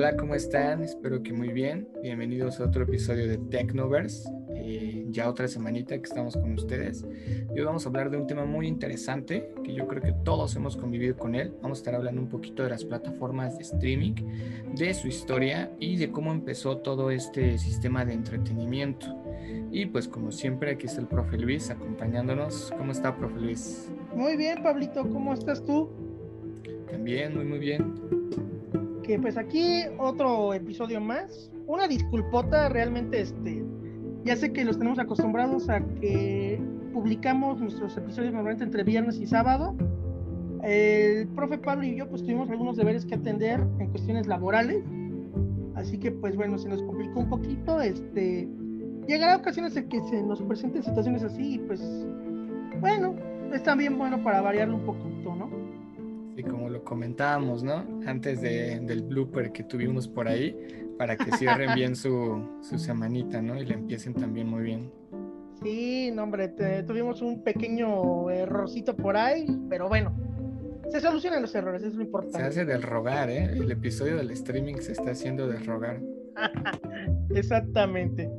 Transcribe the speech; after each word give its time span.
Hola, 0.00 0.16
¿cómo 0.16 0.34
están? 0.34 0.82
Espero 0.82 1.22
que 1.22 1.34
muy 1.34 1.48
bien. 1.48 1.86
Bienvenidos 2.02 2.58
a 2.58 2.64
otro 2.64 2.84
episodio 2.84 3.28
de 3.28 3.36
Technoverse. 3.36 4.30
Eh, 4.56 5.04
ya 5.10 5.28
otra 5.28 5.46
semanita 5.46 5.94
que 5.94 6.04
estamos 6.04 6.38
con 6.38 6.54
ustedes. 6.54 7.04
hoy 7.50 7.60
vamos 7.60 7.84
a 7.84 7.90
hablar 7.90 8.10
de 8.10 8.16
un 8.16 8.26
tema 8.26 8.46
muy 8.46 8.66
interesante 8.66 9.52
que 9.62 9.74
yo 9.74 9.86
creo 9.86 10.00
que 10.00 10.14
todos 10.24 10.56
hemos 10.56 10.78
convivido 10.78 11.18
con 11.18 11.34
él. 11.34 11.52
Vamos 11.60 11.76
a 11.76 11.80
estar 11.80 11.94
hablando 11.94 12.22
un 12.22 12.30
poquito 12.30 12.62
de 12.62 12.70
las 12.70 12.82
plataformas 12.82 13.58
de 13.58 13.62
streaming, 13.62 14.14
de 14.74 14.94
su 14.94 15.06
historia 15.06 15.70
y 15.78 15.98
de 15.98 16.10
cómo 16.10 16.32
empezó 16.32 16.78
todo 16.78 17.10
este 17.10 17.58
sistema 17.58 18.06
de 18.06 18.14
entretenimiento. 18.14 19.06
Y 19.70 19.84
pues 19.84 20.08
como 20.08 20.32
siempre 20.32 20.70
aquí 20.70 20.86
está 20.86 21.02
el 21.02 21.08
profe 21.08 21.36
Luis 21.36 21.68
acompañándonos. 21.68 22.72
¿Cómo 22.78 22.92
está, 22.92 23.14
profe 23.14 23.38
Luis? 23.38 23.92
Muy 24.14 24.38
bien, 24.38 24.62
Pablito, 24.62 25.06
¿cómo 25.10 25.34
estás 25.34 25.62
tú? 25.62 25.90
También, 26.90 27.36
muy 27.36 27.44
muy 27.44 27.58
bien. 27.58 28.19
Pues 29.18 29.36
aquí 29.36 29.82
otro 29.98 30.54
episodio 30.54 31.00
más. 31.00 31.50
Una 31.66 31.88
disculpota, 31.88 32.68
realmente 32.68 33.20
este 33.20 33.64
ya 34.24 34.36
sé 34.36 34.52
que 34.52 34.64
los 34.64 34.78
tenemos 34.78 34.98
acostumbrados 34.98 35.68
a 35.68 35.80
que 36.00 36.60
publicamos 36.92 37.60
nuestros 37.60 37.96
episodios 37.96 38.32
normalmente 38.32 38.64
entre 38.64 38.84
viernes 38.84 39.18
y 39.18 39.26
sábado. 39.26 39.74
El 40.62 41.26
profe 41.28 41.58
Pablo 41.58 41.84
y 41.84 41.96
yo 41.96 42.08
pues 42.08 42.22
tuvimos 42.22 42.50
algunos 42.50 42.76
deberes 42.76 43.06
que 43.06 43.14
atender 43.14 43.60
en 43.78 43.88
cuestiones 43.88 44.26
laborales. 44.26 44.84
Así 45.74 45.98
que 45.98 46.12
pues 46.12 46.36
bueno, 46.36 46.58
se 46.58 46.68
nos 46.68 46.82
complicó 46.82 47.20
un 47.20 47.30
poquito. 47.30 47.80
Este, 47.80 48.48
llegará 49.08 49.36
ocasiones 49.36 49.76
en 49.76 49.88
que 49.88 50.00
se 50.02 50.22
nos 50.22 50.42
presenten 50.42 50.82
situaciones 50.82 51.22
así 51.22 51.54
y 51.54 51.58
pues 51.58 51.80
bueno, 52.80 53.14
es 53.52 53.62
también 53.62 53.96
bueno 53.96 54.22
para 54.22 54.40
variarlo 54.42 54.76
un 54.76 54.84
poquito, 54.84 55.34
¿no? 55.34 55.49
Como 56.42 56.68
lo 56.68 56.84
comentábamos, 56.84 57.62
¿no? 57.62 57.84
Antes 58.06 58.40
de, 58.40 58.80
del 58.80 59.02
blooper 59.02 59.52
que 59.52 59.64
tuvimos 59.64 60.08
por 60.08 60.28
ahí, 60.28 60.56
para 60.98 61.16
que 61.16 61.32
cierren 61.36 61.74
bien 61.74 61.96
su, 61.96 62.60
su 62.62 62.78
semanita, 62.78 63.40
¿no? 63.40 63.60
Y 63.60 63.64
le 63.64 63.74
empiecen 63.74 64.14
también 64.14 64.48
muy 64.48 64.62
bien. 64.62 64.92
Sí, 65.62 66.10
no, 66.14 66.24
hombre, 66.24 66.48
tuvimos 66.86 67.20
un 67.20 67.42
pequeño 67.42 68.30
errorcito 68.30 68.96
por 68.96 69.16
ahí, 69.16 69.46
pero 69.68 69.88
bueno, 69.88 70.14
se 70.90 71.00
solucionan 71.00 71.42
los 71.42 71.54
errores, 71.54 71.82
es 71.82 71.94
lo 71.94 72.02
importante. 72.02 72.38
Se 72.38 72.44
hace 72.44 72.64
del 72.64 72.82
rogar, 72.82 73.30
¿eh? 73.30 73.44
El 73.44 73.70
episodio 73.70 74.16
del 74.16 74.30
streaming 74.30 74.76
se 74.76 74.92
está 74.92 75.10
haciendo 75.10 75.46
del 75.46 75.64
rogar. 75.66 76.00
Exactamente. 77.34 78.30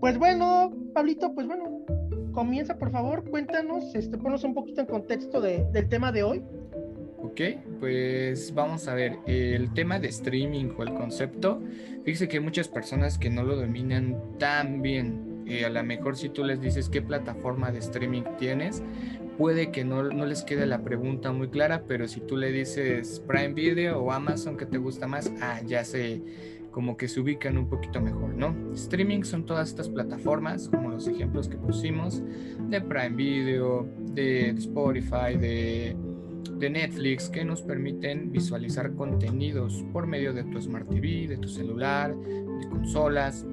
Pues 0.00 0.18
bueno, 0.18 0.72
Pablito, 0.94 1.34
pues 1.34 1.46
bueno, 1.46 1.84
comienza 2.32 2.76
por 2.76 2.90
favor, 2.90 3.28
cuéntanos, 3.28 3.94
este, 3.94 4.18
ponos 4.18 4.42
un 4.42 4.54
poquito 4.54 4.80
en 4.80 4.86
contexto 4.86 5.40
de, 5.40 5.64
del 5.72 5.88
tema 5.88 6.10
de 6.10 6.22
hoy. 6.22 6.42
Ok, 7.22 7.40
pues 7.78 8.52
vamos 8.52 8.88
a 8.88 8.94
ver, 8.94 9.16
el 9.26 9.72
tema 9.74 10.00
de 10.00 10.08
streaming 10.08 10.74
o 10.76 10.82
el 10.82 10.92
concepto, 10.92 11.62
fíjese 12.04 12.26
que 12.26 12.38
hay 12.38 12.42
muchas 12.42 12.66
personas 12.66 13.16
que 13.16 13.30
no 13.30 13.44
lo 13.44 13.54
dominan 13.54 14.38
tan 14.40 14.82
bien. 14.82 15.44
Eh, 15.46 15.64
a 15.64 15.70
lo 15.70 15.84
mejor 15.84 16.16
si 16.16 16.30
tú 16.30 16.42
les 16.42 16.60
dices 16.60 16.88
qué 16.88 17.00
plataforma 17.00 17.70
de 17.70 17.78
streaming 17.78 18.22
tienes, 18.38 18.82
puede 19.38 19.70
que 19.70 19.84
no, 19.84 20.02
no, 20.02 20.26
les 20.26 20.42
quede 20.42 20.66
la 20.66 20.82
pregunta 20.82 21.30
muy 21.30 21.48
clara, 21.48 21.84
pero 21.86 22.08
si 22.08 22.20
tú 22.20 22.36
le 22.36 22.50
dices 22.50 23.22
Prime 23.26 23.54
Video 23.54 24.00
o 24.00 24.10
Amazon 24.10 24.56
que 24.56 24.66
te 24.66 24.78
gusta 24.78 25.06
más, 25.06 25.32
ah, 25.40 25.60
ya 25.64 25.84
se 25.84 26.22
como 26.72 26.96
que 26.96 27.06
se 27.06 27.20
ubican 27.20 27.56
un 27.56 27.68
poquito 27.68 28.00
mejor, 28.00 28.34
¿no? 28.34 28.56
Streaming 28.72 29.22
son 29.22 29.46
todas 29.46 29.68
estas 29.68 29.88
plataformas, 29.88 30.68
como 30.68 30.88
los 30.88 31.06
ejemplos 31.06 31.46
que 31.48 31.58
pusimos, 31.58 32.22
de 32.68 32.80
Prime 32.80 33.10
Video, 33.10 33.86
de 34.12 34.50
Spotify, 34.50 35.36
de 35.38 35.94
de 36.44 36.70
Netflix 36.70 37.28
que 37.28 37.44
nos 37.44 37.62
permiten 37.62 38.30
visualizar 38.30 38.92
contenidos 38.94 39.84
por 39.92 40.06
medio 40.06 40.32
de 40.32 40.44
tu 40.44 40.60
Smart 40.60 40.88
TV, 40.88 41.26
de 41.28 41.36
tu 41.36 41.48
celular, 41.48 42.14
de 42.14 42.68
consolas, 42.68 43.46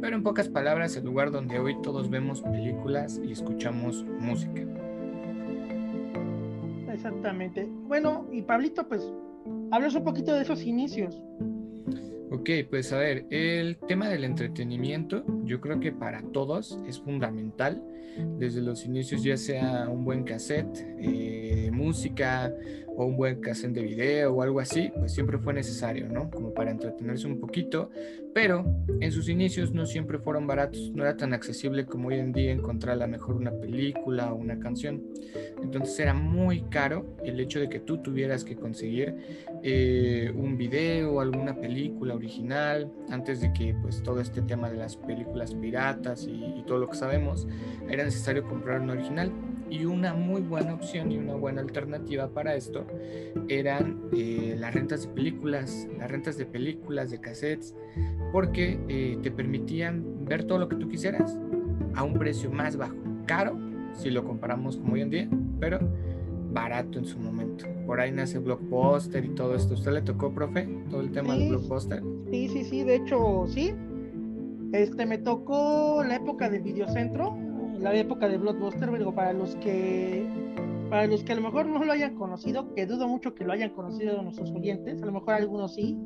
pero 0.00 0.16
en 0.16 0.22
pocas 0.22 0.48
palabras 0.48 0.96
el 0.96 1.04
lugar 1.04 1.30
donde 1.30 1.58
hoy 1.58 1.76
todos 1.82 2.10
vemos 2.10 2.42
películas 2.42 3.20
y 3.24 3.32
escuchamos 3.32 4.04
música. 4.18 4.62
Exactamente. 6.92 7.68
Bueno, 7.86 8.26
y 8.32 8.42
Pablito, 8.42 8.88
pues, 8.88 9.02
hablas 9.70 9.94
un 9.94 10.04
poquito 10.04 10.34
de 10.34 10.42
esos 10.42 10.62
inicios. 10.62 11.20
Ok, 12.30 12.50
pues 12.68 12.92
a 12.92 12.98
ver, 12.98 13.26
el 13.30 13.76
tema 13.86 14.08
del 14.08 14.24
entretenimiento 14.24 15.24
yo 15.46 15.60
creo 15.60 15.80
que 15.80 15.92
para 15.92 16.22
todos 16.22 16.78
es 16.86 17.00
fundamental, 17.00 17.82
desde 18.38 18.62
los 18.62 18.84
inicios 18.84 19.22
ya 19.22 19.36
sea 19.36 19.88
un 19.88 20.04
buen 20.04 20.24
cassette, 20.24 20.86
eh, 20.98 21.70
música 21.72 22.52
o 22.96 23.04
un 23.04 23.16
buen 23.16 23.40
cassette 23.40 23.72
de 23.72 23.82
video 23.82 24.34
o 24.34 24.42
algo 24.42 24.58
así, 24.60 24.90
pues 24.96 25.12
siempre 25.12 25.38
fue 25.38 25.52
necesario, 25.52 26.08
¿no? 26.08 26.30
Como 26.30 26.54
para 26.54 26.70
entretenerse 26.70 27.26
un 27.26 27.38
poquito, 27.38 27.90
pero 28.32 28.64
en 29.00 29.12
sus 29.12 29.28
inicios 29.28 29.72
no 29.72 29.84
siempre 29.84 30.18
fueron 30.18 30.46
baratos, 30.46 30.92
no 30.94 31.02
era 31.02 31.16
tan 31.16 31.34
accesible 31.34 31.84
como 31.84 32.08
hoy 32.08 32.14
en 32.14 32.32
día 32.32 32.52
encontrar 32.52 32.94
a 32.94 33.06
lo 33.06 33.08
mejor 33.08 33.36
una 33.36 33.52
película 33.52 34.32
o 34.32 34.36
una 34.36 34.58
canción. 34.58 35.02
Entonces 35.62 35.98
era 36.00 36.14
muy 36.14 36.62
caro 36.62 37.16
el 37.22 37.38
hecho 37.38 37.60
de 37.60 37.68
que 37.68 37.80
tú 37.80 37.98
tuvieras 37.98 38.44
que 38.44 38.56
conseguir 38.56 39.14
eh, 39.62 40.32
un 40.34 40.56
video 40.56 41.14
o 41.14 41.20
alguna 41.20 41.54
película 41.54 42.14
original 42.14 42.90
antes 43.10 43.42
de 43.42 43.52
que 43.52 43.74
pues 43.82 44.02
todo 44.02 44.20
este 44.20 44.40
tema 44.40 44.70
de 44.70 44.78
las 44.78 44.96
películas 44.96 45.35
piratas 45.54 46.26
y, 46.26 46.32
y 46.32 46.64
todo 46.66 46.78
lo 46.78 46.88
que 46.88 46.96
sabemos, 46.96 47.46
era 47.88 48.04
necesario 48.04 48.44
comprar 48.44 48.80
un 48.80 48.90
original 48.90 49.32
y 49.70 49.84
una 49.84 50.14
muy 50.14 50.42
buena 50.42 50.74
opción 50.74 51.10
y 51.10 51.18
una 51.18 51.34
buena 51.34 51.60
alternativa 51.60 52.28
para 52.28 52.54
esto 52.54 52.86
eran 53.48 54.00
eh, 54.12 54.54
las 54.58 54.74
rentas 54.74 55.02
de 55.02 55.08
películas, 55.08 55.88
las 55.98 56.10
rentas 56.10 56.36
de 56.36 56.46
películas, 56.46 57.10
de 57.10 57.20
cassettes, 57.20 57.74
porque 58.32 58.78
eh, 58.88 59.18
te 59.22 59.30
permitían 59.30 60.24
ver 60.24 60.44
todo 60.44 60.58
lo 60.58 60.68
que 60.68 60.76
tú 60.76 60.88
quisieras 60.88 61.38
a 61.94 62.04
un 62.04 62.14
precio 62.14 62.50
más 62.50 62.76
bajo, 62.76 62.96
caro 63.26 63.58
si 63.92 64.10
lo 64.10 64.24
comparamos 64.24 64.76
como 64.76 64.94
hoy 64.94 65.00
en 65.00 65.10
día, 65.10 65.28
pero 65.58 65.80
barato 66.52 66.98
en 66.98 67.04
su 67.04 67.18
momento. 67.18 67.66
Por 67.86 68.00
ahí 68.00 68.12
nace 68.12 68.38
Blockbuster 68.38 69.24
y 69.24 69.28
todo 69.30 69.54
esto. 69.54 69.74
¿Usted 69.74 69.92
le 69.92 70.02
tocó, 70.02 70.32
profe, 70.32 70.68
todo 70.90 71.00
el 71.00 71.10
tema 71.10 71.36
de 71.36 71.48
Blockbuster? 71.48 72.02
Sí, 72.30 72.48
sí, 72.48 72.64
sí, 72.64 72.82
de 72.82 72.96
hecho, 72.96 73.46
sí. 73.46 73.74
Este, 74.76 75.06
me 75.06 75.16
tocó 75.16 76.04
la 76.06 76.16
época 76.16 76.50
del 76.50 76.62
videocentro, 76.62 77.34
la 77.78 77.94
época 77.94 78.28
de 78.28 78.36
Blockbuster, 78.36 78.90
pero 78.90 79.14
para 79.14 79.32
los 79.32 79.56
que 79.56 80.26
para 80.90 81.06
los 81.06 81.24
que 81.24 81.32
a 81.32 81.36
lo 81.36 81.40
mejor 81.40 81.64
no 81.66 81.82
lo 81.82 81.92
hayan 81.92 82.14
conocido, 82.14 82.74
que 82.74 82.84
dudo 82.84 83.08
mucho 83.08 83.34
que 83.34 83.44
lo 83.44 83.54
hayan 83.54 83.70
conocido 83.70 84.20
nuestros 84.22 84.50
oyentes, 84.52 85.02
a 85.02 85.06
lo 85.06 85.12
mejor 85.12 85.34
algunos 85.34 85.74
sí, 85.74 85.98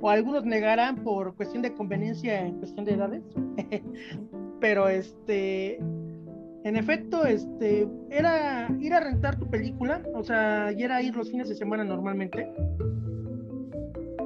o 0.00 0.10
algunos 0.10 0.44
negarán 0.44 0.96
por 0.96 1.34
cuestión 1.36 1.62
de 1.62 1.72
conveniencia 1.72 2.46
en 2.46 2.58
cuestión 2.58 2.84
de 2.84 2.92
edades, 2.92 3.24
pero 4.60 4.88
este, 4.88 5.76
en 6.64 6.76
efecto, 6.76 7.24
este, 7.24 7.88
era 8.10 8.68
ir 8.78 8.92
a 8.92 9.00
rentar 9.00 9.38
tu 9.38 9.48
película, 9.48 10.02
o 10.14 10.22
sea, 10.22 10.70
y 10.70 10.82
era 10.82 11.00
ir 11.00 11.16
los 11.16 11.30
fines 11.30 11.48
de 11.48 11.54
semana 11.54 11.82
normalmente, 11.82 12.52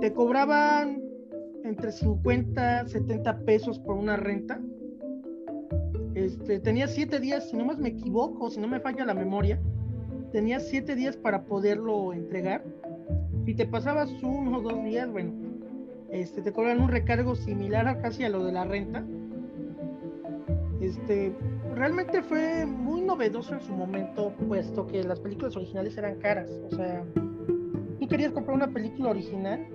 te 0.00 0.12
cobraban 0.12 1.09
entre 1.70 1.92
50, 1.92 2.88
70 2.88 3.38
pesos 3.44 3.78
por 3.78 3.96
una 3.96 4.16
renta, 4.16 4.60
este, 6.14 6.58
tenía 6.58 6.88
siete 6.88 7.20
días, 7.20 7.48
si 7.48 7.56
no 7.56 7.64
más 7.64 7.78
me 7.78 7.90
equivoco, 7.90 8.50
si 8.50 8.60
no 8.60 8.68
me 8.68 8.80
falla 8.80 9.04
la 9.04 9.14
memoria, 9.14 9.60
tenía 10.32 10.60
siete 10.60 10.94
días 10.94 11.16
para 11.16 11.44
poderlo 11.44 12.12
entregar. 12.12 12.64
Si 13.46 13.54
te 13.54 13.66
pasabas 13.66 14.10
uno 14.22 14.58
o 14.58 14.60
dos 14.60 14.84
días, 14.84 15.10
bueno, 15.10 15.32
este, 16.10 16.42
te 16.42 16.52
cobran 16.52 16.80
un 16.80 16.88
recargo 16.88 17.34
similar 17.36 17.86
a 17.86 18.00
casi 18.00 18.24
a 18.24 18.28
lo 18.28 18.44
de 18.44 18.52
la 18.52 18.64
renta. 18.64 19.04
Este, 20.80 21.32
realmente 21.74 22.22
fue 22.22 22.66
muy 22.66 23.02
novedoso 23.02 23.54
en 23.54 23.60
su 23.60 23.72
momento, 23.72 24.32
puesto 24.48 24.86
que 24.86 25.02
las 25.04 25.20
películas 25.20 25.56
originales 25.56 25.96
eran 25.96 26.16
caras. 26.18 26.50
O 26.70 26.74
sea, 26.74 27.04
tú 28.00 28.08
querías 28.08 28.32
comprar 28.32 28.56
una 28.56 28.72
película 28.72 29.10
original 29.10 29.66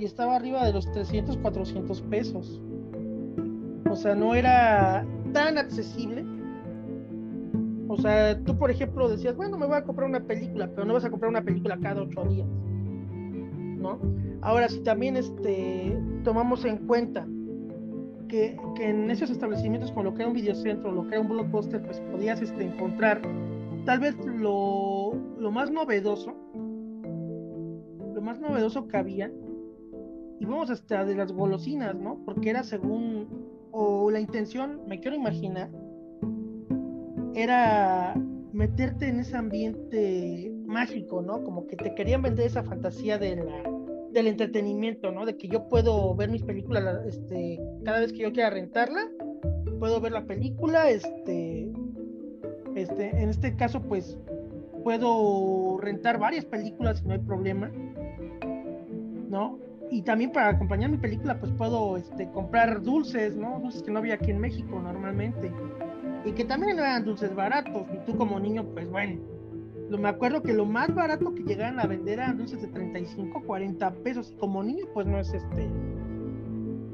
y 0.00 0.06
estaba 0.06 0.36
arriba 0.36 0.64
de 0.64 0.72
los 0.72 0.90
300, 0.90 1.36
400 1.36 2.00
pesos. 2.02 2.58
O 3.90 3.94
sea, 3.94 4.14
no 4.14 4.34
era 4.34 5.04
tan 5.34 5.58
accesible. 5.58 6.24
O 7.86 7.98
sea, 7.98 8.38
tú 8.44 8.56
por 8.56 8.70
ejemplo 8.70 9.10
decías, 9.10 9.36
bueno, 9.36 9.58
me 9.58 9.66
voy 9.66 9.76
a 9.76 9.84
comprar 9.84 10.08
una 10.08 10.20
película, 10.20 10.70
pero 10.74 10.86
no 10.86 10.94
vas 10.94 11.04
a 11.04 11.10
comprar 11.10 11.28
una 11.28 11.42
película 11.42 11.78
cada 11.82 12.02
ocho 12.02 12.24
días. 12.24 12.48
¿No? 13.78 13.98
Ahora, 14.40 14.70
si 14.70 14.80
también 14.80 15.16
este, 15.16 15.98
tomamos 16.24 16.64
en 16.64 16.78
cuenta 16.86 17.26
que, 18.26 18.56
que, 18.76 18.88
en 18.88 19.10
esos 19.10 19.28
establecimientos 19.28 19.92
como 19.92 20.04
lo 20.04 20.14
que 20.14 20.22
era 20.22 20.28
un 20.28 20.34
videocentro, 20.34 20.92
lo 20.92 21.02
que 21.08 21.16
era 21.16 21.20
un 21.20 21.28
blockbuster, 21.28 21.82
pues 21.82 22.00
podías 22.12 22.40
este, 22.40 22.64
encontrar 22.64 23.20
tal 23.84 24.00
vez 24.00 24.16
lo, 24.24 25.14
lo 25.38 25.50
más 25.50 25.70
novedoso, 25.70 26.34
lo 28.14 28.22
más 28.22 28.40
novedoso 28.40 28.86
que 28.86 28.96
había, 28.96 29.30
y 30.40 30.46
vamos 30.46 30.70
hasta 30.70 31.04
de 31.04 31.14
las 31.14 31.32
golosinas, 31.32 31.94
¿no? 31.94 32.18
Porque 32.24 32.50
era 32.50 32.64
según 32.64 33.28
o 33.70 34.10
la 34.10 34.18
intención, 34.18 34.80
me 34.88 34.98
quiero 34.98 35.16
imaginar, 35.16 35.70
era 37.34 38.14
meterte 38.52 39.08
en 39.08 39.20
ese 39.20 39.36
ambiente 39.36 40.50
mágico, 40.64 41.22
¿no? 41.22 41.44
Como 41.44 41.66
que 41.66 41.76
te 41.76 41.94
querían 41.94 42.22
vender 42.22 42.46
esa 42.46 42.64
fantasía 42.64 43.18
de 43.18 43.40
del 44.12 44.26
entretenimiento, 44.26 45.12
¿no? 45.12 45.24
De 45.24 45.36
que 45.36 45.46
yo 45.46 45.68
puedo 45.68 46.16
ver 46.16 46.30
mis 46.30 46.42
películas 46.42 47.06
este, 47.06 47.60
cada 47.84 48.00
vez 48.00 48.12
que 48.12 48.20
yo 48.20 48.32
quiera 48.32 48.50
rentarla, 48.50 49.08
puedo 49.78 50.00
ver 50.00 50.12
la 50.12 50.24
película, 50.24 50.90
este, 50.90 51.70
este, 52.74 53.10
en 53.10 53.28
este 53.28 53.54
caso, 53.54 53.80
pues 53.82 54.18
puedo 54.82 55.78
rentar 55.78 56.18
varias 56.18 56.44
películas 56.44 57.02
y 57.04 57.08
no 57.08 57.12
hay 57.12 57.20
problema, 57.20 57.70
¿no? 59.28 59.58
Y 59.90 60.02
también 60.02 60.30
para 60.30 60.50
acompañar 60.50 60.90
mi 60.90 60.98
película, 60.98 61.38
pues 61.40 61.50
puedo 61.52 61.96
este, 61.96 62.30
comprar 62.30 62.82
dulces, 62.82 63.36
¿no? 63.36 63.58
Dulces 63.60 63.82
que 63.82 63.90
no 63.90 63.98
había 63.98 64.14
aquí 64.14 64.30
en 64.30 64.38
México 64.38 64.80
normalmente. 64.80 65.52
Y 66.24 66.32
que 66.32 66.44
también 66.44 66.78
eran 66.78 67.04
dulces 67.04 67.34
baratos. 67.34 67.86
Y 67.92 67.98
tú 68.06 68.16
como 68.16 68.38
niño, 68.38 68.64
pues 68.72 68.88
bueno, 68.88 69.20
me 69.98 70.08
acuerdo 70.08 70.42
que 70.42 70.52
lo 70.52 70.64
más 70.64 70.94
barato 70.94 71.34
que 71.34 71.42
llegaban 71.42 71.80
a 71.80 71.86
vender 71.86 72.20
eran 72.20 72.38
dulces 72.38 72.62
de 72.62 72.68
35, 72.68 73.42
40 73.42 73.90
pesos. 74.02 74.34
Como 74.38 74.62
niño, 74.62 74.86
pues 74.94 75.06
no 75.06 75.18
es 75.18 75.32
este 75.32 75.68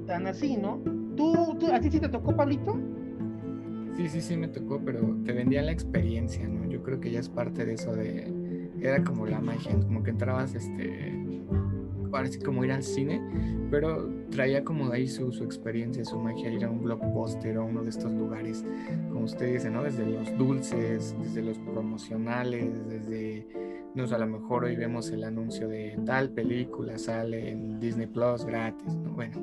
tan 0.07 0.27
así, 0.27 0.57
¿no? 0.57 0.79
¿Tú, 1.17 1.57
tú, 1.59 1.67
a 1.73 1.83
sí 1.83 1.91
te 1.91 2.09
tocó, 2.09 2.35
Pablito? 2.35 2.79
Sí, 3.97 4.09
sí, 4.09 4.21
sí 4.21 4.37
me 4.37 4.49
tocó, 4.49 4.81
pero 4.85 5.17
te 5.25 5.33
vendían 5.33 5.67
la 5.67 5.73
experiencia, 5.73 6.47
¿no? 6.47 6.69
Yo 6.69 6.83
creo 6.83 7.01
que 7.01 7.11
ya 7.11 7.21
es 7.21 7.29
parte 7.29 7.65
de 7.65 7.75
eso 7.75 7.95
de... 7.95 8.71
Era 8.79 9.03
como 9.03 9.27
la 9.27 9.41
magia, 9.41 9.73
como 9.81 10.03
que 10.03 10.11
entrabas, 10.11 10.55
este... 10.55 11.26
Parece 12.17 12.39
como 12.39 12.65
ir 12.65 12.73
al 12.73 12.83
cine, 12.83 13.21
pero 13.71 14.11
traía 14.31 14.65
como 14.65 14.89
de 14.89 14.97
ahí 14.97 15.07
su, 15.07 15.29
experiencia, 15.45 16.03
su 16.03 16.19
magia, 16.19 16.51
ir 16.51 16.65
a 16.65 16.71
un 16.71 16.83
blockbuster 16.83 17.59
o 17.59 17.67
uno 17.67 17.83
de 17.83 17.91
estos 17.91 18.11
lugares, 18.11 18.65
como 19.11 19.27
usted 19.27 19.53
dice, 19.53 19.69
¿no? 19.69 19.83
Desde 19.83 20.07
los 20.07 20.39
dulces, 20.39 21.15
desde 21.23 21.43
los 21.43 21.59
promocionales, 21.59 22.89
desde, 22.89 23.47
no 23.95 24.05
a 24.05 24.19
lo 24.19 24.27
mejor 24.29 24.65
hoy 24.65 24.77
vemos 24.77 25.11
el 25.11 25.25
anuncio 25.25 25.69
de 25.69 25.99
tal 26.07 26.31
película, 26.31 26.97
sale 26.97 27.51
en 27.51 27.79
Disney 27.81 28.07
Plus 28.07 28.47
gratis, 28.47 28.95
¿no? 28.95 29.11
Bueno, 29.11 29.37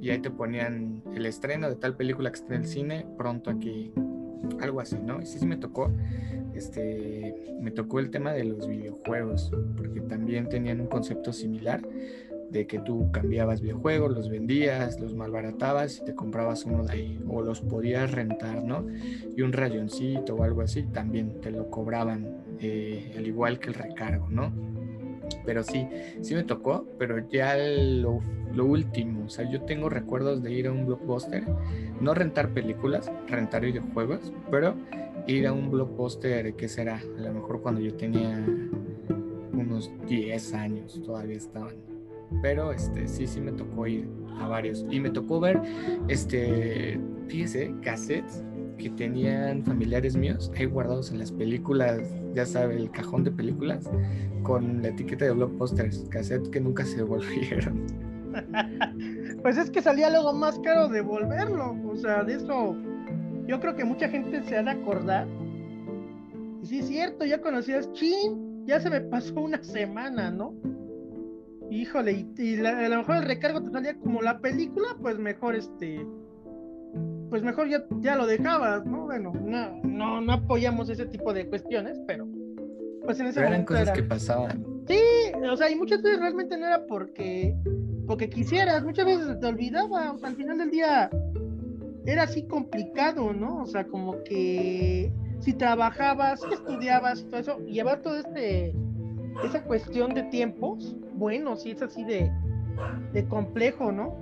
y 0.00 0.10
ahí 0.10 0.18
te 0.18 0.32
ponían 0.32 1.00
el 1.14 1.26
estreno 1.26 1.68
de 1.68 1.76
tal 1.76 1.94
película 1.94 2.28
que 2.28 2.38
está 2.40 2.56
en 2.56 2.62
el 2.62 2.66
cine, 2.66 3.06
pronto 3.16 3.50
aquí, 3.50 3.92
algo 4.60 4.80
así, 4.80 4.96
¿no? 5.04 5.20
Y 5.20 5.26
sí, 5.26 5.44
me 5.46 5.56
tocó, 5.56 5.90
este, 6.54 7.56
me 7.60 7.70
tocó 7.70 7.98
el 7.98 8.10
tema 8.10 8.32
de 8.32 8.44
los 8.44 8.66
videojuegos, 8.66 9.50
porque 9.76 10.00
también 10.00 10.48
tenían 10.48 10.80
un 10.80 10.86
concepto 10.86 11.32
similar 11.32 11.82
de 12.50 12.66
que 12.66 12.78
tú 12.78 13.10
cambiabas 13.10 13.60
videojuegos, 13.60 14.12
los 14.12 14.28
vendías, 14.28 15.00
los 15.00 15.14
malbaratabas 15.14 15.98
y 15.98 16.04
te 16.04 16.14
comprabas 16.14 16.64
uno 16.64 16.84
de 16.84 16.92
ahí, 16.92 17.20
o 17.28 17.42
los 17.42 17.60
podías 17.60 18.12
rentar, 18.12 18.62
¿no? 18.62 18.86
Y 19.36 19.42
un 19.42 19.52
rayoncito 19.52 20.36
o 20.36 20.44
algo 20.44 20.62
así 20.62 20.84
también 20.84 21.40
te 21.40 21.50
lo 21.50 21.68
cobraban, 21.68 22.44
eh, 22.60 23.12
al 23.16 23.26
igual 23.26 23.58
que 23.58 23.68
el 23.68 23.74
recargo, 23.74 24.28
¿no? 24.30 24.73
Pero 25.44 25.62
sí, 25.62 25.86
sí 26.20 26.34
me 26.34 26.44
tocó, 26.44 26.86
pero 26.98 27.28
ya 27.28 27.56
lo, 27.56 28.20
lo, 28.52 28.64
último, 28.64 29.26
o 29.26 29.28
sea, 29.28 29.48
yo 29.50 29.62
tengo 29.62 29.88
recuerdos 29.88 30.42
de 30.42 30.52
ir 30.52 30.66
a 30.66 30.72
un 30.72 30.86
blockbuster, 30.86 31.44
no 32.00 32.14
rentar 32.14 32.50
películas, 32.50 33.10
rentar 33.28 33.62
videojuegos, 33.62 34.32
pero 34.50 34.74
ir 35.26 35.46
a 35.46 35.52
un 35.52 35.70
blockbuster, 35.70 36.54
¿qué 36.54 36.68
será? 36.68 37.02
A 37.18 37.20
lo 37.20 37.34
mejor 37.34 37.62
cuando 37.62 37.80
yo 37.80 37.94
tenía 37.94 38.44
unos 39.52 39.90
10 40.06 40.54
años 40.54 41.00
todavía 41.04 41.36
estaban. 41.36 41.74
Pero 42.42 42.72
este 42.72 43.06
sí, 43.06 43.26
sí 43.26 43.40
me 43.40 43.52
tocó 43.52 43.86
ir 43.86 44.08
a 44.40 44.48
varios. 44.48 44.84
Y 44.90 45.00
me 45.00 45.10
tocó 45.10 45.40
ver, 45.40 45.60
este, 46.08 46.98
fíjese, 47.28 47.74
cassettes 47.82 48.42
que 48.78 48.90
tenían 48.90 49.64
familiares 49.64 50.16
míos 50.16 50.50
ahí 50.56 50.66
guardados 50.66 51.10
en 51.10 51.18
las 51.18 51.32
películas, 51.32 52.00
ya 52.34 52.46
sabe, 52.46 52.76
el 52.76 52.90
cajón 52.90 53.24
de 53.24 53.30
películas, 53.30 53.90
con 54.42 54.82
la 54.82 54.88
etiqueta 54.88 55.24
de 55.24 55.32
blockbusters, 55.32 56.06
cassette 56.10 56.50
que 56.50 56.60
nunca 56.60 56.84
se 56.84 56.96
devolvieron. 56.98 57.86
pues 59.42 59.56
es 59.56 59.70
que 59.70 59.80
salía 59.80 60.10
luego 60.10 60.32
más 60.32 60.58
caro 60.60 60.88
devolverlo, 60.88 61.76
o 61.86 61.96
sea, 61.96 62.24
de 62.24 62.34
eso 62.34 62.76
yo 63.46 63.60
creo 63.60 63.76
que 63.76 63.84
mucha 63.84 64.08
gente 64.08 64.42
se 64.42 64.56
ha 64.56 64.62
de 64.62 64.70
acordar. 64.70 65.26
Y 66.62 66.66
sí 66.66 66.78
es 66.78 66.88
cierto, 66.88 67.24
ya 67.24 67.40
conocías, 67.40 67.92
chin, 67.92 68.64
ya 68.66 68.80
se 68.80 68.90
me 68.90 69.00
pasó 69.00 69.34
una 69.40 69.62
semana, 69.62 70.30
¿no? 70.30 70.54
Híjole, 71.70 72.26
y, 72.36 72.64
a 72.64 72.88
lo 72.88 72.98
mejor 72.98 73.16
el 73.16 73.24
recargo 73.24 73.62
te 73.62 73.70
salía 73.70 73.98
como 73.98 74.22
la 74.22 74.38
película, 74.40 74.96
pues 75.00 75.18
mejor 75.18 75.54
este 75.54 76.06
pues 77.34 77.42
mejor 77.42 77.68
ya, 77.68 77.84
ya 77.98 78.14
lo 78.14 78.28
dejabas, 78.28 78.86
¿no? 78.86 79.06
Bueno, 79.06 79.32
no, 79.34 79.80
no, 79.82 80.20
no 80.20 80.32
apoyamos 80.34 80.88
ese 80.88 81.04
tipo 81.06 81.34
de 81.34 81.48
cuestiones, 81.48 82.00
pero 82.06 82.28
pues 83.04 83.18
en 83.18 83.26
ese 83.26 83.40
pero 83.40 83.48
eran 83.48 83.64
cosas 83.64 83.90
que 83.90 84.04
pasaban. 84.04 84.64
Sí, 84.86 85.00
o 85.50 85.56
sea, 85.56 85.68
y 85.68 85.74
muchas 85.74 86.00
veces 86.00 86.20
realmente 86.20 86.56
no 86.56 86.64
era 86.64 86.86
porque, 86.86 87.56
porque 88.06 88.30
quisieras, 88.30 88.84
muchas 88.84 89.06
veces 89.06 89.40
te 89.40 89.46
olvidaba, 89.46 90.12
o 90.12 90.18
sea, 90.18 90.28
al 90.28 90.36
final 90.36 90.58
del 90.58 90.70
día 90.70 91.10
era 92.06 92.22
así 92.22 92.44
complicado, 92.44 93.32
¿no? 93.32 93.62
O 93.62 93.66
sea, 93.66 93.82
como 93.82 94.22
que 94.22 95.12
si 95.40 95.54
trabajabas, 95.54 96.40
estudiabas 96.52 97.22
y 97.22 97.24
todo 97.24 97.40
eso, 97.40 97.58
llevar 97.66 98.00
todo 98.00 98.16
este, 98.16 98.76
esa 99.44 99.60
cuestión 99.64 100.14
de 100.14 100.22
tiempos, 100.22 100.94
bueno, 101.14 101.56
sí 101.56 101.72
es 101.72 101.82
así 101.82 102.04
de, 102.04 102.30
de 103.12 103.24
complejo, 103.26 103.90
¿no? 103.90 104.16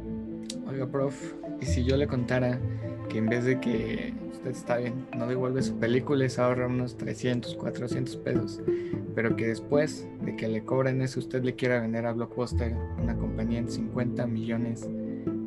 Oiga, 0.67 0.87
prof, 0.87 1.35
y 1.61 1.67
si 1.67 1.85
yo 1.85 1.99
le 1.99 2.07
contara 2.07 2.59
que 3.09 3.19
en 3.19 3.27
vez 3.27 3.45
de 3.45 3.61
que 3.61 4.15
usted 4.33 4.51
está 4.51 4.77
bien, 4.79 5.07
no 5.17 5.27
devuelve 5.27 5.63
su 5.63 5.79
película 5.79 6.25
y 6.25 6.31
se 6.31 6.41
ahorra 6.41 6.67
unos 6.67 6.97
300, 6.97 7.55
400 7.57 8.17
pesos, 8.17 8.61
pero 9.15 9.37
que 9.37 9.47
después 9.47 10.09
de 10.23 10.37
que 10.37 10.49
le 10.49 10.65
cobren 10.65 11.03
eso 11.03 11.21
usted 11.21 11.43
le 11.43 11.55
quiera 11.55 11.81
vender 11.81 12.07
a 12.07 12.13
Blockbuster 12.13 12.75
una 13.03 13.17
compañía 13.17 13.59
en 13.59 13.71
50 13.71 14.27
millones, 14.27 14.89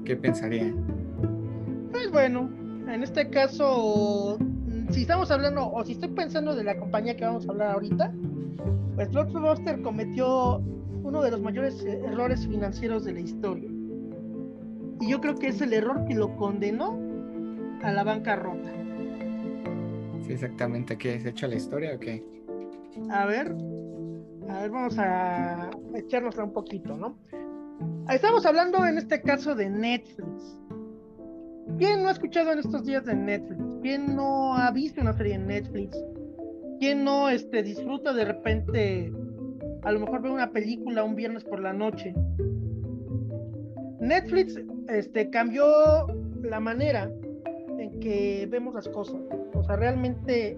¿qué 0.05 0.15
pensaría? 0.15 0.73
Pues 1.91 2.11
bueno, 2.11 2.49
en 2.87 3.03
este 3.03 3.29
caso, 3.29 4.37
si 4.91 5.01
estamos 5.01 5.31
hablando 5.31 5.71
o 5.71 5.83
si 5.83 5.93
estoy 5.93 6.09
pensando 6.09 6.55
de 6.55 6.63
la 6.63 6.77
compañía 6.77 7.15
que 7.15 7.25
vamos 7.25 7.47
a 7.47 7.51
hablar 7.51 7.71
ahorita, 7.71 8.13
pues 8.95 9.11
Blockbuster 9.11 9.81
cometió 9.81 10.61
uno 11.03 11.21
de 11.21 11.31
los 11.31 11.41
mayores 11.41 11.83
errores 11.83 12.47
financieros 12.47 13.05
de 13.05 13.13
la 13.13 13.19
historia. 13.19 13.69
Y 15.01 15.09
yo 15.09 15.19
creo 15.21 15.35
que 15.35 15.47
es 15.47 15.61
el 15.61 15.73
error 15.73 16.05
que 16.05 16.15
lo 16.15 16.35
condenó 16.37 16.97
a 17.83 17.91
la 17.91 18.03
bancarrota. 18.03 18.71
Sí, 20.25 20.33
exactamente. 20.33 20.97
¿Qué 20.97 21.15
es 21.15 21.25
hecho 21.25 21.47
la 21.47 21.55
historia 21.55 21.95
o 21.95 21.99
qué? 21.99 22.23
A 23.09 23.25
ver, 23.25 23.55
a 24.49 24.61
ver, 24.61 24.71
vamos 24.71 24.97
a 24.97 25.69
echarnos 25.95 26.37
un 26.37 26.53
poquito, 26.53 26.95
¿no? 26.95 27.17
Estamos 28.09 28.45
hablando 28.45 28.85
en 28.85 28.97
este 28.97 29.21
caso 29.21 29.55
de 29.55 29.69
Netflix. 29.69 30.59
¿Quién 31.77 32.03
no 32.03 32.09
ha 32.09 32.11
escuchado 32.11 32.51
en 32.53 32.59
estos 32.59 32.85
días 32.85 33.05
de 33.05 33.15
Netflix? 33.15 33.61
¿Quién 33.81 34.15
no 34.15 34.55
ha 34.55 34.71
visto 34.71 35.01
una 35.01 35.13
serie 35.13 35.33
en 35.33 35.47
Netflix? 35.47 35.97
¿Quién 36.79 37.03
no 37.03 37.29
este, 37.29 37.63
disfruta 37.63 38.13
de 38.13 38.25
repente, 38.25 39.11
a 39.83 39.91
lo 39.91 39.99
mejor 39.99 40.21
ve 40.21 40.29
una 40.29 40.51
película 40.51 41.03
un 41.03 41.15
viernes 41.15 41.43
por 41.43 41.59
la 41.59 41.73
noche? 41.73 42.13
Netflix 43.99 44.59
este, 44.87 45.29
cambió 45.29 45.65
la 46.43 46.59
manera 46.59 47.11
que 47.99 48.47
vemos 48.49 48.73
las 48.73 48.87
cosas. 48.87 49.21
O 49.53 49.63
sea, 49.63 49.75
realmente 49.75 50.57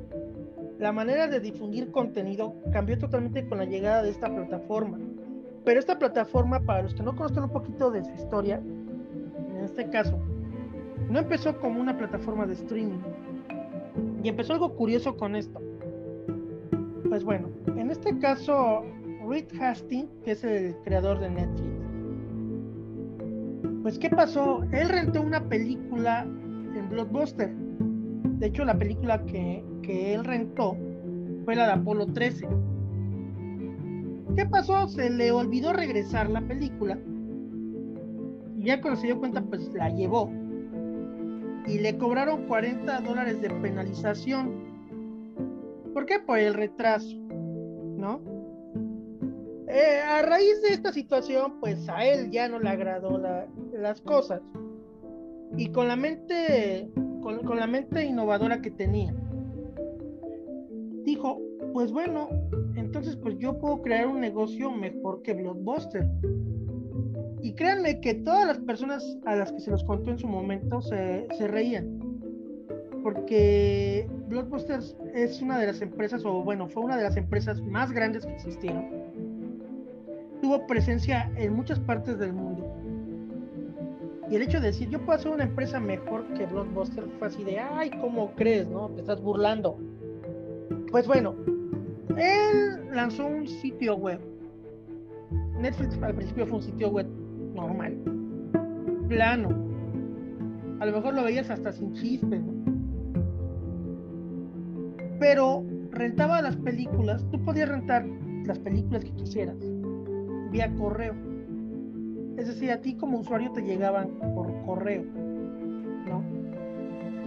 la 0.79 0.91
manera 0.91 1.27
de 1.27 1.39
difundir 1.39 1.91
contenido 1.91 2.55
cambió 2.71 2.97
totalmente 2.97 3.47
con 3.47 3.57
la 3.57 3.65
llegada 3.65 4.03
de 4.03 4.09
esta 4.09 4.27
plataforma. 4.27 4.99
Pero 5.65 5.79
esta 5.79 5.97
plataforma, 5.99 6.59
para 6.61 6.83
los 6.83 6.93
que 6.93 7.03
no 7.03 7.15
conozcan 7.15 7.43
un 7.43 7.49
poquito 7.49 7.91
de 7.91 8.03
su 8.03 8.13
historia, 8.13 8.61
en 9.55 9.63
este 9.63 9.89
caso, 9.89 10.17
no 11.09 11.19
empezó 11.19 11.59
como 11.59 11.81
una 11.81 11.97
plataforma 11.97 12.45
de 12.45 12.53
streaming. 12.53 12.99
Y 14.23 14.29
empezó 14.29 14.53
algo 14.53 14.75
curioso 14.75 15.17
con 15.17 15.35
esto. 15.35 15.59
Pues 17.09 17.23
bueno, 17.23 17.49
en 17.75 17.89
este 17.89 18.17
caso, 18.19 18.83
Reed 19.27 19.47
Hastings, 19.59 20.09
que 20.23 20.31
es 20.31 20.43
el 20.43 20.75
creador 20.83 21.19
de 21.19 21.29
Netflix, 21.29 21.77
pues 23.81 23.97
¿qué 23.99 24.09
pasó? 24.09 24.63
Él 24.71 24.89
rentó 24.89 25.21
una 25.21 25.41
película 25.47 26.27
en 26.77 26.89
Blockbuster. 26.89 27.53
De 27.53 28.47
hecho, 28.47 28.65
la 28.65 28.77
película 28.77 29.23
que, 29.25 29.63
que 29.81 30.13
él 30.13 30.23
rentó 30.23 30.77
fue 31.45 31.55
la 31.55 31.67
de 31.67 31.73
Apolo 31.73 32.05
13. 32.07 32.47
¿Qué 34.35 34.45
pasó? 34.45 34.87
Se 34.87 35.09
le 35.09 35.31
olvidó 35.31 35.73
regresar 35.73 36.29
la 36.29 36.41
película. 36.41 36.99
Y 38.57 38.65
ya 38.65 38.81
cuando 38.81 38.99
se 38.99 39.07
dio 39.07 39.19
cuenta, 39.19 39.41
pues 39.41 39.73
la 39.73 39.89
llevó. 39.89 40.31
Y 41.65 41.79
le 41.79 41.97
cobraron 41.97 42.45
40 42.47 43.01
dólares 43.01 43.41
de 43.41 43.49
penalización. 43.49 44.53
¿Por 45.93 46.05
qué? 46.05 46.19
Por 46.19 46.37
el 46.37 46.53
retraso. 46.53 47.15
¿No? 47.17 48.21
Eh, 49.67 50.01
a 50.01 50.21
raíz 50.21 50.61
de 50.61 50.69
esta 50.69 50.93
situación, 50.93 51.59
pues 51.59 51.89
a 51.89 52.05
él 52.05 52.29
ya 52.31 52.47
no 52.47 52.59
le 52.59 52.69
agradó 52.69 53.21
las 53.73 54.01
cosas. 54.01 54.41
Y 55.55 55.69
con 55.69 55.87
la 55.87 55.95
mente, 55.95 56.89
con, 57.21 57.57
la 57.57 57.67
mente 57.67 58.05
innovadora 58.05 58.61
que 58.61 58.71
tenía, 58.71 59.13
dijo, 61.03 61.41
pues 61.73 61.91
bueno, 61.91 62.29
entonces 62.75 63.15
pues 63.15 63.37
yo 63.37 63.57
puedo 63.57 63.81
crear 63.81 64.07
un 64.07 64.19
negocio 64.19 64.71
mejor 64.71 65.21
que 65.21 65.33
Blockbuster. 65.33 66.07
Y 67.41 67.53
créanme 67.53 68.01
que 68.01 68.15
todas 68.15 68.45
las 68.45 68.59
personas 68.59 69.17
a 69.25 69.35
las 69.35 69.51
que 69.51 69.59
se 69.59 69.71
los 69.71 69.83
contó 69.83 70.11
en 70.11 70.19
su 70.19 70.27
momento 70.27 70.81
se, 70.81 71.27
se 71.37 71.47
reían. 71.47 71.97
Porque 73.03 74.09
Blockbusters 74.27 74.97
es 75.13 75.41
una 75.41 75.57
de 75.57 75.67
las 75.67 75.81
empresas, 75.81 76.25
o 76.25 76.43
bueno, 76.43 76.67
fue 76.67 76.83
una 76.83 76.97
de 76.97 77.03
las 77.03 77.15
empresas 77.15 77.61
más 77.61 77.91
grandes 77.91 78.25
que 78.25 78.33
existieron. 78.33 78.85
Tuvo 80.41 80.67
presencia 80.67 81.31
en 81.37 81.53
muchas 81.53 81.79
partes 81.79 82.19
del 82.19 82.33
mundo. 82.33 82.86
Y 84.29 84.35
el 84.35 84.41
hecho 84.41 84.59
de 84.59 84.67
decir, 84.67 84.89
yo 84.89 84.99
puedo 84.99 85.17
hacer 85.17 85.31
una 85.31 85.45
empresa 85.45 85.79
mejor 85.79 86.25
que 86.33 86.45
Blockbuster 86.45 87.05
fue 87.17 87.27
así 87.27 87.43
de, 87.43 87.59
ay, 87.59 87.91
¿cómo 88.01 88.31
crees? 88.35 88.67
¿No? 88.67 88.89
Te 88.89 89.01
estás 89.01 89.21
burlando. 89.21 89.77
Pues 90.91 91.07
bueno, 91.07 91.35
él 92.17 92.89
lanzó 92.91 93.25
un 93.25 93.47
sitio 93.47 93.95
web. 93.95 94.19
Netflix 95.59 95.97
al 96.01 96.13
principio 96.13 96.45
fue 96.45 96.57
un 96.57 96.63
sitio 96.63 96.89
web 96.89 97.07
normal, 97.53 97.97
plano. 99.07 99.49
A 100.79 100.85
lo 100.85 100.91
mejor 100.91 101.13
lo 101.13 101.23
veías 101.23 101.49
hasta 101.49 101.71
sin 101.71 101.93
chistes, 101.93 102.41
¿no? 102.41 102.53
Pero 105.19 105.63
rentaba 105.91 106.41
las 106.41 106.55
películas, 106.57 107.25
tú 107.31 107.43
podías 107.43 107.69
rentar 107.69 108.05
las 108.45 108.59
películas 108.59 109.03
que 109.03 109.11
quisieras 109.11 109.57
vía 110.51 110.73
correo. 110.75 111.26
Es 112.37 112.47
decir, 112.47 112.71
a 112.71 112.79
ti 112.79 112.95
como 112.95 113.19
usuario 113.19 113.51
te 113.51 113.61
llegaban 113.61 114.09
por 114.35 114.47
correo, 114.65 115.03
¿no? 115.03 116.23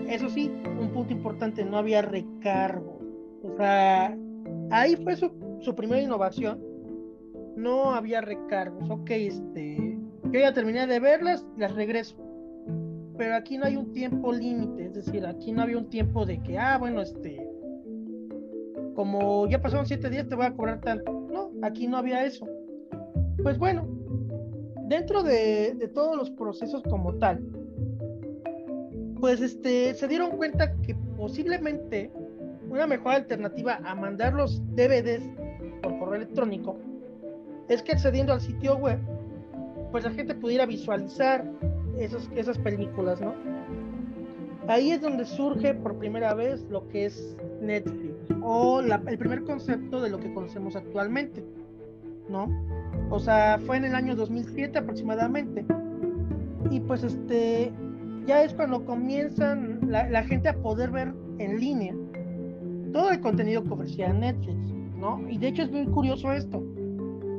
Eso 0.09 0.29
sí, 0.29 0.51
un 0.81 0.91
punto 0.91 1.13
importante, 1.13 1.65
no 1.65 1.77
había 1.77 2.03
recargo. 2.03 3.01
O 3.43 3.57
sea, 3.57 4.17
ahí 4.71 4.97
fue 4.97 5.17
su, 5.17 5.31
su 5.61 5.75
primera 5.75 6.01
innovación. 6.01 6.61
No 7.57 7.93
había 7.93 8.21
recargos. 8.21 8.89
Ok, 8.89 9.11
este, 9.11 9.99
yo 10.33 10.41
ya 10.41 10.53
terminé 10.53 10.87
de 10.87 11.01
verlas, 11.01 11.45
las 11.59 11.75
regreso. 11.75 12.17
Pero 13.19 13.35
aquí 13.35 13.59
no 13.59 13.67
hay 13.67 13.77
un 13.77 13.93
tiempo 13.93 14.33
límite, 14.33 14.87
es 14.87 14.95
decir, 14.95 15.27
aquí 15.27 15.53
no 15.53 15.63
había 15.63 15.77
un 15.77 15.91
tiempo 15.91 16.25
de 16.25 16.41
que, 16.43 16.59
ah, 16.59 16.79
bueno, 16.79 17.03
este, 17.03 17.47
como 18.95 19.47
ya 19.49 19.61
pasaron 19.61 19.87
siete 19.87 20.09
días, 20.09 20.29
te 20.29 20.35
voy 20.35 20.47
a 20.47 20.55
cobrar 20.55 20.81
tanto. 20.81 21.13
No, 21.31 21.51
aquí 21.63 21.87
no 21.87 21.99
había 21.99 22.25
eso. 22.25 22.47
Pues 23.43 23.59
bueno, 23.59 23.87
dentro 24.91 25.23
de, 25.23 25.89
todos 25.95 26.17
los 26.17 26.31
procesos 26.31 26.83
como 26.83 27.15
tal, 27.15 27.41
pues 29.21 29.41
este, 29.41 29.95
se 29.95 30.09
dieron 30.09 30.33
cuenta 30.33 30.75
que 30.83 30.97
posiblemente 31.17 32.11
una 32.69 32.89
mejor 32.89 33.13
alternativa 33.13 33.79
a 33.85 33.95
mandar 33.95 34.35
los 34.35 34.61
DVDs 34.75 35.23
por 35.81 35.97
correo 36.01 36.17
electrónico 36.17 36.77
es 37.69 37.83
que 37.85 37.93
accediendo 37.93 38.33
al 38.33 38.41
sitio 38.41 38.77
web, 38.79 38.99
pues 39.93 40.03
la 40.03 40.11
gente 40.11 40.35
pudiera 40.35 40.67
visualizar 40.67 41.45
esos, 41.97 42.29
esas 42.35 42.59
películas, 42.59 43.21
¿no? 43.21 43.33
Ahí 44.67 44.91
es 44.91 45.01
donde 45.01 45.25
surge 45.25 45.73
por 45.73 45.99
primera 45.99 46.35
vez 46.35 46.63
lo 46.69 46.89
que 46.89 47.07
es 47.07 47.37
Netflix 47.61 48.17
o 48.43 48.81
el 48.81 49.19
primer 49.19 49.45
concepto 49.45 50.01
de 50.01 50.11
lo 50.11 50.19
que 50.19 50.35
conocemos 50.35 50.75
actualmente, 50.75 51.45
¿no? 52.29 52.49
O 53.11 53.19
sea, 53.19 53.59
fue 53.67 53.77
en 53.77 53.85
el 53.85 53.95
año 53.95 54.15
2007 54.15 54.79
aproximadamente. 54.79 55.65
Y 56.71 56.81
pues 56.81 57.03
este, 57.03 57.73
ya 58.27 58.45
es 58.45 58.55
cuando 58.55 58.85
comienzan 58.85 59.81
la, 59.89 60.23
gente 60.23 60.49
a 60.49 60.57
poder 60.57 60.91
ver 60.91 61.13
en 61.39 61.59
línea 61.59 61.95
todo 62.93 63.11
el 63.11 63.21
contenido 63.21 63.65
que 63.65 63.71
ofrecía 63.71 64.13
Netflix, 64.13 64.57
¿no? 64.97 65.21
Y 65.29 65.39
de 65.39 65.49
hecho 65.49 65.63
es 65.63 65.71
muy 65.71 65.87
curioso 65.87 66.33
esto, 66.33 66.63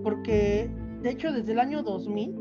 porque 0.03 0.69
de 1.01 1.09
hecho 1.09 1.31
desde 1.31 1.51
el 1.51 1.59
año 1.59 1.83
2000, 1.83 2.35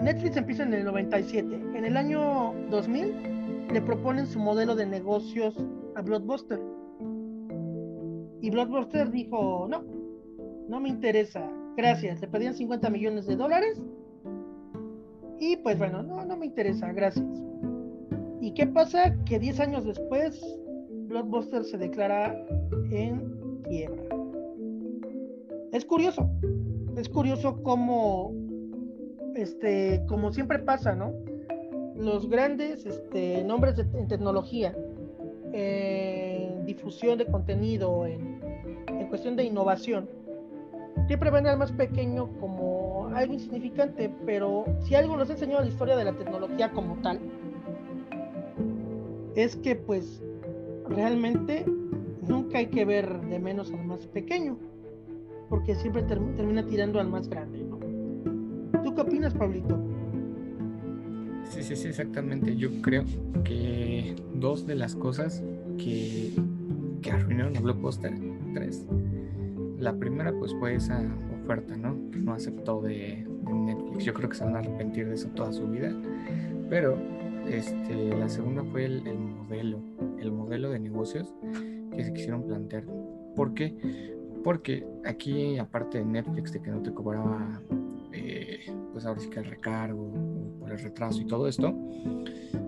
Netflix 0.00 0.36
empieza 0.36 0.62
en 0.64 0.74
el 0.74 0.84
97, 0.84 1.54
en 1.74 1.84
el 1.84 1.96
año 1.96 2.54
2000 2.70 3.68
le 3.72 3.82
proponen 3.82 4.26
su 4.26 4.38
modelo 4.38 4.74
de 4.74 4.86
negocios 4.86 5.56
a 5.94 6.02
Blockbuster. 6.02 6.60
Y 8.40 8.50
Blockbuster 8.50 9.10
dijo, 9.10 9.66
no, 9.70 9.84
no 10.68 10.80
me 10.80 10.88
interesa, 10.88 11.48
gracias. 11.76 12.20
Le 12.20 12.28
pedían 12.28 12.54
50 12.54 12.90
millones 12.90 13.26
de 13.26 13.36
dólares. 13.36 13.80
Y 15.38 15.56
pues 15.56 15.76
bueno, 15.76 16.02
no, 16.02 16.24
no 16.24 16.36
me 16.36 16.46
interesa, 16.46 16.92
gracias. 16.92 17.26
¿Y 18.40 18.52
qué 18.54 18.66
pasa? 18.66 19.16
Que 19.24 19.38
10 19.38 19.60
años 19.60 19.84
después, 19.84 20.40
Blockbuster 21.08 21.64
se 21.64 21.78
declara 21.78 22.34
en 22.90 23.60
quiebra. 23.64 24.02
Es 25.72 25.84
curioso, 25.84 26.28
es 26.96 27.08
curioso 27.08 27.62
cómo, 27.62 28.32
este, 29.34 30.04
como 30.06 30.32
siempre 30.32 30.58
pasa, 30.58 30.94
¿no? 30.94 31.12
Los 31.96 32.28
grandes 32.28 32.84
este, 32.84 33.42
nombres 33.44 33.78
en 33.78 34.08
tecnología, 34.08 34.76
en 35.52 36.66
difusión 36.66 37.18
de 37.18 37.26
contenido, 37.26 38.06
en, 38.06 38.40
en 38.88 39.08
cuestión 39.08 39.36
de 39.36 39.44
innovación, 39.44 40.08
siempre 41.06 41.30
ven 41.30 41.46
al 41.46 41.58
más 41.58 41.72
pequeño 41.72 42.28
como 42.38 43.08
algo 43.14 43.34
insignificante, 43.34 44.10
pero 44.24 44.64
si 44.80 44.94
algo 44.94 45.16
nos 45.16 45.30
enseñó 45.30 45.60
la 45.60 45.66
historia 45.66 45.96
de 45.96 46.04
la 46.04 46.12
tecnología 46.12 46.70
como 46.72 46.96
tal, 47.02 47.20
es 49.34 49.56
que 49.56 49.76
pues 49.76 50.22
realmente 50.88 51.64
nunca 52.26 52.58
hay 52.58 52.66
que 52.66 52.84
ver 52.84 53.20
de 53.22 53.38
menos 53.38 53.72
al 53.72 53.84
más 53.84 54.06
pequeño, 54.06 54.58
porque 55.48 55.74
siempre 55.74 56.02
termina 56.02 56.64
tirando 56.66 57.00
al 57.00 57.08
más 57.08 57.28
grande, 57.28 57.64
¿no? 57.64 57.78
¿Tú 58.82 58.94
qué 58.94 59.00
opinas, 59.00 59.34
Pablito? 59.34 59.78
Sí, 61.50 61.62
sí, 61.62 61.76
sí, 61.76 61.88
exactamente. 61.88 62.56
Yo 62.56 62.70
creo 62.80 63.04
que 63.44 64.16
dos 64.34 64.66
de 64.66 64.74
las 64.74 64.96
cosas 64.96 65.42
que, 65.76 66.32
que 67.02 67.10
arruinaron 67.10 67.56
a 67.56 67.60
Blockbuster 67.60 68.12
3 68.54 68.86
la 69.82 69.92
primera 69.96 70.32
pues 70.32 70.54
fue 70.54 70.76
esa 70.76 71.02
oferta, 71.42 71.76
¿no? 71.76 72.10
Que 72.12 72.18
no 72.20 72.32
aceptó 72.32 72.80
de, 72.80 73.26
Netflix. 73.52 74.04
Yo 74.04 74.14
creo 74.14 74.28
que 74.30 74.36
se 74.36 74.44
van 74.44 74.56
a 74.56 74.60
arrepentir 74.60 75.08
de 75.08 75.14
eso 75.14 75.28
toda 75.30 75.52
su 75.52 75.66
vida. 75.66 75.92
Pero 76.70 76.96
este, 77.48 78.16
la 78.16 78.28
segunda 78.28 78.62
fue 78.64 78.84
el, 78.84 79.02
modelo, 79.18 79.80
el 80.18 80.32
modelo 80.32 80.70
de 80.70 80.78
negocios 80.78 81.34
que 81.94 82.04
se 82.04 82.12
quisieron 82.12 82.44
plantear. 82.46 82.84
¿Por 83.34 83.54
qué? 83.54 83.74
Porque 84.44 84.86
aquí, 85.04 85.58
aparte 85.58 85.98
de 85.98 86.04
Netflix, 86.04 86.52
de 86.52 86.62
que 86.62 86.70
no 86.70 86.80
te 86.80 86.92
cobraba, 86.94 87.60
eh, 88.12 88.60
pues 88.92 89.04
ahora 89.04 89.20
sí 89.20 89.28
que 89.28 89.40
el 89.40 89.46
recargo, 89.46 90.12
por 90.60 90.70
el 90.70 90.78
retraso 90.78 91.20
y 91.20 91.26
todo 91.26 91.48
esto, 91.48 91.76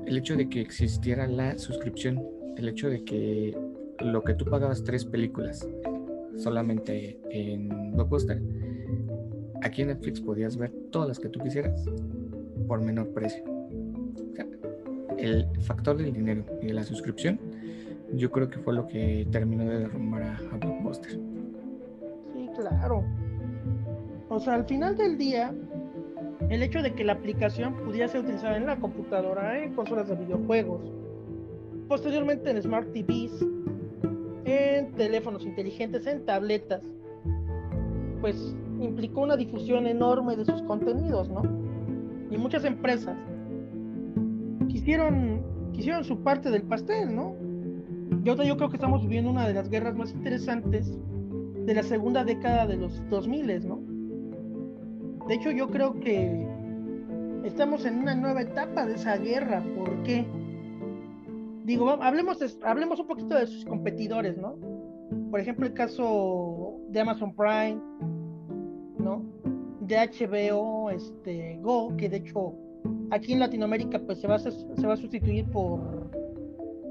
el 0.05 0.19
hecho 0.19 0.37
de 0.37 0.49
que 0.49 0.61
existiera 0.61 1.27
la 1.27 1.59
suscripción, 1.59 2.21
el 2.57 2.69
hecho 2.69 2.89
de 2.89 3.05
que 3.05 3.57
lo 4.01 4.23
que 4.25 4.35
tú 4.35 4.45
pagabas 4.45 4.83
tres 4.83 5.05
películas 5.05 5.67
solamente 6.37 7.19
en 7.31 7.93
Blockbuster. 7.93 8.41
Aquí 9.63 9.83
en 9.83 9.89
Netflix 9.89 10.21
podías 10.21 10.57
ver 10.57 10.73
todas 10.91 11.09
las 11.09 11.19
que 11.19 11.29
tú 11.29 11.41
quisieras 11.41 11.85
por 12.67 12.81
menor 12.83 13.09
precio. 13.09 13.45
el 15.19 15.47
factor 15.63 15.97
del 15.97 16.13
dinero 16.13 16.45
y 16.61 16.67
de 16.67 16.75
la 16.75 16.83
suscripción, 16.83 17.39
yo 18.13 18.31
creo 18.31 18.51
que 18.51 18.59
fue 18.59 18.75
lo 18.75 18.87
que 18.87 19.27
terminó 19.31 19.65
de 19.65 19.79
derrumbar 19.79 20.23
a, 20.23 20.57
Blockbuster. 20.57 21.13
Sí, 21.13 22.51
claro. 22.57 23.05
O 24.29 24.41
sea, 24.41 24.55
al 24.55 24.65
final 24.65 24.97
del 24.97 25.17
día, 25.17 25.55
el 26.51 26.63
hecho 26.63 26.83
de 26.83 26.93
que 26.95 27.05
la 27.05 27.15
aplicación 27.15 27.75
pudiera 27.85 28.09
ser 28.09 28.23
utilizada 28.23 28.57
en 28.57 28.67
la 28.67 28.77
computadora, 28.79 29.63
en 29.63 29.75
consolas 29.75 30.09
de 30.09 30.17
videojuegos, 30.17 30.93
posteriormente 31.89 32.51
en 32.51 32.63
Smart 32.63 32.93
TVs, 32.93 33.47
en 34.55 34.93
teléfonos 34.93 35.45
inteligentes, 35.45 36.07
en 36.07 36.25
tabletas, 36.25 36.83
pues 38.21 38.57
implicó 38.81 39.23
una 39.23 39.37
difusión 39.37 39.87
enorme 39.87 40.37
de 40.37 40.45
sus 40.45 40.63
contenidos, 40.63 41.29
¿no? 41.29 41.43
Y 42.31 42.39
muchas 42.39 42.65
empresas 42.65 43.17
quisieron, 44.69 45.43
quisieron 45.73 46.05
su 46.05 46.23
parte 46.23 46.51
del 46.51 46.63
pastel, 46.63 47.15
¿no? 47.15 47.35
Yo, 48.25 48.37
creo 48.37 48.71
que 48.71 48.77
estamos 48.77 49.03
viviendo 49.03 49.31
una 49.31 49.47
de 49.47 49.55
las 49.55 49.69
guerras 49.69 49.95
más 49.97 50.13
interesantes 50.13 50.99
de 51.67 51.75
la 51.75 51.83
segunda 51.83 52.25
década 52.25 52.67
de 52.67 52.77
los 52.77 53.03
2000, 53.11 53.69
¿no? 53.69 53.81
De 55.29 55.35
hecho, 55.35 55.51
yo 55.51 55.69
creo 55.69 56.01
que 56.01 56.47
estamos 57.45 57.85
en 57.85 57.99
una 57.99 58.15
nueva 58.15 58.43
etapa 58.43 58.87
de 58.87 58.95
esa 58.95 59.17
guerra. 59.19 59.63
¿Por 59.77 60.03
qué? 60.03 60.27
Digo, 61.65 61.91
hablemos, 61.91 62.39
hablemos 62.63 63.01
un 63.01 63.07
poquito 63.07 63.35
de 63.35 63.47
sus 63.47 63.65
competidores, 63.65 64.37
¿no? 64.37 64.57
Por 65.31 65.41
ejemplo, 65.41 65.67
el 65.67 65.73
caso 65.73 66.79
de 66.89 67.01
Amazon 67.01 67.35
Prime, 67.35 67.81
¿no? 68.99 69.25
De 69.81 69.97
HBO, 69.97 70.91
este, 70.91 71.59
Go, 71.61 71.97
que 71.97 72.09
de 72.09 72.19
hecho 72.19 72.55
aquí 73.11 73.33
en 73.33 73.41
Latinoamérica 73.41 73.99
pues 73.99 74.21
se 74.21 74.27
va 74.27 74.37
a, 74.37 74.39
se 74.39 74.87
va 74.87 74.95
a 74.95 74.97
sustituir 74.97 75.47
por, 75.47 76.11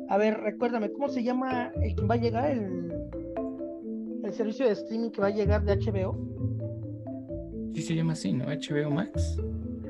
a 0.09 0.17
ver, 0.17 0.39
recuérdame, 0.41 0.91
¿cómo 0.91 1.07
se 1.07 1.23
llama 1.23 1.71
el 1.81 1.95
que 1.95 2.05
va 2.05 2.15
a 2.15 2.17
llegar 2.17 2.51
el, 2.51 2.91
el 4.23 4.33
servicio 4.33 4.65
de 4.65 4.73
streaming 4.73 5.09
que 5.09 5.21
va 5.21 5.27
a 5.27 5.31
llegar 5.31 5.63
de 5.63 5.75
HBO? 5.77 6.17
Sí 7.73 7.81
se 7.81 7.95
llama 7.95 8.13
así, 8.13 8.33
¿no? 8.33 8.45
HBO 8.45 8.91
Max. 8.91 9.37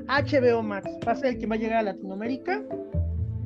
HBO 0.07 0.63
Max. 0.63 0.89
Va 1.05 1.13
a 1.13 1.15
ser 1.15 1.33
el 1.33 1.37
que 1.37 1.47
va 1.47 1.55
a 1.55 1.57
llegar 1.57 1.79
a 1.79 1.83
Latinoamérica 1.83 2.63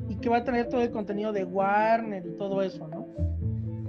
y 0.08 0.16
que 0.16 0.28
va 0.28 0.38
a 0.38 0.44
traer 0.44 0.68
todo 0.68 0.82
el 0.82 0.90
contenido 0.90 1.32
de 1.32 1.44
Warner 1.44 2.26
y 2.26 2.36
todo 2.36 2.62
eso, 2.62 2.88
¿no? 2.88 3.06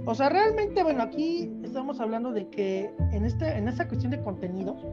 O 0.06 0.14
sea, 0.14 0.28
realmente, 0.28 0.82
bueno, 0.82 1.02
aquí 1.02 1.50
estamos 1.62 2.00
hablando 2.00 2.32
de 2.32 2.48
que 2.48 2.90
en, 3.12 3.24
este, 3.24 3.56
en 3.56 3.68
esta 3.68 3.86
cuestión 3.86 4.10
de 4.10 4.20
contenidos, 4.20 4.84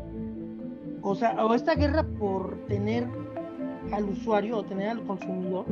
o 1.02 1.16
sea, 1.16 1.46
o 1.46 1.54
esta 1.54 1.76
guerra 1.76 2.06
por 2.20 2.66
tener 2.68 3.08
al 3.92 4.04
usuario 4.06 4.58
o 4.58 4.64
tener 4.64 4.90
al 4.90 5.04
consumidor, 5.06 5.66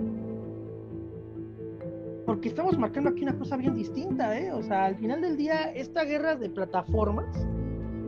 porque 2.25 2.47
estamos 2.47 2.77
marcando 2.77 3.09
aquí 3.09 3.23
una 3.23 3.37
cosa 3.37 3.55
bien 3.57 3.75
distinta, 3.75 4.37
¿eh? 4.39 4.51
O 4.51 4.63
sea, 4.63 4.85
al 4.85 4.95
final 4.95 5.21
del 5.21 5.37
día, 5.37 5.71
esta 5.73 6.03
guerra 6.05 6.35
de 6.35 6.49
plataformas, 6.49 7.45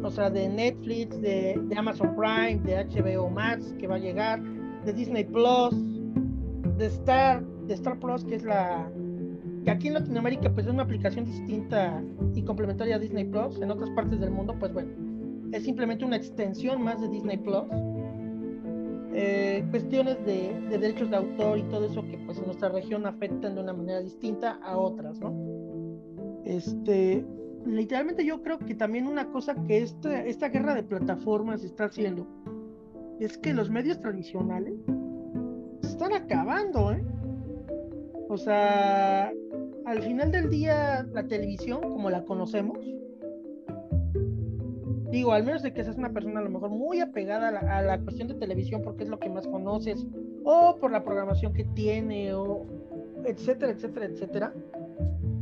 o 0.01 0.09
sea, 0.09 0.29
de 0.29 0.47
Netflix, 0.47 1.21
de, 1.21 1.59
de 1.61 1.77
Amazon 1.77 2.15
Prime, 2.15 2.59
de 2.63 2.85
HBO 2.85 3.29
Max, 3.29 3.75
que 3.77 3.85
va 3.85 3.95
a 3.95 3.99
llegar, 3.99 4.41
de 4.41 4.93
Disney 4.93 5.25
Plus, 5.25 5.75
de 6.77 6.85
Star, 6.87 7.43
de 7.67 7.73
Star 7.73 7.99
Plus, 7.99 8.23
que 8.23 8.35
es 8.35 8.43
la, 8.43 8.89
que 9.63 9.71
aquí 9.71 9.87
en 9.87 9.95
Latinoamérica 9.95 10.53
pues 10.53 10.65
es 10.65 10.71
una 10.71 10.83
aplicación 10.83 11.25
distinta 11.25 12.01
y 12.33 12.41
complementaria 12.43 12.95
a 12.95 12.99
Disney 12.99 13.25
Plus, 13.25 13.61
en 13.61 13.71
otras 13.71 13.89
partes 13.91 14.19
del 14.19 14.31
mundo 14.31 14.55
pues 14.59 14.73
bueno, 14.73 14.91
es 15.51 15.63
simplemente 15.63 16.05
una 16.05 16.17
extensión 16.17 16.81
más 16.81 17.01
de 17.01 17.09
Disney 17.09 17.37
Plus. 17.37 17.65
Eh, 19.19 19.65
cuestiones 19.71 20.23
de, 20.25 20.53
derechos 20.69 21.09
de 21.09 21.15
autor 21.15 21.57
y 21.57 21.63
todo 21.63 21.85
eso 21.85 22.03
que 22.03 22.19
pues 22.19 22.37
en 22.37 22.45
nuestra 22.45 22.69
región 22.69 23.07
afectan 23.07 23.55
de 23.55 23.61
una 23.61 23.73
manera 23.73 23.99
distinta 24.01 24.59
a 24.61 24.77
otras, 24.77 25.19
¿no? 25.19 25.33
Este, 26.45 27.25
literalmente 27.65 28.23
yo 28.23 28.43
creo 28.43 28.59
que 28.59 28.75
también 28.75 29.07
una 29.07 29.31
cosa 29.31 29.55
que 29.65 29.79
esta, 29.79 30.23
esta 30.23 30.49
guerra 30.49 30.75
de 30.75 30.83
plataformas 30.83 31.63
está 31.63 31.85
haciendo 31.85 32.27
es 33.19 33.37
que 33.39 33.53
los 33.53 33.71
medios 33.71 33.99
tradicionales 33.99 34.75
están 35.97 36.13
acabando, 36.13 36.91
¿eh? 36.91 37.03
O 38.29 38.37
sea, 38.37 39.33
al 39.85 40.01
final 40.03 40.31
del 40.31 40.49
día, 40.49 41.07
la 41.11 41.27
televisión, 41.27 41.81
como 41.81 42.11
la 42.11 42.23
conocemos, 42.23 42.77
digo, 45.09 45.31
al 45.31 45.43
menos 45.43 45.63
de 45.63 45.73
que 45.73 45.83
seas 45.83 45.97
una 45.97 46.13
persona 46.13 46.39
a 46.39 46.43
lo 46.43 46.51
mejor 46.51 46.69
muy 46.69 46.99
apegada 46.99 47.47
a 47.47 47.81
la, 47.81 47.99
cuestión 48.01 48.27
de 48.27 48.35
televisión 48.35 48.81
porque 48.83 49.05
es 49.05 49.09
lo 49.09 49.17
que 49.19 49.29
más 49.29 49.47
conoces, 49.47 50.05
o 50.43 50.77
por 50.79 50.91
la 50.91 51.03
programación 51.03 51.53
que 51.53 51.63
tiene, 51.63 52.31
o 52.33 52.65
etcétera, 53.25 53.71
etcétera, 53.71 54.05
etcétera, 54.05 54.53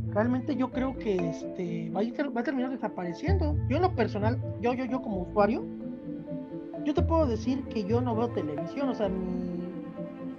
realmente 0.08 0.56
yo 0.56 0.70
creo 0.70 0.96
que 0.96 1.16
este 1.16 1.90
va 1.90 2.00
a, 2.00 2.30
va 2.30 2.40
a 2.40 2.44
terminar 2.44 2.70
desapareciendo. 2.70 3.56
Yo 3.68 3.76
en 3.76 3.82
lo 3.82 3.94
personal, 3.94 4.40
yo, 4.62 4.72
yo, 4.72 4.86
yo 4.86 5.02
como 5.02 5.22
usuario, 5.22 5.66
yo 6.84 6.94
te 6.94 7.02
puedo 7.02 7.26
decir 7.26 7.62
que 7.64 7.84
yo 7.84 8.00
no 8.00 8.16
veo 8.16 8.28
televisión, 8.30 8.88
o 8.88 8.94
sea, 8.94 9.10
mi, 9.10 9.55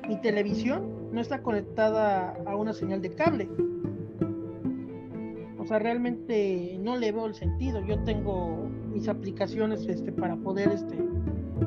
mi 0.07 0.15
televisión 0.17 1.11
no 1.11 1.21
está 1.21 1.41
conectada 1.41 2.37
a 2.45 2.55
una 2.55 2.73
señal 2.73 3.01
de 3.01 3.09
cable. 3.09 3.49
O 5.57 5.65
sea, 5.65 5.79
realmente 5.79 6.79
no 6.81 6.95
le 6.95 7.11
veo 7.11 7.25
el 7.25 7.33
sentido. 7.33 7.81
Yo 7.85 8.01
tengo 8.03 8.69
mis 8.93 9.07
aplicaciones 9.09 9.85
este, 9.87 10.11
para 10.11 10.37
poder 10.37 10.69
este, 10.69 10.97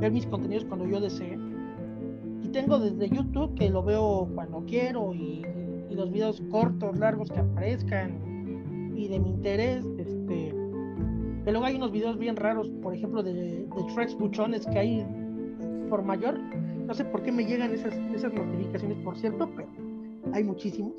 ver 0.00 0.11
mis 0.11 0.26
contenidos 0.26 0.64
cuando 0.64 0.87
yo 0.87 1.00
desee. 1.00 1.38
Y 2.42 2.49
tengo 2.49 2.78
desde 2.78 3.14
YouTube 3.14 3.54
que 3.54 3.68
lo 3.68 3.82
veo 3.82 4.28
cuando 4.35 4.64
quiero 4.66 5.14
y, 5.14 5.44
los 5.90 6.11
videos 6.12 6.40
cortos, 6.50 6.99
largos 6.99 7.30
que 7.30 7.40
aparezcan 7.40 8.92
y 8.97 9.09
de 9.09 9.18
mi 9.18 9.30
interés. 9.30 9.85
Este, 9.99 10.54
que 11.44 11.50
luego 11.50 11.66
hay 11.66 11.75
unos 11.75 11.92
videos 11.92 12.16
bien 12.16 12.37
raros, 12.37 12.70
por 12.80 12.94
ejemplo, 12.94 13.23
de, 13.23 13.35
de 13.35 13.66
Buchones 14.18 14.66
que 14.66 14.78
hay 14.78 15.06
por 15.91 16.04
mayor 16.04 16.41
no 16.90 16.96
sé 16.96 17.04
por 17.04 17.22
qué 17.22 17.30
me 17.30 17.44
llegan 17.44 17.72
esas, 17.72 17.94
esas 18.12 18.32
notificaciones, 18.32 18.98
por 19.04 19.16
cierto, 19.16 19.48
pero 19.54 19.68
hay 20.32 20.42
muchísimos. 20.42 20.94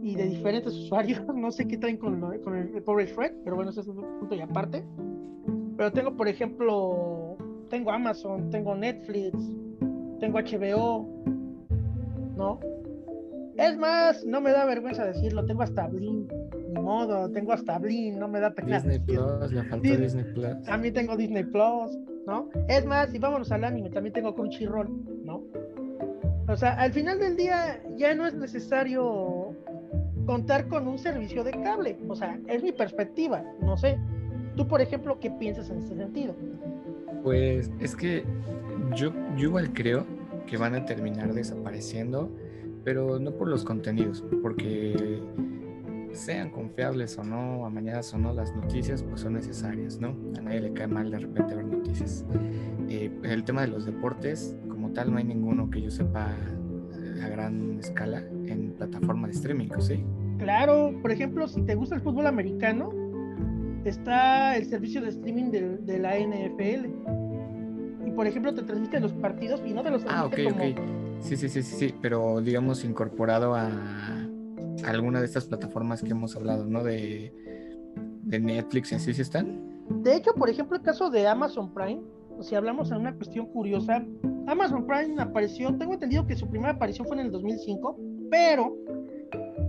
Y 0.00 0.14
de 0.14 0.30
diferentes 0.30 0.72
usuarios. 0.72 1.20
No 1.34 1.50
sé 1.50 1.68
qué 1.68 1.76
traen 1.76 1.98
con, 1.98 2.18
con 2.42 2.56
el, 2.56 2.82
pobre 2.82 3.06
Fred, 3.06 3.34
pero 3.44 3.54
bueno, 3.54 3.70
eso 3.70 3.82
es 3.82 3.88
un 3.88 3.96
punto 3.96 4.34
y 4.34 4.40
aparte. 4.40 4.82
Pero 5.76 5.92
tengo, 5.92 6.16
por 6.16 6.26
ejemplo, 6.26 7.36
tengo 7.68 7.90
Amazon, 7.90 8.48
tengo 8.48 8.74
Netflix, 8.74 9.36
tengo 10.20 10.38
HBO, 10.38 11.06
¿no? 12.38 12.58
Es 13.58 13.76
más, 13.76 14.24
no 14.24 14.40
me 14.40 14.52
da 14.52 14.64
vergüenza 14.64 15.04
decirlo, 15.04 15.44
tengo 15.44 15.64
hasta 15.64 15.86
Blin, 15.86 16.26
ni 16.68 16.80
modo, 16.80 17.30
tengo 17.30 17.52
hasta 17.52 17.78
Blin, 17.78 18.18
no 18.18 18.28
me 18.28 18.40
da 18.40 18.52
pena. 18.52 18.76
Disney 18.76 18.98
Plus, 18.98 19.52
le 19.52 19.62
faltó 19.64 19.96
Disney 19.96 20.24
Plus. 20.34 20.62
También 20.64 20.94
tengo 20.94 21.16
Disney 21.16 21.44
Plus, 21.44 21.98
¿no? 22.26 22.48
Es 22.68 22.84
más, 22.84 23.14
y 23.14 23.18
vámonos 23.18 23.50
al 23.52 23.64
anime, 23.64 23.90
también 23.90 24.12
tengo 24.12 24.34
Crunchyroll, 24.34 24.88
¿no? 25.24 25.42
O 26.46 26.56
sea, 26.56 26.74
al 26.74 26.92
final 26.92 27.18
del 27.18 27.36
día 27.36 27.82
ya 27.96 28.14
no 28.14 28.26
es 28.26 28.34
necesario 28.34 29.54
contar 30.26 30.68
con 30.68 30.86
un 30.86 30.98
servicio 30.98 31.44
de 31.44 31.52
cable, 31.52 31.98
o 32.08 32.14
sea, 32.14 32.38
es 32.48 32.62
mi 32.62 32.72
perspectiva, 32.72 33.42
no 33.60 33.76
sé. 33.76 33.98
Tú, 34.56 34.66
por 34.66 34.80
ejemplo, 34.80 35.18
¿qué 35.20 35.30
piensas 35.30 35.70
en 35.70 35.78
ese 35.78 35.94
sentido? 35.96 36.34
Pues 37.22 37.70
es 37.80 37.94
que 37.94 38.24
yo, 38.94 39.12
yo 39.36 39.48
igual 39.48 39.72
creo 39.72 40.04
que 40.46 40.56
van 40.56 40.74
a 40.74 40.84
terminar 40.84 41.32
desapareciendo, 41.32 42.30
pero 42.84 43.18
no 43.18 43.32
por 43.32 43.48
los 43.48 43.64
contenidos, 43.64 44.24
porque 44.42 45.22
sean 46.18 46.50
confiables 46.50 47.16
o 47.18 47.24
no, 47.24 47.64
amañadas 47.64 48.12
o 48.12 48.18
no, 48.18 48.32
las 48.32 48.54
noticias 48.54 49.02
pues 49.02 49.22
son 49.22 49.34
necesarias, 49.34 49.98
¿no? 50.00 50.16
A 50.36 50.42
nadie 50.42 50.60
le 50.60 50.72
cae 50.72 50.86
mal 50.86 51.10
de 51.10 51.20
repente 51.20 51.54
ver 51.54 51.64
noticias. 51.64 52.24
Eh, 52.88 53.10
el 53.22 53.44
tema 53.44 53.62
de 53.62 53.68
los 53.68 53.86
deportes, 53.86 54.56
como 54.68 54.92
tal, 54.92 55.12
no 55.12 55.18
hay 55.18 55.24
ninguno 55.24 55.70
que 55.70 55.80
yo 55.80 55.90
sepa 55.90 56.34
a 57.22 57.28
gran 57.28 57.78
escala 57.78 58.22
en 58.46 58.72
plataforma 58.72 59.28
de 59.28 59.34
streaming, 59.34 59.68
¿sí? 59.78 60.04
Claro, 60.38 60.92
por 61.02 61.10
ejemplo, 61.10 61.48
si 61.48 61.62
te 61.62 61.74
gusta 61.74 61.94
el 61.94 62.00
fútbol 62.00 62.26
americano, 62.26 62.90
está 63.84 64.56
el 64.56 64.66
servicio 64.66 65.00
de 65.00 65.08
streaming 65.10 65.50
de, 65.50 65.98
la 65.98 66.18
NFL. 66.18 68.06
Y 68.06 68.10
por 68.12 68.26
ejemplo, 68.26 68.54
te 68.54 68.62
transmite 68.62 69.00
los 69.00 69.12
partidos 69.12 69.62
y 69.66 69.72
no 69.72 69.82
te 69.82 69.90
los 69.90 70.04
transmite 70.04 70.48
ah, 70.48 70.50
ok, 70.50 70.76
ok. 70.76 70.98
Sí, 71.20 71.36
sí, 71.36 71.48
sí, 71.48 71.62
sí, 71.62 71.76
sí, 71.76 71.94
pero 72.00 72.40
digamos 72.40 72.84
incorporado 72.84 73.54
a 73.54 73.70
alguna 74.84 75.20
de 75.20 75.26
estas 75.26 75.46
plataformas 75.46 76.02
que 76.02 76.10
hemos 76.10 76.36
hablado, 76.36 76.66
¿no? 76.66 76.82
De, 76.84 77.32
de 78.22 78.38
Netflix, 78.38 78.92
¿en 78.92 79.00
sí 79.00 79.14
sí 79.14 79.22
están? 79.22 79.68
De 80.02 80.16
hecho, 80.16 80.34
por 80.34 80.50
ejemplo, 80.50 80.76
el 80.76 80.82
caso 80.82 81.10
de 81.10 81.26
Amazon 81.26 81.72
Prime, 81.72 82.02
si 82.40 82.54
hablamos 82.54 82.90
de 82.90 82.96
una 82.96 83.14
cuestión 83.14 83.46
curiosa, 83.46 84.04
Amazon 84.46 84.86
Prime 84.86 85.20
apareció, 85.20 85.74
tengo 85.76 85.94
entendido 85.94 86.26
que 86.26 86.36
su 86.36 86.48
primera 86.48 86.72
aparición 86.72 87.06
fue 87.06 87.16
en 87.16 87.26
el 87.26 87.32
2005, 87.32 87.98
pero 88.30 88.76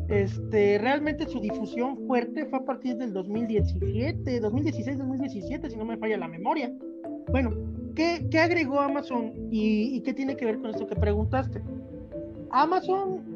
este, 0.09 0.77
realmente 0.79 1.27
su 1.27 1.39
difusión 1.39 1.97
fuerte 2.07 2.45
fue 2.47 2.59
a 2.59 2.65
partir 2.65 2.97
del 2.97 3.13
2017, 3.13 4.39
2016, 4.39 4.97
2017, 4.97 5.69
si 5.69 5.77
no 5.77 5.85
me 5.85 5.97
falla 5.97 6.17
la 6.17 6.27
memoria. 6.27 6.73
Bueno, 7.31 7.51
¿qué, 7.95 8.27
qué 8.29 8.39
agregó 8.39 8.79
Amazon 8.79 9.33
y, 9.51 9.95
y, 9.95 10.01
qué 10.01 10.13
tiene 10.13 10.35
que 10.35 10.45
ver 10.45 10.59
con 10.59 10.71
esto 10.71 10.87
que 10.87 10.95
preguntaste? 10.95 11.61
Amazon 12.51 13.28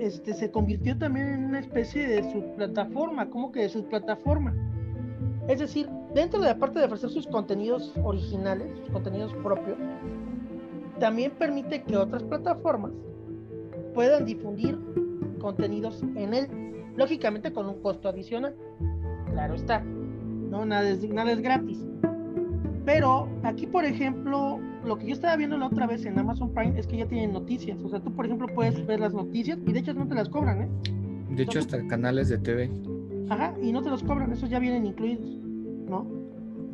este, 0.00 0.32
se 0.32 0.50
convirtió 0.50 0.96
también 0.96 1.28
en 1.28 1.44
una 1.44 1.60
especie 1.60 2.06
de 2.06 2.32
subplataforma, 2.32 3.28
¿cómo 3.28 3.52
que 3.52 3.60
de 3.60 3.68
subplataforma? 3.68 4.54
Es 5.46 5.58
decir, 5.58 5.88
dentro 6.14 6.40
de 6.40 6.46
la 6.46 6.58
parte 6.58 6.78
de 6.78 6.86
ofrecer 6.86 7.10
sus 7.10 7.26
contenidos 7.26 7.92
originales, 8.02 8.66
sus 8.78 8.88
contenidos 8.90 9.34
propios, 9.42 9.76
también 10.98 11.32
permite 11.32 11.82
que 11.82 11.96
otras 11.96 12.22
plataformas 12.22 12.92
puedan 13.94 14.24
difundir 14.24 14.78
contenidos 15.38 16.02
en 16.14 16.32
él, 16.32 16.48
lógicamente 16.96 17.52
con 17.52 17.66
un 17.66 17.82
costo 17.82 18.08
adicional. 18.08 18.54
Claro 19.32 19.54
está, 19.54 19.80
no 19.80 20.64
nada 20.64 20.88
es, 20.88 21.06
nada 21.08 21.32
es 21.32 21.40
gratis. 21.40 21.84
Pero 22.84 23.28
aquí, 23.42 23.66
por 23.66 23.84
ejemplo, 23.84 24.58
lo 24.84 24.98
que 24.98 25.06
yo 25.06 25.12
estaba 25.12 25.36
viendo 25.36 25.58
la 25.58 25.66
otra 25.66 25.86
vez 25.86 26.04
en 26.06 26.18
Amazon 26.18 26.52
Prime 26.52 26.78
es 26.78 26.86
que 26.86 26.96
ya 26.96 27.06
tienen 27.06 27.32
noticias. 27.32 27.80
O 27.82 27.88
sea, 27.88 28.00
tú, 28.00 28.12
por 28.12 28.24
ejemplo, 28.24 28.46
puedes 28.54 28.86
ver 28.86 29.00
las 29.00 29.12
noticias 29.12 29.58
y 29.66 29.72
de 29.72 29.80
hecho 29.80 29.94
no 29.94 30.06
te 30.06 30.14
las 30.14 30.28
cobran, 30.28 30.62
¿eh? 30.62 30.68
De 31.30 31.42
hecho, 31.42 31.58
hasta 31.58 31.86
canales 31.86 32.28
de 32.28 32.38
TV. 32.38 32.70
Ajá, 33.28 33.54
y 33.62 33.72
no 33.72 33.82
te 33.82 33.90
los 33.90 34.02
cobran, 34.02 34.32
esos 34.32 34.50
ya 34.50 34.58
vienen 34.58 34.86
incluidos, 34.86 35.38
¿no? 35.88 36.06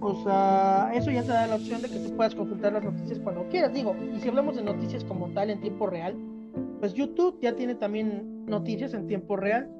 O 0.00 0.22
sea, 0.22 0.90
eso 0.94 1.10
ya 1.10 1.22
te 1.22 1.28
da 1.28 1.46
la 1.46 1.56
opción 1.56 1.82
de 1.82 1.88
que 1.88 1.98
tú 1.98 2.14
puedas 2.16 2.34
consultar 2.34 2.72
las 2.72 2.84
noticias 2.84 3.18
cuando 3.18 3.48
quieras. 3.48 3.72
Digo, 3.74 3.94
y 4.14 4.20
si 4.20 4.28
hablamos 4.28 4.56
de 4.56 4.62
noticias 4.62 5.04
como 5.04 5.28
tal 5.30 5.50
en 5.50 5.60
tiempo 5.60 5.86
real, 5.86 6.14
pues 6.80 6.94
YouTube 6.94 7.38
ya 7.40 7.56
tiene 7.56 7.74
también 7.74 8.44
noticias 8.46 8.94
en 8.94 9.06
tiempo 9.06 9.36
real. 9.36 9.70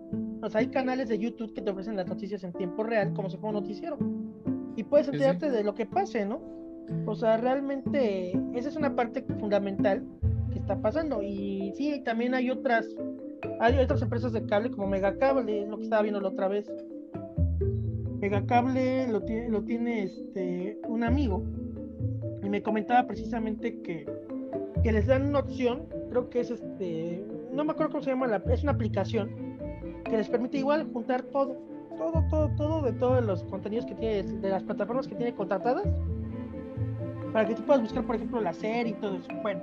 O 0.43 0.51
sea, 0.51 0.61
hay 0.61 0.69
canales 0.69 1.09
de 1.09 1.19
YouTube 1.19 1.55
que 1.55 1.63
te 1.63 1.71
ofrecen 1.71 1.97
las 1.97 2.07
noticias 2.07 2.45
en 2.45 2.53
tiempo 2.53 2.83
real 2.83 3.13
como 3.13 3.31
si 3.31 3.37
fuera 3.37 3.57
un 3.57 3.63
noticiero. 3.63 3.99
Y 4.77 4.85
puedes 4.85 5.09
enterarte 5.09 5.51
de 5.51 5.65
lo 5.65 5.75
que 5.75 5.87
pase, 5.87 6.27
¿no? 6.27 6.41
O 7.07 7.15
sea, 7.15 7.37
realmente 7.39 8.33
esa 8.55 8.69
es 8.69 8.77
una 8.77 8.95
parte 8.95 9.23
fundamental 9.41 10.05
que 10.53 10.59
está 10.59 10.81
pasando. 10.81 11.23
Y 11.23 11.73
sí, 11.77 12.03
también 12.05 12.35
hay 12.35 12.51
otras, 12.51 12.87
hay 13.61 13.79
otras 13.79 14.03
empresas 14.03 14.33
de 14.33 14.45
cable 14.45 14.71
como 14.71 14.87
Megacable, 14.87 15.63
es 15.63 15.69
lo 15.69 15.79
que 15.79 15.85
estaba 15.85 16.03
viendo 16.03 16.21
la 16.21 16.29
otra 16.29 16.49
vez. 16.49 16.71
Megacable 18.21 19.09
lo 19.09 19.23
tiene, 19.23 19.49
lo 19.49 19.63
tiene 19.63 20.05
este, 20.05 20.79
un 20.89 21.05
amigo 21.05 21.43
y 22.43 22.49
me 22.49 22.63
comentaba 22.63 23.07
precisamente 23.07 23.81
que, 23.83 24.07
que 24.83 24.93
les 24.93 25.07
dan 25.07 25.29
una 25.29 25.41
opción, 25.41 25.87
creo 26.11 26.31
que 26.31 26.41
es 26.41 26.51
este, 26.51 27.25
no 27.53 27.65
me 27.65 27.73
acuerdo 27.73 27.93
cómo 27.93 28.05
se 28.05 28.11
llama, 28.11 28.27
la, 28.27 28.43
es 28.53 28.63
una 28.63 28.73
aplicación 28.73 29.31
que 30.05 30.17
les 30.17 30.29
permite 30.29 30.59
igual 30.59 30.89
juntar 30.93 31.23
todo, 31.25 31.57
todo, 31.97 32.25
todo, 32.31 32.49
todo 32.57 32.83
de 32.83 32.93
todos 32.93 33.25
los 33.25 33.43
contenidos 33.45 33.87
que 33.87 33.95
tiene, 33.95 34.23
de 34.23 34.49
las 34.49 34.63
plataformas 34.63 35.09
que 35.09 35.15
tiene 35.15 35.35
contratadas, 35.35 35.87
para 37.33 37.49
que 37.49 37.55
tú 37.55 37.63
puedas 37.63 37.83
buscar, 37.83 38.05
por 38.05 38.17
ejemplo, 38.17 38.41
la 38.41 38.53
serie 38.53 38.93
y 38.93 39.01
todo 39.01 39.17
eso. 39.17 39.29
Bueno, 39.43 39.61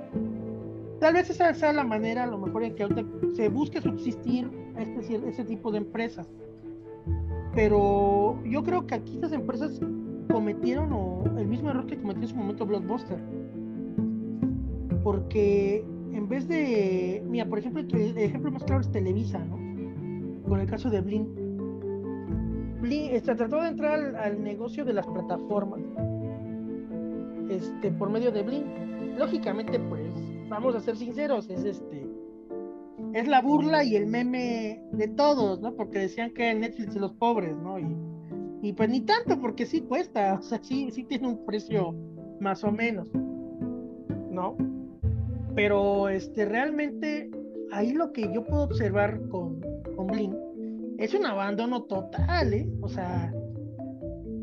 tal 1.00 1.14
vez 1.14 1.30
esa 1.30 1.52
sea 1.54 1.72
la 1.72 1.84
manera, 1.84 2.24
a 2.24 2.26
lo 2.26 2.38
mejor, 2.38 2.64
en 2.64 2.74
que 2.74 2.86
se 3.34 3.48
busque 3.48 3.80
subsistir 3.80 4.50
este, 4.78 5.28
este 5.28 5.44
tipo 5.44 5.72
de 5.72 5.78
empresas. 5.78 6.28
Pero 7.54 8.42
yo 8.44 8.62
creo 8.64 8.86
que 8.86 8.94
aquí 8.94 9.14
estas 9.14 9.32
empresas 9.32 9.80
cometieron 10.30 11.38
el 11.38 11.46
mismo 11.46 11.70
error 11.70 11.86
que 11.86 11.96
cometió 11.96 12.22
en 12.22 12.28
su 12.28 12.36
momento 12.36 12.66
Blockbuster. 12.66 13.18
Porque 15.02 15.84
en 16.12 16.28
vez 16.28 16.48
de, 16.48 17.22
mira, 17.28 17.46
por 17.46 17.58
ejemplo, 17.58 17.82
el 17.82 18.18
ejemplo 18.18 18.50
más 18.50 18.64
claro 18.64 18.80
es 18.80 18.90
Televisa, 18.90 19.38
¿no? 19.38 19.56
Con 20.48 20.60
el 20.60 20.66
caso 20.66 20.90
de 20.90 21.00
Blink. 21.00 21.43
Este, 22.92 23.34
trató 23.34 23.62
de 23.62 23.68
entrar 23.68 24.16
al, 24.16 24.42
negocio 24.42 24.84
de 24.84 24.92
las 24.92 25.06
plataformas 25.06 25.80
este, 27.48 27.90
por 27.92 28.10
medio 28.10 28.30
de 28.30 28.42
Blink. 28.42 28.66
Lógicamente, 29.18 29.78
pues, 29.78 30.12
vamos 30.48 30.74
a 30.74 30.80
ser 30.80 30.96
sinceros, 30.96 31.48
es 31.48 31.64
este 31.64 32.04
es 33.14 33.28
la 33.28 33.40
burla 33.40 33.84
y 33.84 33.94
el 33.94 34.08
meme 34.08 34.82
de 34.90 35.06
todos, 35.06 35.60
¿no? 35.60 35.74
Porque 35.74 36.00
decían 36.00 36.34
que 36.34 36.50
era 36.50 36.58
Netflix 36.58 36.94
de 36.94 37.00
los 37.00 37.12
pobres, 37.12 37.56
¿no? 37.56 37.78
Y, 37.78 37.86
y 38.60 38.72
pues 38.72 38.90
ni 38.90 39.02
tanto, 39.02 39.40
porque 39.40 39.66
sí 39.66 39.82
cuesta, 39.82 40.34
o 40.40 40.42
sea, 40.42 40.60
sí, 40.62 40.90
sí 40.90 41.04
tiene 41.04 41.28
un 41.28 41.46
precio 41.46 41.94
más 42.40 42.64
o 42.64 42.72
menos, 42.72 43.08
¿no? 44.30 44.56
Pero 45.54 46.08
este, 46.08 46.44
realmente 46.44 47.30
ahí 47.70 47.92
lo 47.92 48.12
que 48.12 48.22
yo 48.32 48.44
puedo 48.44 48.64
observar 48.64 49.20
con, 49.28 49.60
con 49.94 50.08
Blink 50.08 50.34
es 50.98 51.14
un 51.14 51.26
abandono 51.26 51.82
total, 51.82 52.52
¿eh? 52.52 52.68
O 52.80 52.88
sea, 52.88 53.32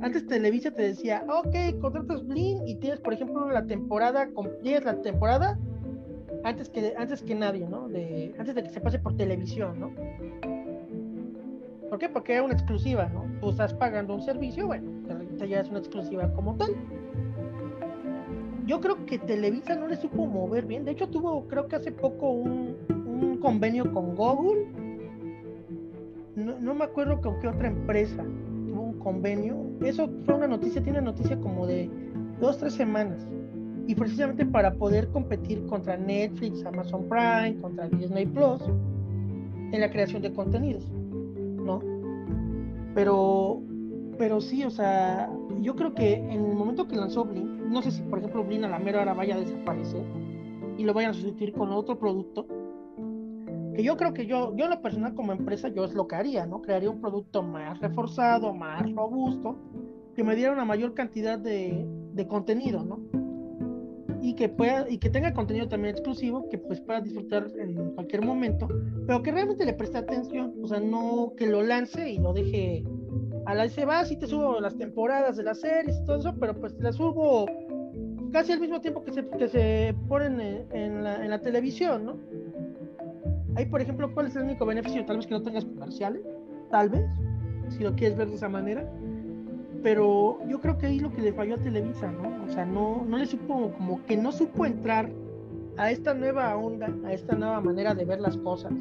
antes 0.02 0.26
Televisa 0.28 0.72
te 0.72 0.84
decía, 0.84 1.26
ok, 1.28 1.80
contratas 1.80 2.26
Blink 2.26 2.62
y 2.66 2.76
tienes, 2.76 3.00
por 3.00 3.14
ejemplo, 3.14 3.50
la 3.50 3.66
temporada, 3.66 4.30
tienes 4.62 4.84
la 4.84 5.02
temporada 5.02 5.58
antes 6.44 6.70
que, 6.70 6.94
antes 6.98 7.22
que 7.22 7.36
nadie, 7.36 7.68
¿no? 7.68 7.88
De, 7.88 8.34
antes 8.38 8.56
de 8.56 8.64
que 8.64 8.70
se 8.70 8.82
pase 8.82 9.00
por 9.00 9.16
televisión, 9.16 9.80
¿no? 9.80 9.92
¿Por 11.90 12.00
qué? 12.00 12.10
Porque 12.10 12.34
era 12.34 12.44
una 12.44 12.54
exclusiva, 12.54 13.10
¿no? 13.14 13.26
Tú 13.42 13.50
estás 13.50 13.74
pagando 13.74 14.16
un 14.16 14.22
servicio, 14.22 14.68
bueno, 14.68 14.90
ya 15.46 15.60
es 15.60 15.70
una 15.70 15.80
exclusiva 15.80 16.32
como 16.34 16.56
tal. 16.56 16.76
Yo 18.66 18.80
creo 18.80 19.06
que 19.06 19.20
Televisa 19.20 19.76
no 19.76 19.88
le 19.88 19.98
supo 19.98 20.26
mover 20.26 20.66
bien. 20.66 20.86
De 20.86 20.92
hecho, 20.92 21.10
tuvo, 21.10 21.48
creo 21.48 21.68
que 21.68 21.76
hace 21.76 21.92
poco, 21.92 22.30
un, 22.30 22.78
un 22.90 23.38
convenio 23.38 23.92
con 23.92 24.16
Google. 24.16 24.68
No, 26.36 26.60
no, 26.60 26.74
me 26.74 26.86
acuerdo 26.86 27.20
con 27.22 27.40
qué 27.40 27.48
otra 27.48 27.68
empresa 27.68 28.24
tuvo 28.68 28.82
un 28.82 29.00
convenio. 29.00 29.58
Eso 29.82 30.10
fue 30.26 30.36
una 30.36 30.48
noticia, 30.48 30.82
tiene 30.82 31.02
noticia 31.02 31.40
como 31.40 31.68
de 31.68 31.90
dos, 32.40 32.58
tres 32.58 32.74
semanas 32.74 33.28
y 33.88 33.96
precisamente 33.96 34.46
para 34.46 34.74
poder 34.74 35.10
competir 35.10 35.66
contra 35.66 35.98
Netflix, 35.98 36.66
Amazon 36.66 37.08
Prime, 37.10 37.58
contra 37.62 37.90
Disney 37.90 38.26
Plus 38.26 38.62
en 39.72 39.82
la 39.82 39.90
creación 39.90 40.22
de 40.22 40.32
contenidos, 40.34 40.90
¿no? 40.90 41.82
Pero, 42.94 43.62
pero 44.18 44.42
sí, 44.42 44.64
o 44.64 44.70
sea, 44.70 45.30
yo 45.62 45.76
creo 45.76 45.94
que 45.94 46.14
en 46.14 46.32
el 46.32 46.54
momento 46.56 46.88
que 46.88 46.96
lanzó 46.96 47.26
Blink, 47.26 47.50
no 47.70 47.82
sé 47.82 47.92
si 47.92 48.02
por 48.04 48.20
ejemplo 48.20 48.44
Blink 48.44 48.64
a 48.64 48.70
la 48.70 48.80
mera 48.80 49.02
hora 49.02 49.14
vaya 49.14 49.36
a 49.36 49.40
desaparecer 49.40 50.04
y 50.78 50.84
lo 50.84 50.94
vayan 50.94 51.12
a 51.12 51.14
sustituir 51.14 51.54
con 51.54 51.72
otro 51.72 51.98
producto, 51.98 52.46
yo 53.84 53.98
creo 53.98 54.14
que 54.14 54.26
yo, 54.26 54.56
yo 54.56 54.66
en 54.66 54.72
lo 54.72 54.82
personal 54.82 55.14
como 55.14 55.32
empresa, 55.32 55.70
yo 55.70 55.86
es 55.86 55.94
lo 55.94 56.08
que 56.08 56.16
haría, 56.16 56.46
¿no? 56.46 56.62
Crearía 56.62 56.90
un 56.90 57.02
producto 57.02 57.44
más 57.44 57.80
reforzado, 57.80 58.54
más 58.54 58.92
robusto, 58.94 59.58
que 60.16 60.24
me 60.24 60.36
diera 60.36 60.52
una 60.52 60.66
mayor 60.66 60.94
cantidad 60.94 61.40
de, 61.40 61.86
de 62.14 62.28
contenido, 62.28 62.84
¿no? 62.84 63.00
y 64.22 64.36
que 64.36 64.50
pueda 64.50 64.88
y 64.90 65.00
que 65.00 65.10
tenga 65.10 65.34
contenido 65.34 65.68
también 65.68 65.96
exclusivo 65.96 66.48
que 66.50 66.58
pues 66.58 66.80
pueda 66.80 67.02
disfrutar 67.02 67.48
en 67.58 67.96
cualquier 67.96 68.24
momento 68.24 68.68
pero 69.08 69.24
que 69.24 69.32
realmente 69.32 69.66
le 69.66 69.74
preste 69.74 69.98
atención 69.98 70.54
o 70.62 70.68
sea 70.68 70.80
no 70.80 71.34
que 71.36 71.48
lo 71.48 71.64
lance 71.64 72.12
y 72.12 72.20
lo 72.20 72.32
deje 72.32 72.84
a 73.46 73.56
la 73.56 73.68
se 73.68 73.84
va 73.86 74.06
si 74.06 74.18
te 74.18 74.28
subo 74.28 74.60
las 74.60 74.78
temporadas 74.78 75.38
de 75.38 75.44
las 75.44 75.60
series 75.60 75.98
y 75.98 76.06
todo 76.06 76.18
eso 76.18 76.36
pero 76.40 76.54
pues 76.60 76.74
las 76.80 76.96
subo 76.96 77.48
casi 78.32 78.52
al 78.52 78.60
mismo 78.60 78.80
tiempo 78.80 79.04
que 79.04 79.12
se, 79.12 79.28
que 79.28 79.48
se 79.48 79.96
ponen 80.08 80.68
en, 80.72 81.04
la, 81.04 81.24
en 81.24 81.32
la 81.32 81.42
televisión 81.42 82.06
no 82.06 82.20
ahí 83.56 83.66
por 83.66 83.82
ejemplo 83.82 84.14
cuál 84.14 84.28
es 84.28 84.36
el 84.36 84.44
único 84.44 84.66
beneficio 84.66 85.06
tal 85.06 85.18
vez 85.18 85.28
que 85.28 85.34
no 85.34 85.44
tengas 85.44 85.66
comerciales 85.66 86.22
tal 86.70 86.90
vez 86.90 87.06
si 87.70 87.84
lo 87.84 87.96
quieres 87.96 88.18
ver 88.18 88.30
de 88.30 88.36
esa 88.36 88.50
manera 88.50 88.86
pero 89.84 90.40
yo 90.48 90.60
creo 90.60 90.78
que 90.78 90.88
ahí 90.88 91.00
lo 91.00 91.12
que 91.12 91.22
le 91.22 91.34
falló 91.34 91.56
a 91.56 91.58
Televisa, 91.58 92.12
¿no? 92.12 92.44
O 92.46 92.50
sea, 92.50 92.66
no, 92.66 93.06
no 93.08 93.18
le 93.18 93.26
supo, 93.26 93.74
como 93.78 94.04
que 94.06 94.18
no 94.18 94.32
supo 94.32 94.66
entrar 94.66 95.10
a 95.78 95.92
esta 95.92 96.14
nueva 96.14 96.56
onda, 96.56 96.94
a 97.06 97.14
esta 97.14 97.36
nueva 97.36 97.62
manera 97.62 97.96
de 97.96 98.06
ver 98.06 98.20
las 98.20 98.38
cosas. 98.38 98.74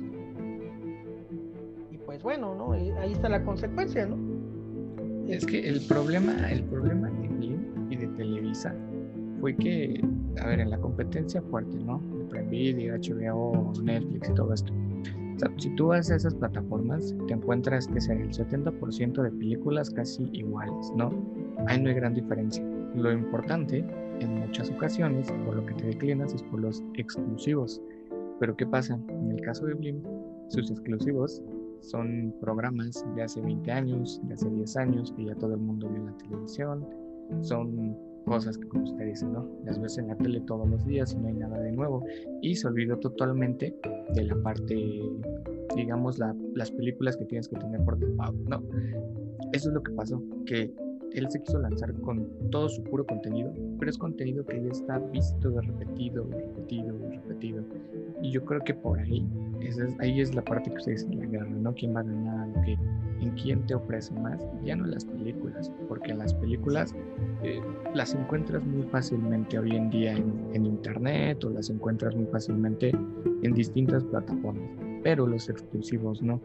Y 1.91 1.97
pues 1.99 2.23
bueno, 2.23 2.55
¿no? 2.55 2.73
Ahí 2.73 3.13
está 3.13 3.29
la 3.29 3.43
consecuencia, 3.43 4.07
¿no? 4.07 4.19
Es 5.29 5.47
que 5.47 5.69
el 5.69 5.81
problema, 5.87 6.51
el 6.51 6.65
problema 6.65 7.09
de 7.09 7.29
Blim 7.29 7.91
y 7.91 7.97
de 7.97 8.09
Televisa 8.09 8.75
fue 9.41 9.57
que, 9.57 10.01
a 10.41 10.47
ver, 10.49 10.61
en 10.61 10.71
la 10.71 10.79
competencia 10.79 11.43
fuerte, 11.43 11.77
¿no? 11.79 12.01
Prime 12.29 12.49
Video, 12.49 12.97
HBO, 12.97 13.73
Netflix 13.83 14.29
y 14.29 14.35
todo 14.35 14.55
esto 14.55 14.73
si 15.57 15.71
tú 15.71 15.89
vas 15.89 16.11
a 16.11 16.17
esas 16.17 16.35
plataformas, 16.35 17.15
te 17.27 17.35
encuentras 17.35 17.87
que 17.89 18.01
sea 18.01 18.15
el 18.15 18.31
70% 18.31 19.23
de 19.23 19.31
películas 19.31 19.91
casi 19.91 20.29
iguales, 20.33 20.93
¿no? 20.97 21.11
Ahí 21.67 21.81
no 21.81 21.89
hay 21.89 21.95
gran 21.95 22.15
diferencia. 22.15 22.63
Lo 22.95 23.13
importante, 23.13 23.85
en 24.21 24.41
muchas 24.41 24.71
ocasiones, 24.71 25.31
por 25.47 25.57
lo 25.57 25.65
que 25.65 25.75
te 25.75 25.87
declinas, 25.87 26.35
es 26.35 26.43
por 26.43 26.61
los 26.61 26.83
exclusivos. 26.95 27.81
Pero 28.39 28.57
¿qué 28.57 28.67
pasa? 28.67 28.99
En 29.09 29.31
el 29.31 29.41
caso 29.41 29.67
de 29.67 29.75
Blim, 29.75 30.03
sus 30.49 30.71
exclusivos 30.71 31.43
son 31.81 32.35
programas 32.41 33.05
de 33.15 33.23
hace 33.23 33.41
20 33.41 33.71
años, 33.71 34.21
de 34.25 34.35
hace 34.35 34.51
10 34.51 34.77
años, 34.77 35.13
que 35.17 35.25
ya 35.27 35.35
todo 35.37 35.55
el 35.55 35.61
mundo 35.61 35.89
vio 35.89 35.99
en 35.99 36.07
la 36.07 36.17
televisión. 36.19 36.87
Son 37.41 37.97
cosas 38.31 38.57
que 38.57 38.69
como 38.69 38.85
usted 38.85 39.07
dice, 39.07 39.27
¿no? 39.27 39.45
Las 39.65 39.81
ves 39.81 39.99
en 39.99 40.07
la 40.07 40.15
tele 40.15 40.41
todos 40.43 40.69
los 40.69 40.87
días 40.87 41.13
y 41.13 41.17
no 41.17 41.27
hay 41.27 41.35
nada 41.35 41.59
de 41.59 41.73
nuevo. 41.73 42.05
Y 42.41 42.55
se 42.55 42.69
olvidó 42.69 42.97
totalmente 42.97 43.75
de 44.15 44.23
la 44.23 44.37
parte, 44.37 44.77
digamos, 45.75 46.17
la, 46.21 46.33
las 46.55 46.71
películas 46.71 47.17
que 47.17 47.25
tienes 47.25 47.49
que 47.49 47.57
tener 47.57 47.85
por 47.85 47.99
default, 47.99 48.39
¿no? 48.49 48.63
Eso 49.53 49.71
es 49.71 49.75
lo 49.75 49.83
que 49.83 49.91
pasó, 49.95 50.23
que 50.47 50.73
él 51.13 51.29
se 51.29 51.43
quiso 51.43 51.59
lanzar 51.59 51.93
con 52.03 52.25
todo 52.53 52.69
su 52.69 52.85
puro 52.85 53.05
contenido, 53.05 53.53
pero 53.81 53.91
es 53.91 53.99
contenido 53.99 54.47
que 54.47 54.63
ya 54.63 54.71
está 54.71 55.01
visto, 55.01 55.61
repetido, 55.61 56.25
repetido, 56.31 56.97
repetido. 57.11 57.65
Y 58.23 58.31
yo 58.31 58.45
creo 58.45 58.61
que 58.61 58.75
por 58.75 59.01
ahí, 59.01 59.27
esa 59.61 59.87
es, 59.87 59.99
ahí 59.99 60.21
es 60.21 60.37
la 60.37 60.43
parte 60.43 60.71
que 60.71 60.77
ustedes 60.77 61.03
en 61.03 61.19
la 61.19 61.27
guerra, 61.27 61.51
¿no? 61.51 61.75
¿Quién 61.75 61.97
va 61.97 62.01
a 62.01 62.05
ganar? 62.05 62.49
¿Qué, 62.65 62.79
¿En 63.21 63.31
quién 63.33 63.67
te 63.67 63.75
ofrece 63.75 64.15
más? 64.15 64.41
Ya 64.65 64.77
no 64.77 64.87
las 64.87 65.05
películas, 65.05 65.71
porque 65.89 66.15
las 66.15 66.33
películas 66.35 66.95
eh, 67.43 67.61
las 67.95 68.15
encuentras 68.15 68.65
muy 68.65 68.83
fácilmente 68.85 69.59
hoy 69.59 69.77
en 69.77 69.91
día 69.91 70.13
en, 70.13 70.33
en 70.55 70.67
internet 70.67 71.45
o 71.45 71.51
las 71.51 71.71
encuentras 71.71 72.15
muy 72.17 72.27
fácilmente 72.27 72.93
en 73.43 73.53
distintas 73.53 74.05
plataformas, 74.05 74.71
pero 75.03 75.27
los 75.27 75.49
exclusivos 75.49 76.23
no 76.23 76.41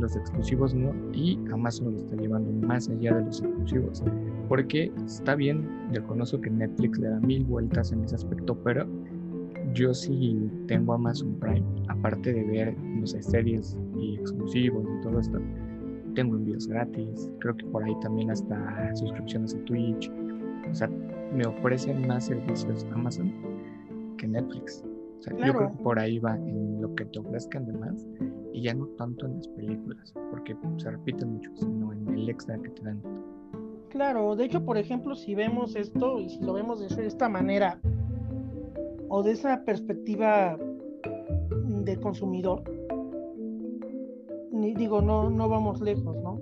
los 0.00 0.16
exclusivos 0.16 0.74
no, 0.74 0.92
y 1.12 1.38
Amazon 1.52 1.92
lo 1.92 1.98
está 1.98 2.16
llevando 2.16 2.50
más 2.66 2.88
allá 2.88 3.14
de 3.14 3.24
los 3.24 3.40
exclusivos. 3.40 4.02
Porque 4.48 4.92
está 5.06 5.34
bien, 5.34 5.66
reconozco 5.92 6.40
que 6.40 6.50
Netflix 6.50 6.98
le 6.98 7.08
da 7.08 7.20
mil 7.20 7.44
vueltas 7.44 7.92
en 7.92 8.04
ese 8.04 8.14
aspecto, 8.14 8.56
pero 8.62 8.86
yo 9.74 9.92
sí 9.94 10.50
tengo 10.66 10.94
Amazon 10.94 11.34
Prime, 11.40 11.64
aparte 11.88 12.32
de 12.32 12.44
ver, 12.44 12.78
no 12.78 13.06
sé, 13.06 13.22
series 13.22 13.76
y 13.98 14.16
exclusivos 14.16 14.84
y 14.98 15.02
todo 15.02 15.20
esto, 15.20 15.40
tengo 16.18 16.34
envíos 16.34 16.66
gratis, 16.66 17.30
creo 17.38 17.56
que 17.56 17.64
por 17.66 17.84
ahí 17.84 17.94
también 18.00 18.32
hasta 18.32 18.96
suscripciones 18.96 19.54
a 19.54 19.64
Twitch, 19.66 20.10
o 20.68 20.74
sea, 20.74 20.90
me 21.32 21.46
ofrecen 21.46 22.08
más 22.08 22.24
servicios 22.24 22.84
Amazon 22.92 23.32
que 24.16 24.26
Netflix. 24.26 24.84
O 25.20 25.22
sea, 25.22 25.36
yo 25.36 25.54
creo 25.54 25.70
que 25.70 25.82
por 25.84 25.96
ahí 25.96 26.18
va 26.18 26.34
en 26.34 26.82
lo 26.82 26.92
que 26.96 27.04
te 27.04 27.20
ofrezcan 27.20 27.66
de 27.66 27.72
más 27.74 28.04
y 28.52 28.62
ya 28.62 28.74
no 28.74 28.86
tanto 28.98 29.26
en 29.26 29.36
las 29.36 29.46
películas, 29.46 30.12
porque 30.32 30.56
se 30.78 30.90
repiten 30.90 31.34
mucho, 31.34 31.52
sino 31.54 31.92
en 31.92 32.08
el 32.08 32.28
extra 32.28 32.58
que 32.58 32.70
te 32.70 32.82
dan. 32.82 33.00
Claro, 33.90 34.34
de 34.34 34.46
hecho, 34.46 34.64
por 34.64 34.76
ejemplo, 34.76 35.14
si 35.14 35.36
vemos 35.36 35.76
esto 35.76 36.18
y 36.18 36.30
si 36.30 36.40
lo 36.40 36.52
vemos 36.52 36.80
de 36.80 37.06
esta 37.06 37.28
manera 37.28 37.78
o 39.08 39.22
de 39.22 39.30
esa 39.30 39.64
perspectiva 39.64 40.58
del 41.64 42.00
consumidor, 42.00 42.64
ni, 44.52 44.74
digo, 44.74 45.00
no, 45.02 45.30
no 45.30 45.48
vamos 45.48 45.80
lejos, 45.80 46.16
¿no? 46.16 46.40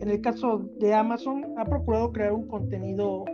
En 0.00 0.10
el 0.10 0.20
caso 0.20 0.68
de 0.78 0.94
Amazon, 0.94 1.54
ha 1.56 1.64
procurado 1.64 2.12
crear 2.12 2.32
un 2.32 2.46
contenido 2.46 3.24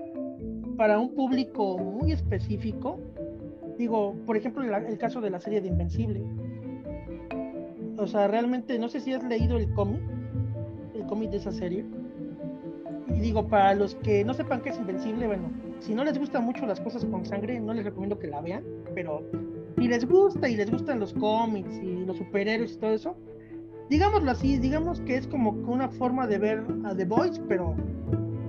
para 0.77 0.99
un 0.99 1.15
público 1.15 1.79
muy 1.79 2.13
específico. 2.13 3.01
Digo, 3.79 4.15
por 4.27 4.37
ejemplo, 4.37 4.63
el, 4.65 4.99
caso 4.99 5.21
de 5.21 5.31
la 5.31 5.41
serie 5.41 5.61
de 5.61 5.69
Invencible. 5.69 6.23
O 7.99 8.07
sea, 8.07 8.29
realmente 8.29 8.79
no 8.79 8.89
sé 8.89 9.01
si 9.01 9.13
has 9.13 9.25
leído 9.25 9.57
el 9.57 9.73
cómic, 9.75 10.01
el 10.95 11.05
cómic 11.07 11.31
de 11.31 11.39
esa 11.39 11.53
serie. 11.53 11.85
Y 13.09 13.21
digo, 13.21 13.49
para 13.49 13.75
los 13.75 13.95
que 13.97 14.25
no 14.25 14.35
sepan 14.35 14.63
qué 14.63 14.71
es 14.71 14.79
Invencible, 14.79 15.27
bueno, 15.27 15.51
si 15.81 15.95
no 15.95 16.05
les 16.05 16.19
gustan 16.19 16.45
mucho 16.45 16.65
las 16.65 16.81
cosas 16.81 17.05
con 17.05 17.25
sangre, 17.27 17.59
no 17.61 17.75
les 17.75 17.85
recomiendo 17.85 18.19
que 18.19 18.29
la 18.29 18.41
vean, 18.41 18.65
pero 18.95 19.23
si 19.79 19.89
les 19.89 20.09
gusta 20.09 20.49
y 20.49 20.57
les 20.57 20.71
gustan 20.71 21.01
los 21.01 21.13
cómics 21.13 21.75
y 21.83 22.05
los 22.05 22.17
superhéroes 22.17 22.75
y 22.75 22.79
todo 22.79 22.93
eso, 22.93 23.17
digámoslo 23.93 24.31
así, 24.31 24.57
digamos 24.57 25.03
que 25.03 25.17
es 25.17 25.27
como 25.27 25.51
una 25.51 25.87
forma 25.87 26.27
de 26.27 26.39
ver 26.39 26.65
a 26.85 26.95
The 26.95 27.05
Boys, 27.05 27.39
pero 27.47 27.77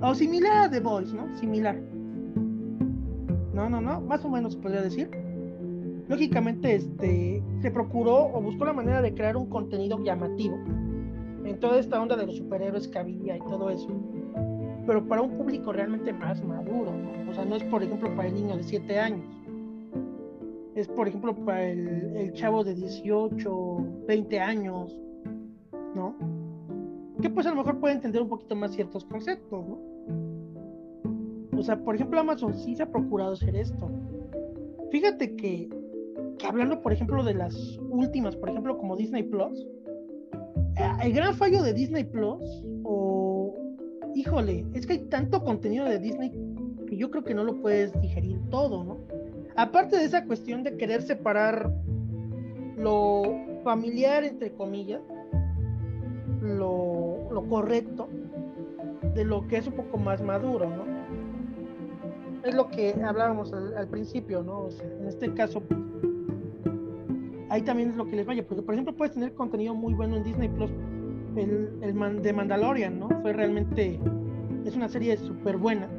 o 0.02 0.16
similar 0.16 0.68
a 0.68 0.70
The 0.70 0.80
Boys, 0.80 1.14
¿no? 1.14 1.36
Similar. 1.38 1.78
No, 3.54 3.70
no, 3.70 3.82
no, 3.82 4.00
más 4.00 4.24
o 4.24 4.30
menos 4.30 4.54
se 4.54 4.60
podría 4.60 4.82
decir. 4.82 5.12
Lógicamente, 6.08 6.76
este, 6.76 7.44
se 7.62 7.72
procuró 7.72 8.34
o 8.34 8.42
buscó 8.42 8.64
la 8.64 8.72
manera 8.72 9.02
de 9.02 9.14
crear 9.14 9.36
un 9.36 9.50
contenido 9.50 10.02
llamativo 10.02 10.56
en 11.44 11.60
toda 11.60 11.78
esta 11.78 12.02
onda 12.02 12.16
de 12.16 12.26
los 12.26 12.38
superhéroes 12.38 12.88
que 12.88 13.00
había 13.00 13.36
y 13.36 13.40
todo 13.42 13.70
eso. 13.70 13.90
Pero 14.88 15.06
para 15.10 15.22
un 15.22 15.38
público 15.38 15.74
realmente 15.74 16.14
más 16.14 16.42
maduro, 16.42 16.94
¿no? 16.94 17.32
O 17.32 17.34
sea, 17.34 17.44
no 17.44 17.58
es, 17.58 17.64
por 17.66 17.84
ejemplo, 17.84 18.16
para 18.16 18.30
el 18.30 18.36
niño 18.36 18.56
de 18.56 18.64
7 18.64 18.98
años. 18.98 19.26
Es, 20.76 20.88
por 20.88 21.10
ejemplo, 21.10 21.36
para 21.36 21.66
el, 21.66 22.16
el 22.16 22.32
chavo 22.32 22.64
de 22.64 22.76
18, 22.76 23.78
20 24.08 24.40
años. 24.40 24.98
Que 27.24 27.30
pues 27.30 27.48
a 27.48 27.52
lo 27.52 27.56
mejor 27.56 27.80
puede 27.80 27.94
entender 27.94 28.22
un 28.22 28.28
poquito 28.28 28.54
más 28.54 28.74
ciertos 28.74 29.06
conceptos, 29.06 29.66
¿no? 29.66 29.80
O 31.58 31.64
sea, 31.64 31.82
por 31.82 31.96
ejemplo, 31.96 32.20
Amazon 32.20 32.54
sí 32.54 32.76
se 32.76 32.84
ha 32.84 32.92
procurado 32.92 33.32
hacer 33.32 33.56
esto. 33.56 33.90
Fíjate 34.92 35.34
que, 35.38 35.70
que 36.38 36.46
hablando, 36.46 36.82
por 36.82 36.92
ejemplo, 36.92 37.24
de 37.24 37.34
las 37.34 37.80
últimas, 37.90 38.36
por 38.36 38.50
ejemplo, 38.50 38.78
como 38.78 38.98
Disney 38.98 39.24
Plus, 39.24 39.66
eh, 40.76 40.92
el 41.02 41.14
gran 41.14 41.34
fallo 41.34 41.64
de 41.64 41.72
Disney 41.72 42.04
Plus, 42.04 42.44
o 42.84 43.56
híjole, 44.14 44.66
es 44.74 44.86
que 44.86 44.92
hay 44.92 45.00
tanto 45.06 45.46
contenido 45.46 45.86
de 45.86 46.00
Disney 46.00 46.30
que 46.90 46.98
yo 46.98 47.10
creo 47.10 47.24
que 47.24 47.34
no 47.34 47.46
lo 47.46 47.62
puedes 47.62 47.98
digerir 48.02 48.38
todo, 48.50 48.84
¿no? 48.84 48.98
Aparte 49.56 49.96
de 49.96 50.04
esa 50.04 50.26
cuestión 50.26 50.62
de 50.64 50.76
querer 50.76 51.02
separar 51.02 51.72
lo 52.76 53.24
familiar, 53.64 54.26
entre 54.26 54.52
comillas, 54.52 55.00
lo, 56.44 57.13
lo 57.34 57.48
correcto, 57.48 58.08
de 59.16 59.26
lo 59.26 59.48
que 59.48 59.58
es 59.58 59.68
un 59.68 59.74
poco 59.74 59.98
más 59.98 60.22
maduro, 60.22 60.70
¿no? 60.70 60.94
es 62.44 62.54
lo 62.54 62.70
que 62.70 62.94
hablábamos 63.04 63.54
al, 63.54 63.88
principio, 63.88 64.44
¿no? 64.44 64.68
en 65.00 65.08
este 65.08 65.34
caso, 65.34 65.64
ahí 67.50 67.62
también 67.62 67.90
es 67.90 67.96
lo 67.96 68.06
que 68.06 68.18
les 68.18 68.26
vaya, 68.26 68.46
porque 68.46 68.62
por 68.62 68.74
ejemplo 68.74 68.96
puedes 68.96 69.14
tener 69.14 69.34
contenido 69.34 69.74
muy 69.74 69.94
bueno 69.94 70.18
en 70.18 70.24
Disney 70.24 70.50
Plus, 70.50 70.72
el, 71.38 71.80
el 71.82 72.22
de 72.22 72.34
Mandalorian, 72.34 73.00
¿no? 73.00 73.10
Fue 73.22 73.34
realmente, 73.34 74.00
es 74.66 74.76
una 74.76 74.90
serie 74.90 75.18
súper 75.18 75.58
buena, 75.58 75.90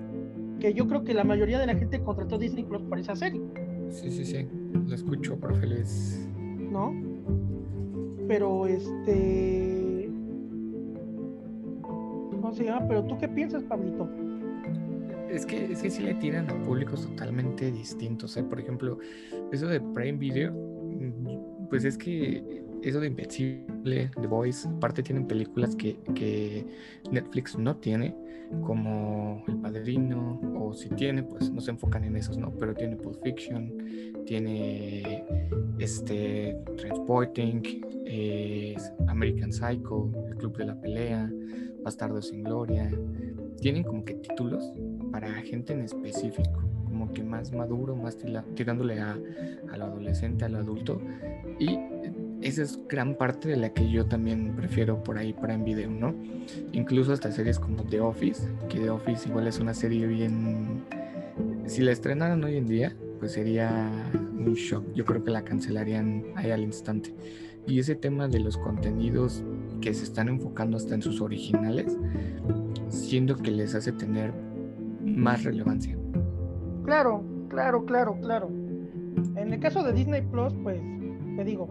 que 0.61 0.75
yo 0.75 0.87
creo 0.87 1.03
que 1.03 1.14
la 1.14 1.25
mayoría 1.25 1.59
de 1.59 1.66
la 1.66 1.75
gente 1.75 2.03
contrató 2.03 2.38
Disney 2.38 2.64
Plus 2.64 2.83
por 2.83 2.99
esa 2.99 3.16
serie. 3.16 3.40
Sí, 3.88 4.11
sí, 4.11 4.25
sí, 4.25 4.47
lo 4.87 4.94
escucho, 4.94 5.37
profe 5.38 5.66
Luis. 5.66 6.29
¿No? 6.38 6.94
Pero 8.29 8.66
este... 8.66 9.74
¿Cómo 12.55 12.67
se 12.67 12.71
llama? 12.71 12.87
Pero 12.87 13.03
tú 13.03 13.19
qué 13.19 13.27
piensas, 13.27 13.64
Pablito? 13.64 14.09
es 15.29 15.45
que, 15.45 15.73
es 15.73 15.83
que 15.83 15.90
sí 15.90 16.05
le 16.05 16.14
tiran 16.14 16.49
a 16.49 16.55
públicos 16.62 17.05
totalmente 17.05 17.73
distintos. 17.73 18.37
¿eh? 18.37 18.45
Por 18.45 18.61
ejemplo, 18.61 19.01
eso 19.51 19.67
de 19.67 19.81
Prime 19.81 20.19
Video, 20.19 20.53
mm, 20.53 21.67
pues 21.69 21.85
es 21.85 21.99
que 21.99 22.62
eso 22.85 23.01
de 23.01 23.09
Invencible, 23.09 24.09
The 24.21 24.27
Voice, 24.29 24.69
aparte 24.69 25.03
tienen 25.03 25.27
películas 25.27 25.75
que, 25.75 25.99
que, 26.14 26.64
Netflix 27.11 27.59
no 27.59 27.75
tiene, 27.75 28.14
como 28.62 29.43
El 29.49 29.57
Padrino, 29.57 30.40
o 30.57 30.73
si 30.75 30.90
tiene, 30.90 31.25
pues 31.25 31.51
no 31.51 31.61
se 31.61 31.73
enfocan 31.73 32.05
en 32.05 32.14
esos, 32.14 32.38
¿no? 32.38 32.53
Pero 32.57 32.73
tiene 32.73 32.95
Pulp 32.95 33.21
Fiction, 33.25 33.73
tiene 34.27 35.25
este 35.81 36.57
Transporting, 36.77 37.62
American 39.09 39.53
Psycho, 39.53 40.12
El 40.29 40.37
Club 40.37 40.57
de 40.59 40.67
la 40.67 40.81
Pelea, 40.81 41.29
Bastardo 41.85 42.23
sin 42.23 42.42
Gloria. 42.42 42.90
Tienen 43.61 43.85
como 43.85 44.05
que 44.05 44.14
títulos 44.14 44.64
para 45.12 45.29
gente 45.42 45.75
en 45.75 45.83
específico, 45.83 46.64
como 46.85 47.12
que 47.12 47.23
más 47.23 47.53
maduro, 47.53 47.94
más 47.94 48.16
tirándole 48.55 49.01
a, 49.01 49.18
al 49.70 49.83
adolescente, 49.83 50.44
al 50.44 50.57
adulto. 50.57 51.01
Y 51.59 51.79
esa 52.42 52.62
es 52.62 52.81
gran 52.88 53.14
parte 53.14 53.49
de 53.49 53.57
la 53.57 53.73
que 53.73 53.88
yo 53.90 54.07
también 54.07 54.55
prefiero 54.57 55.03
por 55.03 55.18
ahí 55.18 55.33
para 55.33 55.55
en 55.55 55.64
video, 55.64 55.90
¿no? 55.90 56.14
Incluso 56.73 57.12
hasta 57.12 57.31
series 57.33 57.59
como 57.59 57.85
The 57.85 58.01
Office, 58.01 58.49
que 58.68 58.81
The 58.81 58.90
Office 58.90 59.29
igual 59.29 59.47
es 59.47 59.61
una 59.61 59.75
serie 59.75 60.07
bien... 60.07 60.83
Si 61.66 61.81
la 61.81 61.92
estrenaran 61.92 62.44
hoy 62.44 62.57
en 62.57 62.66
día, 62.66 62.94
pues 63.18 63.33
sería 63.33 63.90
un 64.12 64.53
shock. 64.55 64.85
Yo 64.94 65.05
creo 65.05 65.25
que 65.25 65.31
la 65.31 65.42
cancelarían 65.42 66.25
ahí 66.35 66.51
al 66.51 66.62
instante. 66.62 67.14
Y 67.66 67.79
ese 67.79 67.94
tema 67.94 68.29
de 68.29 68.40
los 68.40 68.59
contenidos 68.59 69.42
que 69.85 69.92
se 69.92 70.05
están 70.05 70.29
enfocando 70.29 70.79
hasta 70.79 70.94
en 70.94 71.03
sus 71.03 71.20
originales, 71.20 71.94
siendo 72.88 73.37
que 73.37 73.51
les 73.51 73.75
hace 73.75 73.92
tener 73.92 74.33
más 75.05 75.44
relevancia. 75.44 75.94
Claro, 76.87 77.23
claro, 77.51 77.85
claro, 77.85 78.18
claro. 78.23 78.49
En 79.37 79.53
el 79.53 79.61
caso 79.61 79.83
de 79.83 79.92
Disney 79.92 80.23
Plus, 80.23 80.55
pues, 80.62 80.81
te 81.37 81.44
digo, 81.44 81.68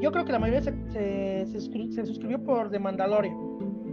yo 0.00 0.12
creo 0.12 0.24
que 0.24 0.30
la 0.30 0.38
mayoría 0.38 0.62
se, 0.62 1.44
se, 1.44 2.06
suscribió 2.06 2.40
por 2.44 2.70
The 2.70 2.78
Mandalorian, 2.78 3.36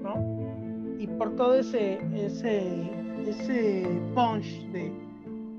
¿no? 0.03 0.99
Y 0.99 1.07
por 1.07 1.35
todo 1.35 1.55
ese, 1.55 1.99
ese, 2.13 2.91
ese 3.25 3.87
punch 4.13 4.71
de, 4.71 4.93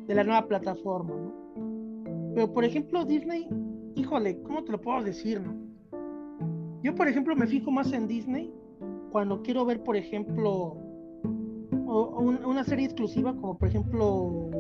de 0.06 0.14
la 0.14 0.22
nueva 0.22 0.46
plataforma, 0.46 1.16
¿no? 1.16 2.32
Pero, 2.36 2.52
por 2.54 2.64
ejemplo, 2.64 3.04
Disney, 3.04 3.48
híjole, 3.96 4.40
¿cómo 4.42 4.62
te 4.62 4.70
lo 4.70 4.80
puedo 4.80 5.02
decir, 5.02 5.40
no? 5.40 5.67
Yo, 6.82 6.94
por 6.94 7.08
ejemplo, 7.08 7.34
me 7.36 7.46
fijo 7.46 7.70
más 7.70 7.92
en 7.92 8.06
Disney 8.06 8.52
cuando 9.10 9.42
quiero 9.42 9.64
ver, 9.64 9.82
por 9.82 9.96
ejemplo, 9.96 10.76
o, 11.86 12.20
una 12.20 12.64
serie 12.64 12.84
exclusiva 12.84 13.34
como 13.34 13.56
por 13.56 13.68
ejemplo 13.68 14.50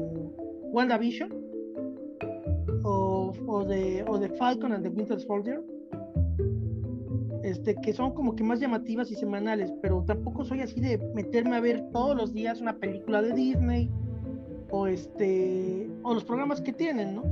WandaVision 0.72 1.30
o, 2.84 3.32
o, 3.46 3.64
de, 3.64 4.04
o 4.08 4.18
de 4.18 4.28
Falcon 4.30 4.72
and 4.72 4.82
the 4.82 4.88
Winter 4.88 5.20
Soldier 5.20 5.62
este, 7.48 7.74
que 7.76 7.92
son 7.92 8.12
como 8.12 8.36
que 8.36 8.44
más 8.44 8.60
llamativas 8.60 9.10
y 9.10 9.14
semanales, 9.14 9.72
pero 9.80 10.04
tampoco 10.06 10.44
soy 10.44 10.60
así 10.60 10.80
de 10.80 10.98
meterme 11.14 11.56
a 11.56 11.60
ver 11.60 11.82
todos 11.92 12.16
los 12.16 12.34
días 12.34 12.60
una 12.60 12.76
película 12.76 13.22
de 13.22 13.32
Disney 13.32 13.90
o 14.70 14.86
este 14.86 15.88
o 16.02 16.14
los 16.14 16.24
programas 16.24 16.60
que 16.60 16.72
tienen, 16.72 17.14
¿no? 17.14 17.22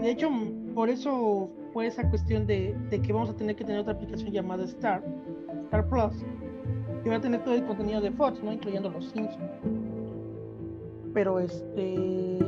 De 0.00 0.10
hecho, 0.10 0.28
por 0.74 0.88
eso 0.88 1.50
fue 1.72 1.86
esa 1.86 2.08
cuestión 2.08 2.46
de, 2.46 2.76
que 2.90 3.12
vamos 3.12 3.30
a 3.30 3.36
tener 3.36 3.56
que 3.56 3.64
tener 3.64 3.80
otra 3.80 3.94
aplicación 3.94 4.30
llamada 4.30 4.64
Star, 4.64 5.02
Star 5.64 5.88
Plus, 5.88 6.24
que 7.02 7.10
va 7.10 7.16
a 7.16 7.20
tener 7.20 7.42
todo 7.44 7.54
el 7.54 7.64
contenido 7.64 8.00
de 8.00 8.10
Fox, 8.10 8.42
¿no? 8.42 8.52
Incluyendo 8.52 8.90
los 8.90 9.06
Simpsons. 9.10 9.50
Pero 11.14 11.40
este 11.40 12.38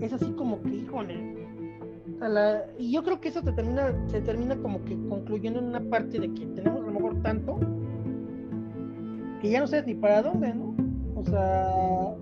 es 0.00 0.12
así 0.12 0.30
como 0.32 0.60
que, 0.62 0.70
híjole. 0.70 1.34
y 2.78 2.92
yo 2.92 3.02
creo 3.02 3.20
que 3.20 3.28
eso 3.28 3.42
te 3.42 3.52
termina, 3.52 3.92
se 4.06 4.20
termina 4.20 4.56
como 4.56 4.82
que 4.84 4.96
concluyendo 5.08 5.60
en 5.60 5.66
una 5.66 5.80
parte 5.80 6.18
de 6.18 6.32
que 6.32 6.46
tenemos 6.46 6.82
a 6.82 6.86
lo 6.86 6.92
mejor 6.92 7.22
tanto 7.22 7.58
que 9.40 9.50
ya 9.50 9.60
no 9.60 9.66
sabes 9.66 9.86
ni 9.86 9.94
para 9.94 10.22
dónde, 10.22 10.54
¿no? 10.54 10.74
O 11.16 11.24
sea, 11.24 12.14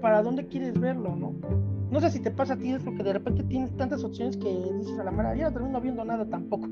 para, 0.00 0.22
dónde 0.22 0.46
quieres 0.46 0.78
verlo, 0.78 1.16
¿no? 1.16 1.34
No 1.90 2.00
sé 2.00 2.10
si 2.10 2.20
te 2.20 2.30
pasa 2.30 2.54
a 2.54 2.56
ti, 2.56 2.72
es 2.72 2.82
porque 2.82 3.02
de 3.02 3.12
repente 3.12 3.42
tienes 3.42 3.76
tantas 3.76 4.04
opciones 4.04 4.36
que 4.36 4.48
dices 4.78 4.98
a 4.98 5.04
la 5.04 5.10
mara, 5.10 5.34
ya 5.34 5.46
no 5.46 5.52
termino 5.52 5.80
viendo 5.80 6.04
nada 6.04 6.24
tampoco. 6.24 6.68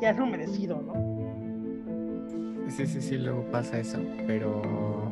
Ya 0.00 0.10
es 0.10 0.18
lo 0.18 0.26
merecido, 0.26 0.82
¿no? 0.82 0.92
Sí, 2.68 2.86
sí, 2.86 3.00
sí, 3.00 3.18
luego 3.18 3.44
pasa 3.50 3.78
eso, 3.78 3.98
pero 4.26 5.03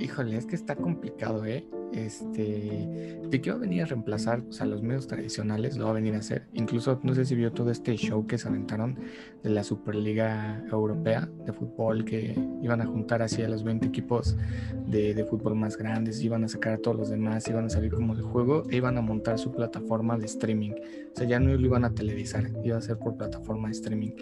híjole, 0.00 0.36
es 0.36 0.46
que 0.46 0.56
está 0.56 0.76
complicado, 0.76 1.44
¿eh? 1.44 1.66
Este, 1.92 3.18
de 3.28 3.40
que 3.40 3.50
va 3.50 3.56
a 3.56 3.60
venir 3.60 3.82
a 3.82 3.86
reemplazar 3.86 4.44
a 4.60 4.64
los 4.64 4.80
medios 4.80 5.08
tradicionales, 5.08 5.76
lo 5.76 5.86
va 5.86 5.90
a 5.90 5.94
venir 5.94 6.14
a 6.14 6.18
hacer. 6.18 6.46
Incluso 6.52 7.00
no 7.02 7.14
sé 7.14 7.24
si 7.24 7.34
vio 7.34 7.52
todo 7.52 7.70
este 7.70 7.96
show 7.96 8.26
que 8.28 8.38
se 8.38 8.46
aventaron 8.46 8.96
de 9.42 9.50
la 9.50 9.64
Superliga 9.64 10.64
Europea 10.70 11.28
de 11.44 11.52
fútbol, 11.52 12.04
que 12.04 12.38
iban 12.62 12.80
a 12.80 12.86
juntar 12.86 13.22
así 13.22 13.42
a 13.42 13.48
los 13.48 13.64
20 13.64 13.88
equipos 13.88 14.36
de, 14.86 15.14
de 15.14 15.24
fútbol 15.24 15.56
más 15.56 15.76
grandes, 15.76 16.22
iban 16.22 16.44
a 16.44 16.48
sacar 16.48 16.74
a 16.74 16.78
todos 16.78 16.96
los 16.96 17.10
demás, 17.10 17.48
iban 17.48 17.66
a 17.66 17.70
salir 17.70 17.92
como 17.92 18.14
de 18.14 18.22
juego 18.22 18.62
e 18.70 18.76
iban 18.76 18.96
a 18.96 19.00
montar 19.00 19.38
su 19.38 19.50
plataforma 19.50 20.16
de 20.16 20.26
streaming. 20.26 20.72
O 21.12 21.16
sea, 21.16 21.26
ya 21.26 21.40
no 21.40 21.52
lo 21.52 21.66
iban 21.66 21.84
a 21.84 21.92
televisar, 21.92 22.50
iba 22.62 22.76
a 22.76 22.80
ser 22.80 22.98
por 22.98 23.16
plataforma 23.16 23.66
de 23.66 23.72
streaming. 23.72 24.12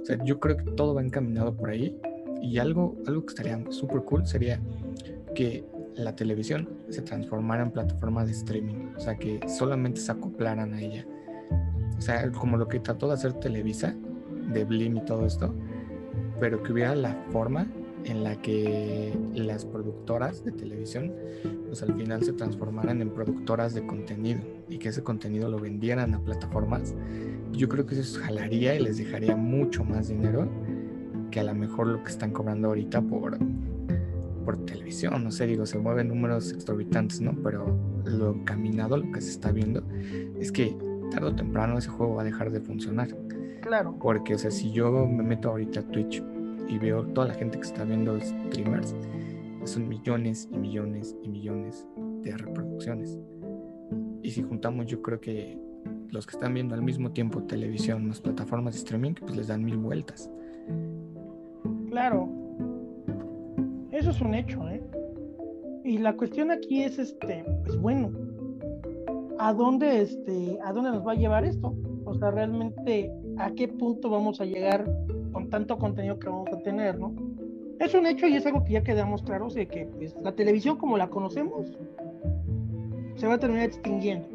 O 0.00 0.04
sea, 0.04 0.22
yo 0.24 0.38
creo 0.38 0.58
que 0.58 0.64
todo 0.72 0.94
va 0.94 1.02
encaminado 1.02 1.56
por 1.56 1.70
ahí 1.70 1.98
y 2.42 2.58
algo, 2.58 2.98
algo 3.06 3.24
que 3.24 3.30
estaría 3.30 3.58
súper 3.70 4.02
cool 4.02 4.26
sería 4.26 4.60
que 5.34 5.64
la 5.96 6.16
televisión 6.16 6.68
se 6.88 7.02
transformara 7.02 7.62
en 7.62 7.70
plataforma 7.70 8.24
de 8.24 8.32
streaming, 8.32 8.92
o 8.96 9.00
sea, 9.00 9.16
que 9.16 9.40
solamente 9.48 10.00
se 10.00 10.12
acoplaran 10.12 10.74
a 10.74 10.80
ella. 10.80 11.06
O 11.96 12.00
sea, 12.00 12.30
como 12.32 12.56
lo 12.56 12.68
que 12.68 12.80
trató 12.80 13.08
de 13.08 13.14
hacer 13.14 13.34
Televisa, 13.34 13.94
de 14.52 14.64
Blim 14.64 14.96
y 14.96 15.04
todo 15.04 15.26
esto, 15.26 15.54
pero 16.40 16.62
que 16.62 16.72
hubiera 16.72 16.94
la 16.94 17.14
forma 17.30 17.66
en 18.04 18.22
la 18.22 18.40
que 18.40 19.16
las 19.34 19.64
productoras 19.64 20.44
de 20.44 20.52
televisión, 20.52 21.12
pues 21.66 21.82
al 21.82 21.94
final 21.94 22.22
se 22.22 22.32
transformaran 22.32 23.00
en 23.00 23.10
productoras 23.10 23.74
de 23.74 23.86
contenido 23.86 24.40
y 24.68 24.78
que 24.78 24.90
ese 24.90 25.02
contenido 25.02 25.48
lo 25.48 25.58
vendieran 25.58 26.14
a 26.14 26.20
plataformas. 26.20 26.94
Yo 27.52 27.68
creo 27.68 27.86
que 27.86 27.98
eso 27.98 28.20
jalaría 28.20 28.74
y 28.74 28.80
les 28.80 28.98
dejaría 28.98 29.36
mucho 29.36 29.84
más 29.84 30.08
dinero 30.08 30.48
que 31.30 31.40
a 31.40 31.44
lo 31.44 31.54
mejor 31.54 31.86
lo 31.86 32.02
que 32.02 32.10
están 32.10 32.30
cobrando 32.32 32.68
ahorita 32.68 33.00
por, 33.00 33.38
por 34.44 34.64
televisión. 34.64 35.22
No 35.24 35.30
sé, 35.30 35.46
digo, 35.46 35.66
se 35.66 35.78
mueven 35.78 36.08
números 36.08 36.52
exorbitantes, 36.52 37.20
¿no? 37.20 37.34
Pero 37.42 37.78
lo 38.04 38.44
caminado, 38.44 38.96
lo 38.96 39.10
que 39.12 39.20
se 39.20 39.30
está 39.30 39.52
viendo, 39.52 39.82
es 40.38 40.52
que 40.52 40.76
tarde 41.10 41.28
o 41.28 41.34
temprano 41.34 41.78
ese 41.78 41.88
juego 41.88 42.16
va 42.16 42.22
a 42.22 42.24
dejar 42.24 42.50
de 42.50 42.60
funcionar. 42.60 43.08
Claro. 43.62 43.96
Porque, 43.98 44.34
o 44.34 44.38
sea, 44.38 44.50
si 44.50 44.70
yo 44.72 45.06
me 45.06 45.22
meto 45.22 45.50
ahorita 45.50 45.80
a 45.80 45.82
Twitch 45.84 46.22
y 46.68 46.78
veo 46.78 47.04
toda 47.06 47.28
la 47.28 47.34
gente 47.34 47.58
que 47.58 47.64
está 47.64 47.84
viendo 47.84 48.18
streamers, 48.20 48.94
son 49.64 49.88
millones 49.88 50.48
y 50.52 50.58
millones 50.58 51.16
y 51.22 51.28
millones 51.28 51.86
de 52.22 52.36
reproducciones. 52.36 53.18
Y 54.22 54.30
si 54.30 54.42
juntamos, 54.42 54.86
yo 54.86 55.02
creo 55.02 55.20
que 55.20 55.58
los 56.10 56.26
que 56.26 56.36
están 56.36 56.54
viendo 56.54 56.74
al 56.74 56.82
mismo 56.82 57.12
tiempo 57.12 57.42
televisión, 57.42 58.08
las 58.08 58.20
plataformas 58.20 58.74
de 58.74 58.78
streaming, 58.78 59.14
pues 59.14 59.36
les 59.36 59.48
dan 59.48 59.64
mil 59.64 59.76
vueltas. 59.78 60.30
Claro. 61.90 62.43
Eso 63.94 64.10
es 64.10 64.20
un 64.20 64.34
hecho, 64.34 64.68
¿eh? 64.68 64.82
Y 65.84 65.98
la 65.98 66.16
cuestión 66.16 66.50
aquí 66.50 66.82
es, 66.82 66.98
este, 66.98 67.44
pues 67.64 67.80
bueno, 67.80 68.10
¿a 69.38 69.52
dónde, 69.52 70.00
este, 70.02 70.58
a 70.64 70.72
dónde 70.72 70.90
nos 70.90 71.06
va 71.06 71.12
a 71.12 71.14
llevar 71.14 71.44
esto? 71.44 71.76
O 72.04 72.12
sea, 72.16 72.32
realmente, 72.32 73.12
¿a 73.38 73.52
qué 73.52 73.68
punto 73.68 74.10
vamos 74.10 74.40
a 74.40 74.46
llegar 74.46 74.84
con 75.32 75.48
tanto 75.48 75.78
contenido 75.78 76.18
que 76.18 76.28
vamos 76.28 76.48
a 76.52 76.60
tener, 76.62 76.98
¿no? 76.98 77.14
Es 77.78 77.94
un 77.94 78.06
hecho 78.06 78.26
y 78.26 78.34
es 78.34 78.44
algo 78.46 78.64
que 78.64 78.72
ya 78.72 78.82
quedamos 78.82 79.22
claros 79.22 79.54
de 79.54 79.68
que 79.68 79.86
pues, 79.86 80.16
la 80.20 80.32
televisión 80.32 80.76
como 80.76 80.96
la 80.96 81.08
conocemos 81.08 81.78
se 83.14 83.28
va 83.28 83.34
a 83.34 83.38
terminar 83.38 83.66
extinguiendo. 83.66 84.26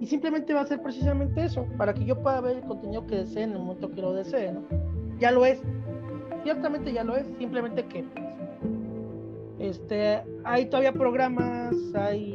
Y 0.00 0.06
simplemente 0.06 0.54
va 0.54 0.60
a 0.60 0.66
ser 0.66 0.80
precisamente 0.80 1.42
eso, 1.42 1.66
para 1.76 1.92
que 1.92 2.04
yo 2.04 2.22
pueda 2.22 2.40
ver 2.40 2.58
el 2.58 2.62
contenido 2.62 3.04
que 3.08 3.16
desee 3.16 3.42
en 3.42 3.52
el 3.52 3.58
momento 3.58 3.90
que 3.90 4.00
lo 4.00 4.12
desee, 4.12 4.52
¿no? 4.52 4.62
Ya 5.18 5.32
lo 5.32 5.44
es. 5.44 5.60
Ciertamente 6.44 6.92
ya 6.92 7.02
lo 7.02 7.16
es, 7.16 7.26
simplemente 7.38 7.84
que 7.86 8.04
este, 9.62 10.20
hay 10.42 10.66
todavía 10.66 10.92
programas, 10.92 11.74
hay 11.94 12.32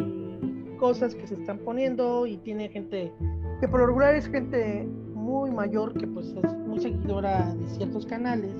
cosas 0.79 1.13
que 1.13 1.27
se 1.27 1.33
están 1.33 1.59
poniendo 1.59 2.25
y 2.25 2.37
tiene 2.37 2.69
gente 2.69 3.11
que 3.59 3.67
por 3.67 3.81
lo 3.81 3.87
regular 3.87 4.15
es 4.15 4.27
gente 4.27 4.87
muy 5.13 5.51
mayor 5.51 5.93
que 5.93 6.07
pues 6.07 6.33
es 6.41 6.57
muy 6.59 6.79
seguidora 6.79 7.53
de 7.53 7.67
ciertos 7.67 8.05
canales, 8.05 8.55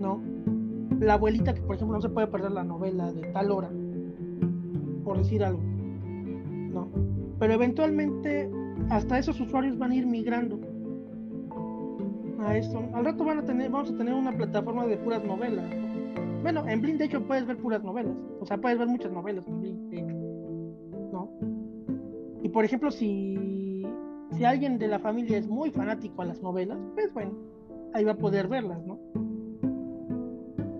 ¿no? 0.00 0.20
La 0.98 1.14
abuelita 1.14 1.54
que 1.54 1.60
por 1.60 1.76
ejemplo 1.76 1.96
no 1.96 2.02
se 2.02 2.08
puede 2.08 2.26
perder 2.26 2.50
la 2.50 2.64
novela 2.64 3.12
de 3.12 3.22
tal 3.28 3.52
hora, 3.52 3.70
por 5.04 5.18
decir 5.18 5.44
algo, 5.44 5.60
¿no? 5.62 6.88
Pero 7.38 7.52
eventualmente 7.52 8.50
hasta 8.90 9.20
esos 9.20 9.40
usuarios 9.40 9.78
van 9.78 9.92
a 9.92 9.94
ir 9.94 10.06
migrando 10.06 10.58
a 12.40 12.56
esto. 12.56 12.82
Al 12.92 13.04
rato 13.04 13.24
van 13.24 13.38
a 13.38 13.44
tener, 13.44 13.70
vamos 13.70 13.92
a 13.92 13.96
tener 13.96 14.14
una 14.14 14.32
plataforma 14.32 14.84
de 14.86 14.96
puras 14.96 15.22
novelas. 15.22 15.91
Bueno, 16.42 16.66
en 16.68 16.82
Blink 16.82 16.98
de 16.98 17.04
hecho 17.04 17.22
puedes 17.26 17.46
ver 17.46 17.56
puras 17.56 17.82
novelas, 17.82 18.16
o 18.40 18.46
sea, 18.46 18.58
puedes 18.58 18.78
ver 18.78 18.88
muchas 18.88 19.12
novelas 19.12 19.46
en 19.46 19.60
Blink, 19.60 19.78
de 19.90 19.98
hecho, 19.98 20.16
¿no? 21.12 21.30
Y 22.42 22.48
por 22.48 22.64
ejemplo, 22.64 22.90
si 22.90 23.86
si 24.32 24.44
alguien 24.44 24.78
de 24.78 24.88
la 24.88 24.98
familia 24.98 25.38
es 25.38 25.46
muy 25.46 25.70
fanático 25.70 26.22
a 26.22 26.24
las 26.24 26.42
novelas, 26.42 26.78
pues 26.94 27.12
bueno, 27.12 27.32
ahí 27.92 28.04
va 28.04 28.12
a 28.12 28.16
poder 28.16 28.48
verlas, 28.48 28.84
¿no? 28.86 28.98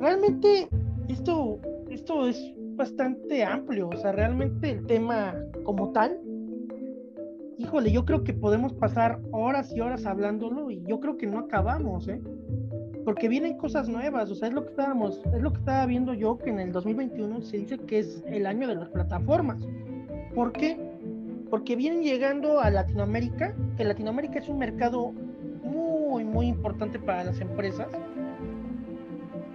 Realmente 0.00 0.68
esto, 1.08 1.58
esto 1.90 2.26
es 2.26 2.54
bastante 2.76 3.44
amplio, 3.44 3.90
o 3.90 3.96
sea, 3.96 4.12
realmente 4.12 4.70
el 4.70 4.86
tema 4.86 5.34
como 5.64 5.92
tal, 5.92 6.18
híjole, 7.58 7.92
yo 7.92 8.04
creo 8.04 8.24
que 8.24 8.32
podemos 8.32 8.72
pasar 8.72 9.20
horas 9.30 9.72
y 9.76 9.80
horas 9.80 10.06
hablándolo 10.06 10.70
y 10.70 10.82
yo 10.88 10.98
creo 10.98 11.16
que 11.16 11.26
no 11.26 11.40
acabamos, 11.40 12.08
¿eh? 12.08 12.20
Porque 13.04 13.28
vienen 13.28 13.56
cosas 13.56 13.88
nuevas, 13.88 14.30
o 14.30 14.34
sea, 14.34 14.48
es 14.48 14.54
lo 14.54 14.62
que 14.64 14.70
estábamos, 14.70 15.20
es 15.34 15.42
lo 15.42 15.52
que 15.52 15.58
estaba 15.58 15.86
viendo 15.86 16.14
yo 16.14 16.38
que 16.38 16.50
en 16.50 16.60
el 16.60 16.72
2021 16.72 17.42
se 17.42 17.58
dice 17.58 17.78
que 17.78 17.98
es 17.98 18.22
el 18.26 18.46
año 18.46 18.68
de 18.68 18.76
las 18.76 18.88
plataformas. 18.90 19.58
¿Por 20.34 20.52
qué? 20.52 20.78
porque 21.52 21.76
vienen 21.76 22.02
llegando 22.02 22.60
a 22.60 22.70
Latinoamérica, 22.70 23.54
que 23.76 23.84
Latinoamérica 23.84 24.38
es 24.38 24.48
un 24.48 24.56
mercado 24.56 25.12
muy, 25.62 26.24
muy 26.24 26.46
importante 26.46 26.98
para 26.98 27.24
las 27.24 27.42
empresas. 27.42 27.88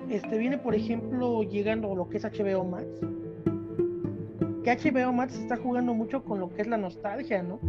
Este 0.07 0.37
viene, 0.37 0.59
por 0.59 0.75
ejemplo, 0.75 1.41
llegando 1.41 1.95
lo 1.95 2.07
que 2.07 2.17
es 2.17 2.23
HBO 2.23 2.65
Max. 2.65 2.85
Que 4.63 4.77
HBO 4.77 5.11
Max 5.11 5.39
está 5.39 5.57
jugando 5.57 5.95
mucho 5.95 6.23
con 6.23 6.39
lo 6.39 6.53
que 6.53 6.61
es 6.61 6.67
la 6.67 6.77
nostalgia, 6.77 7.41
¿no? 7.41 7.59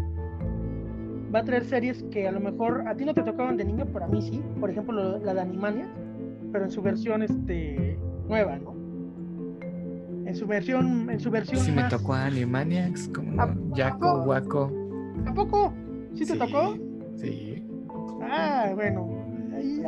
Va 1.34 1.40
a 1.40 1.44
traer 1.44 1.64
series 1.64 2.02
que 2.04 2.26
a 2.26 2.32
lo 2.32 2.40
mejor 2.40 2.86
a 2.88 2.96
ti 2.96 3.04
no 3.04 3.14
te 3.14 3.22
tocaban 3.22 3.56
de 3.56 3.64
niño, 3.64 3.86
pero 3.92 4.06
a 4.06 4.08
mí 4.08 4.22
sí. 4.22 4.42
Por 4.60 4.70
ejemplo, 4.70 5.18
la 5.18 5.34
de 5.34 5.40
Animania, 5.40 5.88
pero 6.52 6.64
en 6.64 6.70
su 6.70 6.80
versión 6.80 7.22
este, 7.22 7.98
nueva, 8.28 8.56
¿no? 8.58 8.78
en 10.28 10.36
su 10.36 10.46
versión, 10.46 11.08
en 11.08 11.20
su 11.20 11.30
versión. 11.30 11.58
Sí, 11.58 11.72
me 11.72 11.84
tocó 11.84 12.12
Animaniacs, 12.12 13.08
como 13.08 13.32
no, 13.32 13.74
Jaco, 13.74 14.24
Waco. 14.24 14.70
¿Tampoco? 15.24 15.72
¿Sí 16.14 16.26
te 16.26 16.36
tocó? 16.36 16.76
Sí. 17.16 17.64
Ah, 18.20 18.72
bueno, 18.74 19.08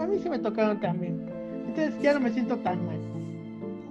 a 0.00 0.06
mí 0.06 0.18
sí 0.18 0.30
me 0.30 0.38
tocaron 0.38 0.80
también. 0.80 1.20
Entonces 1.66 1.94
ya 2.00 2.14
no 2.14 2.20
me 2.20 2.30
siento 2.30 2.56
tan 2.58 2.86
mal. 2.86 2.98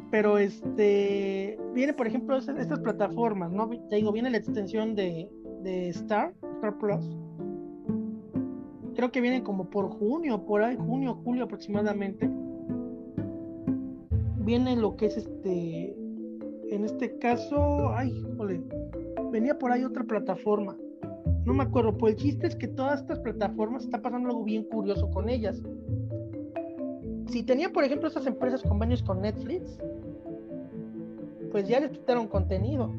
Pero 0.10 0.40
este, 0.40 1.60
viene 1.76 1.94
por 1.94 2.08
ejemplo 2.08 2.38
estas 2.38 2.80
plataformas, 2.80 3.52
¿no? 3.52 3.70
Te 3.88 3.98
digo, 3.98 4.12
viene 4.12 4.32
la 4.32 4.38
extensión 4.38 4.96
de, 4.96 5.30
de 5.62 5.90
Star, 5.90 6.34
Star 6.56 6.80
Plus. 6.80 7.06
Creo 9.00 9.14
que 9.14 9.22
viene 9.22 9.44
como 9.44 9.70
por 9.70 9.88
junio, 9.92 10.46
por 10.46 10.62
ahí, 10.62 10.76
junio, 10.76 11.22
julio 11.24 11.46
aproximadamente. 11.46 12.30
Viene 14.40 14.76
lo 14.76 14.98
que 14.98 15.06
es 15.06 15.16
este 15.16 15.96
en 16.70 16.84
este 16.84 17.18
caso, 17.18 17.94
ay, 17.94 18.12
jole, 18.36 18.62
venía 19.32 19.58
por 19.58 19.72
ahí 19.72 19.86
otra 19.86 20.04
plataforma. 20.04 20.76
No 21.46 21.54
me 21.54 21.64
acuerdo, 21.64 21.98
pues 21.98 22.16
el 22.16 22.20
chiste 22.20 22.48
es 22.48 22.58
que 22.58 22.68
todas 22.68 23.00
estas 23.00 23.20
plataformas 23.20 23.86
está 23.86 24.02
pasando 24.02 24.32
algo 24.32 24.44
bien 24.44 24.66
curioso 24.66 25.10
con 25.12 25.30
ellas. 25.30 25.64
Si 27.28 27.44
tenía, 27.44 27.70
por 27.70 27.86
ejemplo, 27.86 28.10
estas 28.10 28.28
empresas 28.28 28.64
convenios 28.64 29.02
con 29.02 29.22
Netflix, 29.22 29.80
pues 31.54 31.70
ya 31.70 31.80
les 31.80 31.92
quitaron 31.92 32.28
contenido. 32.28 32.94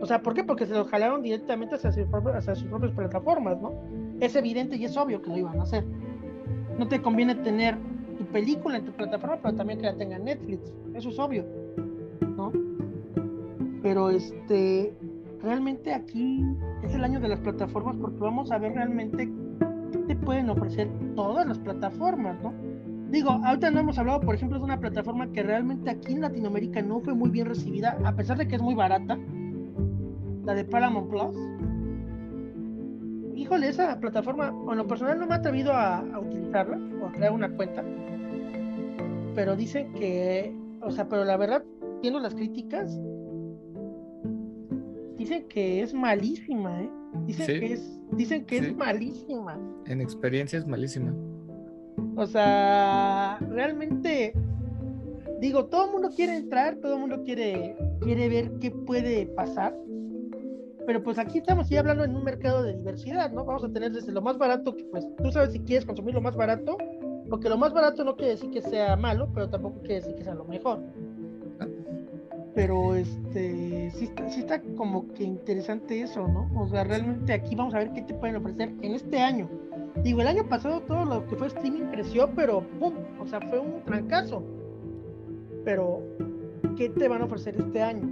O 0.00 0.06
sea, 0.06 0.22
¿por 0.22 0.32
qué? 0.32 0.42
Porque 0.42 0.64
se 0.64 0.72
los 0.72 0.88
jalaron 0.88 1.20
directamente 1.20 1.74
hacia 1.74 1.92
sus 1.92 2.06
propias 2.06 2.92
plataformas, 2.94 3.60
¿no? 3.60 3.74
Es 4.20 4.36
evidente 4.36 4.76
y 4.76 4.84
es 4.84 4.96
obvio 4.96 5.22
que 5.22 5.30
lo 5.30 5.38
iban 5.38 5.58
a 5.58 5.62
hacer. 5.62 5.84
No 6.78 6.86
te 6.88 7.00
conviene 7.00 7.34
tener 7.36 7.76
tu 8.18 8.24
película 8.26 8.78
en 8.78 8.84
tu 8.84 8.92
plataforma, 8.92 9.38
pero 9.42 9.56
también 9.56 9.80
que 9.80 9.86
la 9.86 9.96
tenga 9.96 10.18
Netflix. 10.18 10.72
Eso 10.94 11.08
es 11.08 11.18
obvio. 11.18 11.44
Pero 13.82 14.10
este, 14.10 14.94
realmente 15.42 15.94
aquí 15.94 16.44
es 16.82 16.94
el 16.94 17.02
año 17.02 17.18
de 17.20 17.28
las 17.28 17.40
plataformas 17.40 17.96
porque 17.96 18.18
vamos 18.18 18.50
a 18.50 18.58
ver 18.58 18.74
realmente 18.74 19.30
qué 19.90 19.98
te 19.98 20.16
pueden 20.16 20.50
ofrecer 20.50 20.88
todas 21.16 21.46
las 21.46 21.58
plataformas, 21.58 22.36
¿no? 22.42 22.52
Digo, 23.10 23.30
ahorita 23.30 23.70
no 23.70 23.80
hemos 23.80 23.98
hablado, 23.98 24.20
por 24.20 24.34
ejemplo, 24.34 24.58
de 24.58 24.64
una 24.64 24.78
plataforma 24.78 25.32
que 25.32 25.42
realmente 25.42 25.90
aquí 25.90 26.12
en 26.12 26.20
Latinoamérica 26.20 26.80
no 26.82 27.00
fue 27.00 27.14
muy 27.14 27.30
bien 27.30 27.46
recibida, 27.46 27.98
a 28.04 28.14
pesar 28.14 28.38
de 28.38 28.46
que 28.46 28.56
es 28.56 28.62
muy 28.62 28.74
barata, 28.74 29.18
la 30.44 30.54
de 30.54 30.64
Paramount 30.64 31.08
Plus. 31.08 31.36
Híjole, 33.40 33.68
esa 33.68 33.98
plataforma, 33.98 34.48
en 34.70 34.76
lo 34.76 34.86
personal 34.86 35.18
no 35.18 35.26
me 35.26 35.32
he 35.34 35.38
atrevido 35.38 35.72
a, 35.72 36.00
a 36.00 36.20
utilizarla 36.20 36.78
o 37.02 37.06
a 37.06 37.12
crear 37.12 37.32
una 37.32 37.48
cuenta, 37.50 37.82
pero 39.34 39.56
dicen 39.56 39.94
que, 39.94 40.54
o 40.82 40.90
sea, 40.90 41.08
pero 41.08 41.24
la 41.24 41.38
verdad, 41.38 41.64
viendo 42.02 42.20
las 42.20 42.34
críticas, 42.34 43.00
dicen 45.16 45.48
que 45.48 45.80
es 45.80 45.94
malísima, 45.94 46.82
¿eh? 46.82 46.90
Dicen 47.26 47.46
que 47.46 47.72
es, 47.72 48.00
dicen 48.12 48.44
que 48.44 48.58
es 48.58 48.76
malísima. 48.76 49.58
En 49.86 50.02
experiencia 50.02 50.58
es 50.58 50.66
malísima. 50.66 51.14
O 52.16 52.26
sea, 52.26 53.38
realmente, 53.48 54.34
digo, 55.40 55.64
todo 55.64 55.86
el 55.86 55.92
mundo 55.92 56.10
quiere 56.14 56.36
entrar, 56.36 56.76
todo 56.76 56.92
el 56.92 57.00
mundo 57.00 57.22
quiere, 57.24 57.74
quiere 58.02 58.28
ver 58.28 58.52
qué 58.60 58.70
puede 58.70 59.24
pasar. 59.28 59.74
Pero 60.86 61.02
pues 61.02 61.18
aquí 61.18 61.38
estamos 61.38 61.68
ya 61.68 61.80
hablando 61.80 62.04
en 62.04 62.16
un 62.16 62.24
mercado 62.24 62.62
de 62.62 62.76
diversidad, 62.76 63.30
¿no? 63.30 63.44
Vamos 63.44 63.64
a 63.64 63.72
tener 63.72 63.92
desde 63.92 64.12
lo 64.12 64.22
más 64.22 64.38
barato, 64.38 64.74
que 64.74 64.84
pues 64.84 65.06
tú 65.22 65.30
sabes 65.30 65.52
si 65.52 65.60
quieres 65.60 65.84
consumir 65.84 66.14
lo 66.14 66.20
más 66.20 66.34
barato, 66.34 66.76
porque 67.28 67.48
lo 67.48 67.56
más 67.56 67.72
barato 67.72 68.04
no 68.04 68.16
quiere 68.16 68.32
decir 68.32 68.50
que 68.50 68.60
sea 68.60 68.96
malo, 68.96 69.28
pero 69.34 69.48
tampoco 69.48 69.80
quiere 69.80 69.96
decir 69.96 70.14
que 70.16 70.24
sea 70.24 70.34
lo 70.34 70.44
mejor. 70.44 70.80
pero 72.54 72.94
este 72.96 73.90
sí, 73.92 74.10
sí 74.28 74.40
está 74.40 74.60
como 74.76 75.12
que 75.14 75.24
interesante 75.24 76.00
eso, 76.00 76.26
¿no? 76.26 76.50
O 76.60 76.68
sea, 76.68 76.84
realmente 76.84 77.32
aquí 77.32 77.54
vamos 77.54 77.74
a 77.74 77.78
ver 77.78 77.92
qué 77.92 78.02
te 78.02 78.14
pueden 78.14 78.36
ofrecer 78.36 78.72
en 78.82 78.94
este 78.94 79.20
año. 79.20 79.48
Digo, 80.02 80.20
el 80.20 80.28
año 80.28 80.48
pasado 80.48 80.80
todo 80.82 81.04
lo 81.04 81.26
que 81.26 81.36
fue 81.36 81.48
streaming 81.48 81.90
creció, 81.90 82.30
pero 82.34 82.62
¡pum! 82.78 82.94
O 83.20 83.26
sea, 83.26 83.40
fue 83.40 83.58
un 83.58 83.82
trancazo. 83.84 84.42
Pero, 85.64 86.02
¿qué 86.76 86.88
te 86.88 87.08
van 87.08 87.22
a 87.22 87.24
ofrecer 87.26 87.56
este 87.56 87.82
año? 87.82 88.08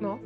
¿No? 0.00 0.18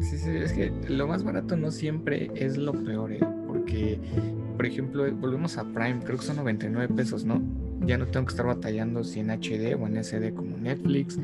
Sí, 0.00 0.16
sí, 0.16 0.30
es 0.30 0.52
que 0.52 0.72
lo 0.88 1.08
más 1.08 1.24
barato 1.24 1.56
no 1.56 1.70
siempre 1.70 2.30
es 2.34 2.56
lo 2.56 2.72
peor, 2.72 3.12
¿eh? 3.12 3.20
porque, 3.46 3.98
por 4.56 4.66
ejemplo, 4.66 5.10
volvemos 5.12 5.58
a 5.58 5.64
Prime, 5.64 6.00
creo 6.04 6.18
que 6.18 6.24
son 6.24 6.36
99 6.36 6.94
pesos, 6.94 7.24
¿no? 7.24 7.42
Ya 7.84 7.96
no 7.96 8.06
tengo 8.06 8.26
que 8.26 8.30
estar 8.30 8.46
batallando 8.46 9.02
si 9.04 9.20
en 9.20 9.30
HD 9.30 9.74
o 9.80 9.86
en 9.86 10.02
SD 10.02 10.34
como 10.34 10.56
Netflix. 10.56 11.18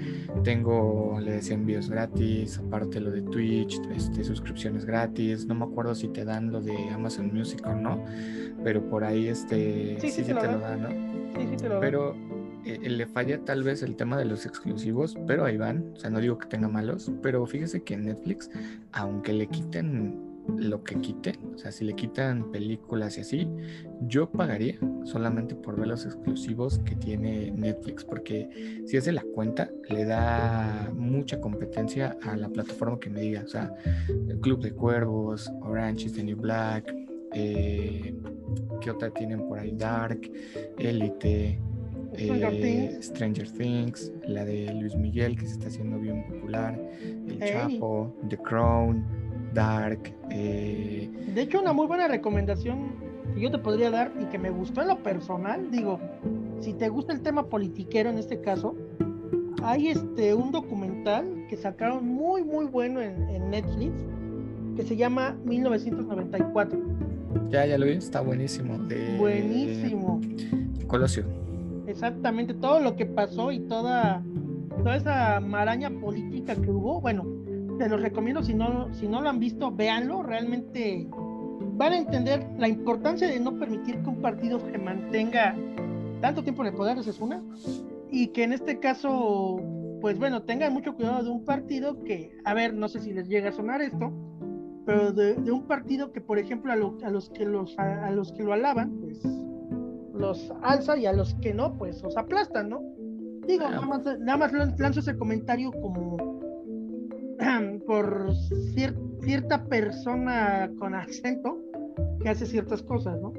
Tengo, 0.44 1.18
le 1.20 1.32
decía, 1.32 1.54
envíos 1.54 1.90
gratis, 1.90 2.58
aparte 2.58 3.00
lo 3.00 3.10
de 3.10 3.22
Twitch, 3.22 3.80
este, 3.94 4.24
suscripciones 4.24 4.84
gratis. 4.84 5.46
No 5.46 5.54
me 5.54 5.64
acuerdo 5.64 5.94
si 5.94 6.08
te 6.08 6.24
dan 6.24 6.52
lo 6.52 6.60
de 6.60 6.76
Amazon 6.90 7.34
Music 7.34 7.60
o 7.66 7.74
no, 7.74 8.04
pero 8.62 8.88
por 8.88 9.04
ahí 9.04 9.26
este, 9.26 9.98
sí, 10.00 10.10
sí, 10.10 10.22
te, 10.22 10.32
lo, 10.32 10.42
dan, 10.42 10.82
¿no? 10.82 10.88
Sí, 11.40 11.48
sí 11.50 11.56
te 11.56 11.68
lo 11.68 11.80
Pero 11.80 12.14
eh, 12.64 12.78
le 12.88 13.06
falla 13.06 13.44
tal 13.44 13.62
vez 13.62 13.82
el 13.82 13.96
tema 13.96 14.16
de 14.18 14.24
los 14.24 14.46
exclusivos, 14.46 15.16
pero 15.26 15.44
ahí 15.44 15.56
van. 15.56 15.92
O 15.94 15.96
sea, 15.96 16.10
no 16.10 16.20
digo 16.20 16.38
que 16.38 16.46
tenga 16.46 16.68
malos, 16.68 17.10
pero 17.22 17.46
fíjese 17.46 17.82
que 17.82 17.94
en 17.94 18.06
Netflix, 18.06 18.50
aunque 18.92 19.32
le 19.32 19.46
quiten 19.46 20.34
lo 20.56 20.84
que 20.84 20.96
quiten, 20.96 21.36
o 21.54 21.58
sea, 21.58 21.72
si 21.72 21.84
le 21.84 21.94
quitan 21.94 22.52
películas 22.52 23.16
y 23.16 23.22
así, 23.22 23.48
yo 24.02 24.30
pagaría 24.30 24.78
solamente 25.04 25.54
por 25.54 25.76
ver 25.76 25.88
los 25.88 26.04
exclusivos 26.04 26.78
que 26.80 26.94
tiene 26.96 27.50
Netflix, 27.50 28.04
porque 28.04 28.82
si 28.86 28.96
hace 28.96 29.12
la 29.12 29.24
cuenta, 29.34 29.70
le 29.88 30.04
da 30.04 30.90
mucha 30.94 31.40
competencia 31.40 32.16
a 32.22 32.36
la 32.36 32.48
plataforma 32.48 33.00
que 33.00 33.10
me 33.10 33.20
diga, 33.20 33.42
o 33.42 33.48
sea, 33.48 33.74
el 34.28 34.38
Club 34.40 34.60
de 34.60 34.72
Cuervos, 34.72 35.50
Orange 35.62 36.06
is 36.06 36.12
the 36.12 36.22
New 36.22 36.36
Black, 36.36 36.94
eh, 37.32 38.14
¿qué 38.80 38.90
otra 38.90 39.10
tienen 39.10 39.48
por 39.48 39.58
ahí? 39.58 39.72
Dark, 39.72 40.30
Elite, 40.78 41.58
eh, 42.16 42.98
Stranger, 43.00 43.50
Things. 43.50 44.12
la 44.26 44.44
de 44.44 44.72
Luis 44.74 44.96
Miguel 44.96 45.36
que 45.36 45.46
se 45.46 45.52
está 45.52 45.68
haciendo 45.68 45.98
bien 45.98 46.24
popular, 46.26 46.78
El 47.02 47.38
Chapo, 47.40 48.14
The 48.28 48.36
Crown, 48.38 49.04
Dark. 49.52 50.12
Eh, 50.30 51.10
de 51.34 51.42
hecho, 51.42 51.60
una 51.60 51.72
muy 51.72 51.86
buena 51.86 52.08
recomendación 52.08 52.92
que 53.34 53.40
yo 53.40 53.50
te 53.50 53.58
podría 53.58 53.90
dar 53.90 54.12
y 54.20 54.24
que 54.26 54.38
me 54.38 54.50
gustó 54.50 54.82
en 54.82 54.88
lo 54.88 55.02
personal, 55.02 55.70
digo, 55.70 56.00
si 56.60 56.72
te 56.72 56.88
gusta 56.88 57.12
el 57.12 57.20
tema 57.20 57.48
politiquero 57.48 58.10
en 58.10 58.18
este 58.18 58.40
caso, 58.40 58.74
hay 59.62 59.88
este 59.88 60.34
un 60.34 60.52
documental 60.52 61.46
que 61.48 61.56
sacaron 61.56 62.06
muy 62.06 62.44
muy 62.44 62.66
bueno 62.66 63.00
en, 63.00 63.24
Netflix 63.50 63.92
que 64.76 64.82
se 64.82 64.96
llama 64.96 65.36
1994. 65.44 66.78
Ya, 67.50 67.64
ya 67.66 67.78
lo 67.78 67.86
vi, 67.86 67.92
está 67.92 68.20
buenísimo. 68.20 68.78
buenísimo. 69.18 70.20
Colosio 70.88 71.43
exactamente 71.94 72.54
todo 72.54 72.80
lo 72.80 72.96
que 72.96 73.06
pasó 73.06 73.52
y 73.52 73.60
toda, 73.60 74.22
toda 74.78 74.96
esa 74.96 75.40
maraña 75.40 75.90
política 75.90 76.56
que 76.56 76.70
hubo. 76.70 77.00
Bueno, 77.00 77.24
te 77.78 77.88
los 77.88 78.00
recomiendo, 78.02 78.42
si 78.42 78.52
no, 78.52 78.92
si 78.92 79.06
no 79.06 79.22
lo 79.22 79.28
han 79.28 79.38
visto, 79.38 79.70
véanlo, 79.70 80.22
realmente 80.22 81.08
van 81.76 81.92
a 81.92 81.98
entender 81.98 82.46
la 82.58 82.68
importancia 82.68 83.28
de 83.28 83.38
no 83.38 83.58
permitir 83.58 84.02
que 84.02 84.08
un 84.08 84.20
partido 84.20 84.58
se 84.58 84.76
mantenga 84.76 85.56
tanto 86.20 86.42
tiempo 86.42 86.62
en 86.62 86.68
el 86.68 86.74
poder, 86.74 86.98
esa 86.98 87.10
es 87.10 87.20
una, 87.20 87.42
y 88.10 88.28
que 88.28 88.42
en 88.42 88.52
este 88.52 88.80
caso, 88.80 89.60
pues 90.00 90.18
bueno, 90.18 90.42
tengan 90.42 90.72
mucho 90.72 90.94
cuidado 90.94 91.22
de 91.22 91.30
un 91.30 91.44
partido 91.44 92.02
que, 92.02 92.36
a 92.44 92.54
ver, 92.54 92.74
no 92.74 92.88
sé 92.88 93.00
si 93.00 93.12
les 93.12 93.28
llega 93.28 93.50
a 93.50 93.52
sonar 93.52 93.82
esto, 93.82 94.12
pero 94.84 95.12
de, 95.12 95.34
un 95.50 95.66
partido 95.66 96.12
que, 96.12 96.20
por 96.20 96.38
ejemplo, 96.38 96.72
a, 96.72 96.74
a 96.74 97.10
los 97.10 97.30
que 97.30 97.44
los 97.44 97.78
a 97.78 98.10
los 98.10 98.32
que 98.32 98.42
lo 98.42 98.52
alaban, 98.52 98.98
pues 99.00 99.22
los 100.14 100.52
alza 100.62 100.96
y 100.96 101.06
a 101.06 101.12
los 101.12 101.34
que 101.36 101.52
no, 101.52 101.76
pues 101.76 102.02
los 102.02 102.16
aplastan, 102.16 102.70
¿no? 102.70 102.82
Digo, 103.46 103.68
nada 103.68 103.82
más, 103.82 104.04
nada 104.20 104.38
más 104.38 104.52
lanzo 104.78 105.00
ese 105.00 105.16
comentario 105.16 105.70
como 105.72 106.16
por 107.86 108.34
cierta 109.22 109.64
persona 109.64 110.70
con 110.78 110.94
acento 110.94 111.58
que 112.22 112.28
hace 112.28 112.46
ciertas 112.46 112.82
cosas, 112.82 113.20
¿no? 113.20 113.32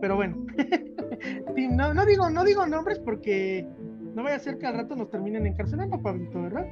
Pero 0.00 0.16
bueno, 0.16 0.44
no, 1.70 1.94
no, 1.94 2.06
digo, 2.06 2.30
no 2.30 2.44
digo 2.44 2.66
nombres 2.66 2.98
porque 2.98 3.66
no 4.14 4.22
vaya 4.22 4.36
a 4.36 4.40
ser 4.40 4.58
que 4.58 4.66
al 4.66 4.74
rato 4.74 4.96
nos 4.96 5.10
terminen 5.10 5.46
encarcelando, 5.46 6.00
Pablito, 6.00 6.42
¿verdad? 6.42 6.66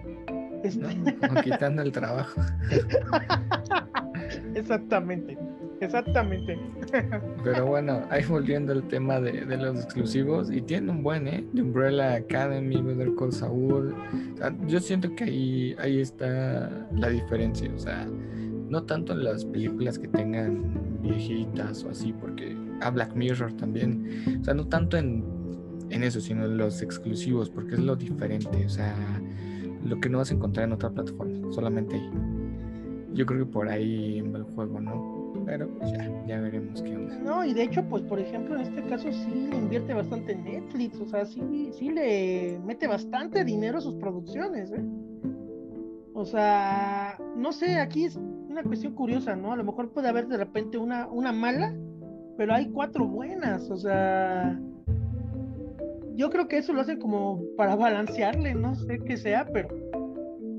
Este... 0.62 0.86
quitando 1.44 1.82
el 1.82 1.92
trabajo. 1.92 2.40
Exactamente. 4.54 5.38
Exactamente. 5.80 6.58
Pero 7.44 7.66
bueno, 7.66 8.02
ahí 8.10 8.24
volviendo 8.24 8.72
al 8.72 8.86
tema 8.88 9.20
de, 9.20 9.44
los 9.56 9.84
exclusivos, 9.84 10.50
y 10.50 10.62
tiene 10.62 10.90
un 10.90 11.02
buen, 11.02 11.28
¿eh? 11.28 11.44
De 11.52 11.62
Umbrella 11.62 12.14
Academy, 12.14 12.80
Better 12.80 13.14
Call 13.18 13.32
Saul. 13.32 13.94
yo 14.66 14.80
siento 14.80 15.14
que 15.14 15.24
ahí, 15.24 15.76
ahí 15.78 16.00
está 16.00 16.88
la 16.92 17.08
diferencia, 17.08 17.70
o 17.74 17.78
sea, 17.78 18.06
no 18.68 18.82
tanto 18.84 19.12
en 19.12 19.24
las 19.24 19.44
películas 19.44 19.98
que 19.98 20.08
tengan 20.08 21.00
viejitas 21.02 21.84
o 21.84 21.90
así, 21.90 22.12
porque 22.12 22.56
a 22.80 22.90
Black 22.90 23.14
Mirror 23.14 23.52
también, 23.54 24.40
o 24.40 24.44
sea, 24.44 24.54
no 24.54 24.66
tanto 24.66 24.96
en, 24.96 25.24
en 25.90 26.02
eso, 26.02 26.20
sino 26.20 26.46
en 26.46 26.56
los 26.56 26.82
exclusivos, 26.82 27.50
porque 27.50 27.74
es 27.74 27.80
lo 27.80 27.96
diferente, 27.96 28.64
o 28.64 28.68
sea, 28.68 28.94
lo 29.84 30.00
que 30.00 30.08
no 30.08 30.18
vas 30.18 30.30
a 30.30 30.34
encontrar 30.34 30.66
en 30.66 30.72
otra 30.72 30.90
plataforma, 30.90 31.52
solamente 31.52 31.96
ahí. 31.96 32.10
Yo 33.12 33.24
creo 33.24 33.46
que 33.46 33.52
por 33.52 33.68
ahí 33.68 34.20
va 34.20 34.38
el 34.38 34.44
juego, 34.44 34.80
¿no? 34.80 35.15
Pero 35.44 35.68
pues 35.68 35.92
ya, 35.92 36.10
ya 36.26 36.40
veremos 36.40 36.82
qué 36.82 36.96
onda. 36.96 37.16
No, 37.18 37.44
y 37.44 37.54
de 37.54 37.64
hecho, 37.64 37.84
pues 37.88 38.02
por 38.02 38.18
ejemplo, 38.18 38.56
en 38.56 38.62
este 38.62 38.82
caso 38.84 39.10
sí 39.12 39.48
le 39.50 39.56
invierte 39.56 39.94
bastante 39.94 40.32
en 40.32 40.44
Netflix, 40.44 41.00
o 41.00 41.06
sea, 41.06 41.24
sí, 41.24 41.70
sí 41.72 41.90
le 41.90 42.58
mete 42.64 42.86
bastante 42.86 43.44
dinero 43.44 43.78
a 43.78 43.80
sus 43.80 43.94
producciones, 43.96 44.72
¿eh? 44.72 44.84
O 46.14 46.24
sea, 46.24 47.18
no 47.36 47.52
sé, 47.52 47.78
aquí 47.78 48.04
es 48.04 48.16
una 48.16 48.62
cuestión 48.62 48.94
curiosa, 48.94 49.36
¿no? 49.36 49.52
A 49.52 49.56
lo 49.56 49.64
mejor 49.64 49.90
puede 49.90 50.08
haber 50.08 50.28
de 50.28 50.38
repente 50.38 50.78
una, 50.78 51.06
una 51.08 51.30
mala, 51.30 51.74
pero 52.38 52.54
hay 52.54 52.70
cuatro 52.70 53.06
buenas, 53.06 53.70
o 53.70 53.76
sea, 53.76 54.58
yo 56.14 56.30
creo 56.30 56.48
que 56.48 56.58
eso 56.58 56.72
lo 56.72 56.80
hacen 56.80 56.98
como 56.98 57.42
para 57.56 57.76
balancearle, 57.76 58.54
no 58.54 58.74
sé 58.74 58.98
qué 59.04 59.16
sea, 59.18 59.46
pero 59.52 59.68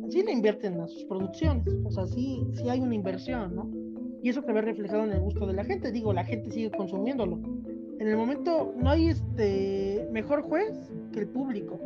sí 0.09 0.23
le 0.23 0.31
invierten 0.31 0.79
a 0.79 0.87
sus 0.87 1.03
producciones, 1.05 1.65
o 1.83 1.91
sea, 1.91 2.05
sí, 2.05 2.45
sí 2.53 2.69
hay 2.69 2.79
una 2.79 2.95
inversión, 2.95 3.55
¿no? 3.55 3.69
Y 4.27 4.29
eso 4.29 4.41
se 4.41 4.51
ve 4.51 4.59
reflejado 4.59 5.05
en 5.05 5.11
el 5.11 5.21
gusto 5.21 5.47
de 5.47 5.53
la 5.53 5.63
gente. 5.63 5.89
Digo, 5.89 6.11
la 6.11 6.25
gente 6.25 6.51
sigue 6.51 6.69
consumiéndolo. 6.69 7.39
En 7.97 8.09
el 8.09 8.17
momento 8.17 8.73
no 8.75 8.89
hay 8.89 9.07
este 9.07 10.05
mejor 10.11 10.41
juez 10.41 10.91
que 11.13 11.21
el 11.21 11.27
público. 11.29 11.79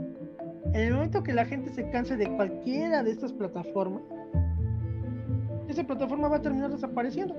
En 0.73 0.87
el 0.87 0.93
momento 0.95 1.21
que 1.21 1.33
la 1.33 1.45
gente 1.45 1.69
se 1.69 1.87
canse 1.91 2.17
de 2.17 2.25
cualquiera 2.35 3.03
de 3.03 3.11
estas 3.11 3.31
plataformas, 3.31 4.01
esa 5.67 5.83
plataforma 5.83 6.29
va 6.29 6.37
a 6.37 6.41
terminar 6.41 6.71
desapareciendo. 6.71 7.35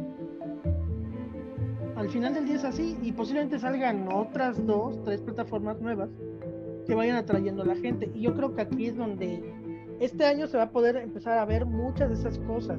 Al 1.96 2.08
final 2.08 2.34
del 2.34 2.44
día 2.44 2.54
es 2.54 2.64
así 2.64 2.96
y 3.02 3.10
posiblemente 3.10 3.58
salgan 3.58 4.06
otras 4.06 4.64
dos, 4.64 5.02
tres 5.02 5.20
plataformas 5.20 5.80
nuevas 5.80 6.10
que 6.86 6.94
vayan 6.94 7.16
atrayendo 7.16 7.64
a 7.64 7.66
la 7.66 7.74
gente. 7.74 8.08
Y 8.14 8.20
yo 8.20 8.36
creo 8.36 8.54
que 8.54 8.62
aquí 8.62 8.86
es 8.86 8.96
donde 8.96 9.42
este 9.98 10.24
año 10.24 10.46
se 10.46 10.58
va 10.58 10.62
a 10.62 10.70
poder 10.70 10.94
empezar 10.94 11.38
a 11.38 11.44
ver 11.44 11.66
muchas 11.66 12.08
de 12.08 12.14
esas 12.14 12.38
cosas 12.46 12.78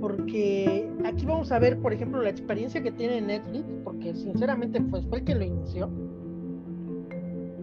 porque 0.00 0.88
aquí 1.04 1.26
vamos 1.26 1.52
a 1.52 1.58
ver, 1.58 1.78
por 1.78 1.92
ejemplo, 1.92 2.22
la 2.22 2.30
experiencia 2.30 2.82
que 2.82 2.92
tiene 2.92 3.20
Netflix, 3.20 3.64
porque 3.84 4.14
sinceramente 4.14 4.80
fue 4.82 5.00
el 5.18 5.24
que 5.24 5.34
lo 5.34 5.44
inició, 5.44 5.88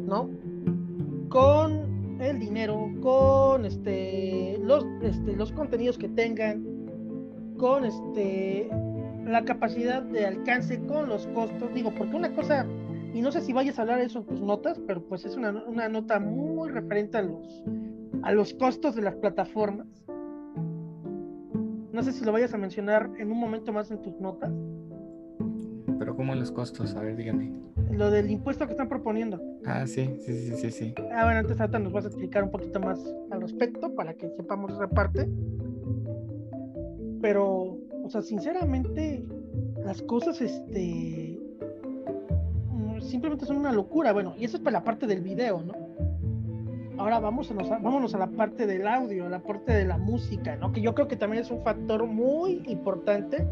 ¿no? 0.06 0.30
Con 1.30 2.20
el 2.20 2.40
dinero, 2.40 2.90
con 3.02 3.66
este 3.66 4.58
los, 4.62 4.86
este, 5.02 5.36
los 5.36 5.52
contenidos 5.52 5.98
que 5.98 6.10
tengan, 6.10 6.64
con 7.58 7.86
este 7.86 8.70
la 9.26 9.46
capacidad 9.46 10.04
de 10.04 10.26
alcance, 10.26 10.80
con 10.86 11.08
los 11.08 11.28
costos, 11.28 11.74
digo, 11.74 11.94
porque 11.98 12.16
una 12.16 12.34
cosa, 12.36 12.66
y 13.14 13.22
no 13.22 13.32
sé 13.32 13.42
si 13.42 13.54
vayas 13.54 13.80
a 13.80 13.84
hablar 13.84 14.00
de 14.00 14.06
eso 14.06 14.20
en 14.20 14.26
tus 14.26 14.42
notas, 14.42 14.80
pero 14.86 15.02
pues 15.02 15.24
es 15.26 15.36
una, 15.36 15.52
una 15.66 15.88
nota 15.88 16.20
muy 16.20 16.70
referente 16.70 17.18
a 17.18 17.22
los, 17.22 17.64
a 18.22 18.32
los 18.34 18.54
costos 18.54 18.96
de 18.96 19.02
las 19.02 19.16
plataformas 19.16 20.03
no 21.94 22.02
sé 22.02 22.12
si 22.12 22.26
lo 22.26 22.32
vayas 22.32 22.54
a 22.56 22.58
mencionar 22.58 23.10
en 23.20 23.32
un 23.32 23.40
momento 23.40 23.72
más 23.72 23.92
en 23.92 24.02
tus 24.02 24.20
notas. 24.20 24.52
Pero 26.00 26.16
¿cómo 26.16 26.34
los 26.34 26.52
costos? 26.52 26.96
A 26.96 27.02
ver, 27.02 27.16
dígame. 27.16 27.52
Lo 27.92 28.10
del 28.10 28.32
impuesto 28.32 28.66
que 28.66 28.72
están 28.72 28.90
proponiendo. 28.90 29.40
Ah, 29.64 29.86
sí, 29.86 30.10
sí, 30.20 30.34
sí, 30.34 30.56
sí, 30.58 30.72
sí. 30.72 30.96
Ah, 31.14 31.26
bueno, 31.26 31.42
antes 31.42 31.62
ahorita 31.62 31.78
nos 31.78 31.94
vas 31.94 32.06
a 32.06 32.08
explicar 32.08 32.44
un 32.44 32.50
poquito 32.50 32.80
más 32.80 33.00
al 33.30 33.42
respecto 33.42 33.94
para 33.94 34.16
que 34.16 34.28
sepamos 34.32 34.74
esa 34.74 34.88
parte. 34.90 35.30
Pero, 37.22 37.78
o 38.04 38.10
sea, 38.10 38.24
sinceramente, 38.24 39.24
las 39.86 40.02
cosas, 40.02 40.42
este, 40.42 41.40
mm, 42.72 43.02
simplemente 43.02 43.46
son 43.46 43.58
una 43.58 43.72
locura. 43.72 44.12
Bueno, 44.14 44.34
y 44.36 44.46
eso 44.46 44.58
es 44.58 44.64
para 44.64 44.80
la 44.80 44.84
parte 44.84 45.06
del 45.06 45.22
video, 45.22 45.62
¿no? 45.62 45.83
Ahora 46.98 47.20
vamos 47.20 47.52
a 47.52 47.54
vámonos 47.54 48.14
a 48.16 48.18
la 48.18 48.28
parte 48.28 48.66
del 48.66 48.88
audio, 48.88 49.30
la 49.30 49.40
parte 49.40 49.74
de 49.74 49.86
la 49.86 49.98
música, 49.98 50.56
¿no? 50.56 50.72
Que 50.72 50.82
yo 50.82 50.94
creo 50.94 51.08
que 51.08 51.16
también 51.16 51.44
es 51.44 51.52
un 51.52 51.64
factor 51.64 52.06
muy 52.06 52.64
importante 52.68 53.48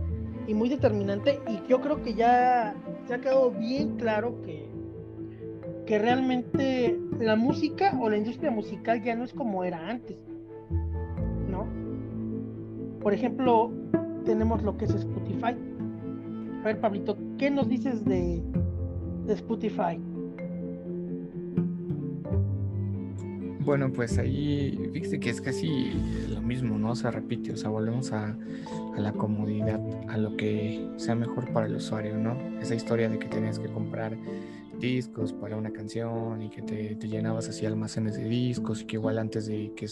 y 0.47 0.53
muy 0.53 0.69
determinante 0.69 1.39
y 1.47 1.61
yo 1.67 1.81
creo 1.81 2.01
que 2.01 2.13
ya 2.13 2.75
se 3.07 3.13
ha 3.13 3.21
quedado 3.21 3.51
bien 3.51 3.97
claro 3.97 4.41
que, 4.41 4.69
que 5.85 5.99
realmente 5.99 6.99
la 7.19 7.35
música 7.35 7.97
o 7.99 8.09
la 8.09 8.17
industria 8.17 8.51
musical 8.51 9.03
ya 9.03 9.15
no 9.15 9.23
es 9.23 9.33
como 9.33 9.63
era 9.63 9.89
antes, 9.89 10.17
¿no? 11.49 11.67
Por 13.01 13.13
ejemplo, 13.13 13.71
tenemos 14.25 14.63
lo 14.63 14.77
que 14.77 14.85
es 14.85 14.93
Spotify. 14.93 15.55
A 16.61 16.65
ver, 16.65 16.79
Pablito, 16.79 17.17
¿qué 17.37 17.49
nos 17.49 17.67
dices 17.67 18.05
de, 18.05 18.43
de 19.25 19.33
Spotify? 19.33 19.99
Bueno, 23.63 23.93
pues 23.93 24.17
ahí 24.17 24.89
fíjese 24.91 25.19
que 25.19 25.29
es 25.29 25.39
casi 25.39 25.91
lo 26.29 26.41
mismo, 26.41 26.79
¿no? 26.79 26.95
Se 26.95 27.11
repite, 27.11 27.53
o 27.53 27.57
sea, 27.57 27.69
volvemos 27.69 28.11
a, 28.11 28.35
la 28.97 29.13
comodidad, 29.13 29.79
a 30.09 30.17
lo 30.17 30.35
que 30.35 30.89
sea 30.97 31.15
mejor 31.15 31.53
para 31.53 31.67
el 31.67 31.75
usuario, 31.75 32.17
¿no? 32.17 32.35
Esa 32.59 32.73
historia 32.73 33.07
de 33.07 33.19
que 33.19 33.27
tenías 33.27 33.59
que 33.59 33.67
comprar 33.67 34.17
discos 34.79 35.31
para 35.31 35.55
una 35.57 35.71
canción 35.71 36.41
y 36.41 36.49
que 36.49 36.63
te, 36.63 37.07
llenabas 37.07 37.47
así 37.49 37.67
almacenes 37.67 38.15
de 38.17 38.23
discos 38.27 38.81
y 38.81 38.85
que 38.85 38.95
igual 38.95 39.19
antes 39.19 39.45
de 39.45 39.71
que 39.75 39.87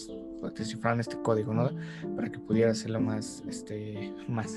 descifraran 0.57 0.99
este 0.99 1.21
código, 1.21 1.53
¿no? 1.53 1.69
Para 2.15 2.31
que 2.31 2.39
pudiera 2.39 2.71
hacerlo 2.71 2.99
más, 2.99 3.43
este, 3.47 4.13
más, 4.27 4.55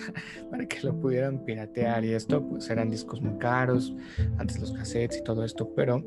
para 0.51 0.67
que 0.67 0.81
lo 0.87 0.99
pudieran 0.99 1.45
piratear 1.45 2.03
y 2.07 2.15
esto, 2.15 2.43
pues 2.49 2.71
eran 2.71 2.89
discos 2.89 3.21
muy 3.21 3.39
caros, 3.39 3.95
antes 4.39 4.59
los 4.59 4.73
cassettes 4.73 5.19
y 5.19 5.23
todo 5.23 5.45
esto, 5.45 5.71
pero 5.77 6.03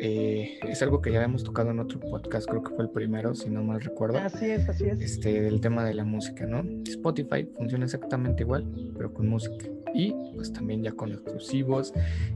eh, 0.00 0.58
es 0.68 0.82
algo 0.82 1.00
que 1.00 1.12
ya 1.12 1.22
hemos 1.22 1.44
tocado 1.44 1.70
en 1.70 1.80
otro 1.80 2.00
podcast, 2.00 2.48
creo 2.48 2.62
que 2.62 2.74
fue 2.74 2.84
el 2.84 2.90
primero, 2.90 3.34
si 3.34 3.48
no 3.50 3.62
mal 3.62 3.80
recuerdo. 3.80 4.18
Así 4.18 4.46
es, 4.46 4.68
así 4.68 4.84
es. 4.84 5.00
Este, 5.00 5.40
del 5.40 5.60
tema 5.60 5.84
de 5.84 5.94
la 5.94 6.04
música, 6.04 6.46
¿no? 6.46 6.62
Spotify 6.86 7.48
funciona 7.56 7.84
exactamente 7.84 8.42
igual, 8.42 8.66
pero 8.96 9.12
con 9.12 9.28
música. 9.28 9.66
Y 9.94 10.14
pues 10.34 10.52
también 10.52 10.82
ya 10.82 10.92
con 10.92 11.12
exclusivos. 11.12 11.94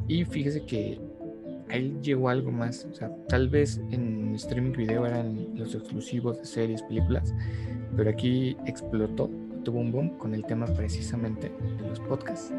Y 0.09 0.25
fíjese 0.25 0.65
que 0.65 0.99
ahí 1.69 1.97
llegó 2.03 2.29
algo 2.29 2.51
más. 2.51 2.87
O 2.91 2.95
sea, 2.95 3.11
tal 3.29 3.49
vez 3.49 3.81
en 3.91 4.35
streaming 4.35 4.73
video 4.73 5.07
eran 5.07 5.49
los 5.55 5.75
exclusivos 5.75 6.39
de 6.39 6.45
series, 6.45 6.83
películas, 6.83 7.35
pero 7.97 8.11
aquí 8.11 8.57
explotó, 8.67 9.31
tuvo 9.65 9.81
un 9.81 9.93
boom 9.93 10.19
con 10.19 10.35
el 10.35 10.45
tema 10.45 10.67
precisamente 10.67 11.51
de 11.79 11.89
los 11.89 12.01
podcasts 12.01 12.53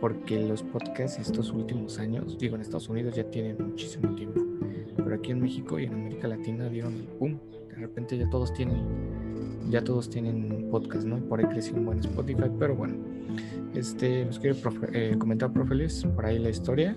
porque 0.00 0.40
los 0.40 0.62
podcasts 0.62 1.18
estos 1.18 1.52
últimos 1.52 1.98
años, 1.98 2.38
digo 2.38 2.54
en 2.54 2.62
Estados 2.62 2.88
Unidos 2.88 3.14
ya 3.16 3.24
tienen 3.24 3.56
muchísimo 3.58 4.14
tiempo, 4.14 4.40
pero 4.96 5.14
aquí 5.14 5.32
en 5.32 5.40
México 5.40 5.78
y 5.78 5.84
en 5.84 5.94
América 5.94 6.28
Latina 6.28 6.68
dieron 6.68 6.94
el 6.94 7.08
boom. 7.18 7.38
De 7.68 7.76
repente 7.76 8.16
ya 8.16 8.28
todos 8.30 8.52
tienen, 8.52 8.84
ya 9.70 9.82
todos 9.82 10.08
tienen 10.10 10.68
podcast, 10.70 11.06
¿no? 11.06 11.16
Por 11.28 11.40
ahí 11.40 11.46
creció 11.46 11.74
un 11.74 11.86
buen 11.86 11.98
Spotify, 12.00 12.50
pero 12.58 12.74
bueno, 12.74 12.94
este, 13.74 14.24
nos 14.24 14.38
quiere 14.38 14.56
eh, 14.92 15.16
comentar, 15.18 15.52
profe 15.52 15.74
Luis, 15.74 16.04
por 16.14 16.26
ahí 16.26 16.38
la 16.38 16.50
historia. 16.50 16.96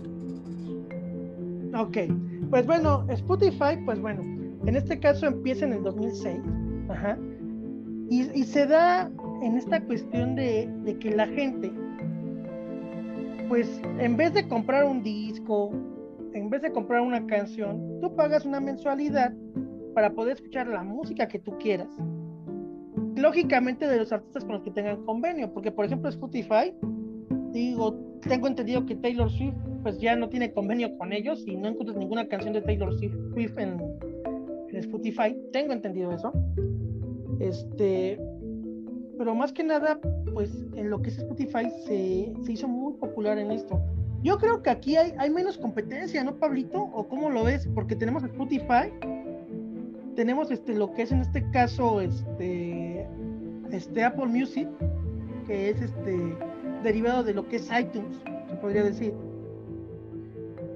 Ok, 1.76 1.98
pues 2.50 2.66
bueno, 2.66 3.06
Spotify, 3.10 3.78
pues 3.86 4.00
bueno, 4.00 4.22
en 4.66 4.76
este 4.76 5.00
caso 5.00 5.26
empieza 5.26 5.66
en 5.66 5.74
el 5.74 5.84
2006, 5.84 6.40
ajá, 6.90 7.18
y, 8.12 8.44
se 8.44 8.68
da 8.68 9.10
en 9.42 9.58
esta 9.58 9.82
cuestión 9.86 10.36
de, 10.36 10.70
que 11.00 11.12
la 11.12 11.28
gente 11.28 11.72
pues 13.48 13.82
en 14.00 14.16
vez 14.16 14.34
de 14.34 14.48
comprar 14.48 14.86
un 14.86 15.02
disco, 15.04 15.72
en 16.34 16.50
vez 16.50 16.62
de 16.62 16.72
comprar 16.72 17.02
una 17.02 17.26
canción, 17.26 18.00
tú 18.02 18.16
pagas 18.16 18.46
una 18.46 18.60
mensualidad 18.62 19.34
para 19.94 20.12
poder 20.12 20.38
escuchar 20.38 20.68
la 20.68 20.84
música 20.84 21.28
que 21.28 21.40
tú 21.40 21.58
quieras. 21.58 21.90
Lógicamente 23.18 23.88
de 23.88 23.98
los 23.98 24.12
artistas 24.14 24.46
con 24.46 24.54
los 24.54 24.64
que 24.64 24.72
tengan 24.72 25.04
convenio, 25.06 25.54
porque 25.54 25.72
por 25.72 25.86
ejemplo 25.86 26.10
Spotify, 26.10 26.74
digo, 27.52 27.94
tengo 28.22 28.48
entendido 28.48 28.86
que 28.86 28.96
Taylor 28.96 29.30
Swift 29.30 29.56
pues 29.84 30.00
ya 30.00 30.16
no 30.16 30.30
tiene 30.30 30.54
convenio 30.54 30.98
con 30.98 31.12
ellos 31.12 31.44
y 31.46 31.58
no 31.58 31.68
encuentras 31.70 31.98
ninguna 31.98 32.28
canción 32.28 32.54
de 32.54 32.62
Taylor 32.62 32.94
Swift 32.98 33.58
en 33.58 33.82
Spotify, 34.74 35.36
tengo 35.52 35.74
entendido 35.74 36.12
eso. 36.12 36.32
Este, 37.42 38.20
pero 39.18 39.34
más 39.34 39.52
que 39.52 39.64
nada, 39.64 40.00
pues 40.34 40.66
en 40.76 40.90
lo 40.90 41.02
que 41.02 41.10
es 41.10 41.18
Spotify 41.18 41.70
se, 41.86 42.32
se 42.44 42.52
hizo 42.52 42.68
muy 42.68 42.94
popular 42.94 43.40
en 43.40 43.52
esto. 43.52 43.82
Yo 44.24 44.38
creo 44.38 44.62
que 44.62 44.70
aquí 44.70 44.96
hay, 44.96 45.14
hay, 45.18 45.32
menos 45.32 45.58
competencia, 45.58 46.24
¿no, 46.24 46.36
Pablito? 46.36 46.80
¿O 46.80 47.08
cómo 47.08 47.32
lo 47.32 47.46
ves? 47.46 47.68
Porque 47.74 47.96
tenemos 47.96 48.24
Spotify, 48.24 48.94
tenemos 50.16 50.52
este, 50.52 50.76
lo 50.76 50.94
que 50.94 51.02
es 51.02 51.12
en 51.12 51.22
este 51.22 51.50
caso 51.50 52.02
este, 52.02 53.08
este 53.72 54.04
Apple 54.04 54.28
Music, 54.28 54.68
que 55.48 55.72
es 55.72 55.82
este 55.82 56.38
derivado 56.84 57.24
de 57.24 57.34
lo 57.34 57.48
que 57.48 57.56
es 57.56 57.70
iTunes, 57.72 58.18
se 58.48 58.56
podría 58.58 58.84
decir. 58.84 59.14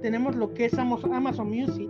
Tenemos 0.01 0.35
lo 0.35 0.53
que 0.53 0.65
es 0.65 0.73
Amazon 0.77 1.49
Music. 1.49 1.89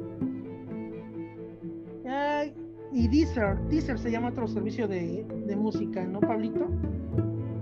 Y 2.96 3.10
Deezer, 3.10 3.60
Deezer 3.70 4.00
se 4.00 4.10
llama 4.10 4.30
otro 4.30 4.48
servicio 4.48 4.88
de, 4.88 5.26
música, 5.58 6.06
¿no, 6.06 6.22
Pablito? 6.22 6.66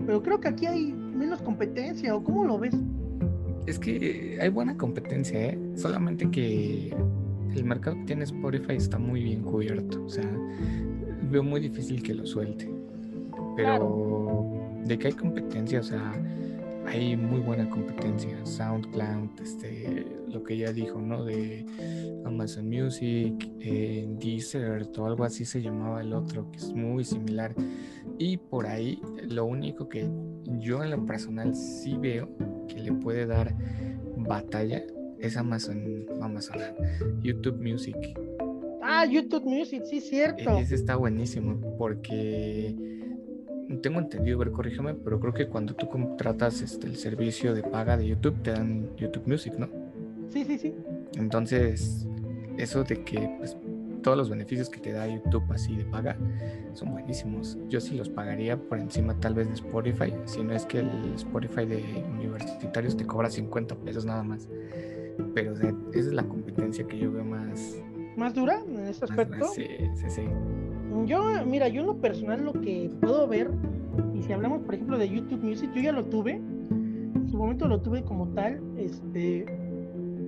Pero 0.06 0.22
creo 0.22 0.40
que 0.40 0.48
aquí 0.48 0.68
hay 0.68 0.94
menos 0.94 1.42
competencia, 1.42 2.16
¿o 2.16 2.24
cómo 2.24 2.46
lo 2.46 2.60
ves? 2.60 2.76
Es 3.66 3.80
que 3.80 4.38
hay 4.40 4.50
buena 4.50 4.78
competencia, 4.78 5.48
¿eh? 5.48 5.60
Solamente 5.76 6.30
que 6.30 6.96
el 7.56 7.64
mercado 7.64 7.96
que 7.96 8.04
tiene 8.04 8.26
Spotify 8.26 8.74
está 8.76 9.00
muy 9.00 9.24
bien 9.24 9.42
cubierto, 9.42 10.06
o 10.06 10.10
sea, 10.10 10.30
veo 11.32 11.42
muy 11.42 11.62
difícil 11.62 12.04
que 12.04 12.14
lo 12.14 12.28
suelte. 12.28 12.72
Pero 13.56 14.52
de 14.86 15.00
que 15.00 15.08
hay 15.08 15.14
competencia, 15.14 15.80
o 15.80 15.84
sea, 15.84 16.14
hay 16.88 17.16
muy 17.16 17.40
buena 17.40 17.70
competencia. 17.70 18.46
SoundCloud, 18.46 19.42
este, 19.42 20.06
lo 20.28 20.44
que 20.44 20.58
ya 20.58 20.72
dijo, 20.72 21.00
¿no? 21.00 21.24
De 21.24 21.66
Amazon 22.26 22.70
Music, 22.70 23.52
eh, 23.60 24.08
Deezer 24.20 24.88
o 24.98 25.06
algo 25.06 25.24
así 25.24 25.46
se 25.46 25.62
llamaba 25.62 26.02
el 26.02 26.14
otro, 26.14 26.50
que 26.52 26.58
es 26.58 26.74
muy 26.74 27.04
similar. 27.04 27.54
Y 28.18 28.38
por 28.38 28.68
ahí, 28.68 29.02
lo 29.28 29.46
único 29.46 29.90
que 29.90 30.10
yo 30.60 30.84
en 30.84 30.92
lo 30.92 31.06
personal 31.06 31.56
sí 31.56 31.98
veo 31.98 32.30
que 32.68 32.80
le 32.80 32.94
puede 32.94 33.26
dar 33.26 33.56
batalla 34.18 34.84
es 35.20 35.38
Amazon, 35.38 36.06
Amazon, 36.22 36.58
YouTube 37.22 37.62
Music. 37.62 37.96
Ah, 38.82 39.06
YouTube 39.06 39.46
Music, 39.46 39.84
sí, 39.86 40.02
cierto. 40.02 40.58
Ese 40.58 40.76
está 40.76 40.98
buenísimo 40.98 41.60
porque 41.78 42.76
tengo 43.82 44.00
entendido, 44.00 44.38
ver, 44.38 44.52
corrígeme, 44.52 44.94
pero 44.94 45.20
creo 45.20 45.34
que 45.34 45.48
cuando 45.48 45.74
tú 45.76 45.88
contratas 45.88 46.62
este, 46.62 46.88
el 46.88 46.96
servicio 46.96 47.54
de 47.54 47.64
paga 47.64 47.98
de 47.98 48.08
YouTube, 48.08 48.42
te 48.42 48.52
dan 48.52 48.90
YouTube 48.98 49.28
Music, 49.28 49.54
¿no? 49.58 49.70
Sí, 50.30 50.44
sí, 50.46 50.58
sí. 50.58 50.74
Entonces, 51.16 52.08
eso 52.58 52.84
de 52.84 53.04
que 53.04 53.36
pues, 53.38 53.58
todos 54.02 54.18
los 54.18 54.30
beneficios 54.30 54.70
que 54.70 54.80
te 54.80 54.92
da 54.92 55.08
YouTube 55.08 55.44
así 55.52 55.76
de 55.76 55.86
paga 55.86 56.18
son 56.74 56.92
buenísimos. 56.92 57.58
Yo 57.70 57.80
sí 57.80 57.96
los 57.96 58.10
pagaría 58.10 58.58
por 58.58 58.80
encima 58.80 59.20
tal 59.20 59.34
vez 59.34 59.48
de 59.48 59.54
Spotify, 59.56 60.14
si 60.26 60.44
no 60.44 60.54
es 60.54 60.66
que 60.66 60.80
el 60.80 61.14
Spotify 61.16 61.66
de 61.66 62.04
universitarios 62.20 62.98
te 62.98 63.06
cobra 63.06 63.30
50 63.30 63.76
pesos 63.76 64.06
nada 64.06 64.24
más. 64.24 64.48
Pero 65.34 65.54
esa 65.54 65.74
es 65.94 66.08
la 66.08 66.24
competencia 66.24 66.86
que 66.86 66.98
yo 66.98 67.12
veo 67.12 67.24
más... 67.24 67.78
¿Más 68.18 68.34
dura 68.34 68.60
en 68.60 68.80
este 68.88 69.06
aspecto? 69.06 69.48
sí, 69.48 69.66
sí, 69.96 70.10
sí. 70.10 70.24
Yo, 71.06 71.46
mira, 71.46 71.68
yo 71.68 71.82
en 71.82 71.88
lo 71.88 71.98
personal 71.98 72.46
lo 72.46 72.54
que 72.54 72.90
puedo 73.02 73.28
ver, 73.28 73.52
y 74.14 74.22
si 74.22 74.32
hablamos 74.32 74.62
por 74.62 74.76
ejemplo 74.76 74.98
de 74.98 75.10
YouTube 75.10 75.44
Music, 75.44 75.70
yo 75.76 75.82
ya 75.82 75.92
lo 75.92 76.06
tuve, 76.06 76.34
en 76.34 77.28
su 77.30 77.36
momento 77.38 77.68
lo 77.68 77.82
tuve 77.82 78.04
como 78.04 78.28
tal, 78.30 78.62
este, 78.78 79.46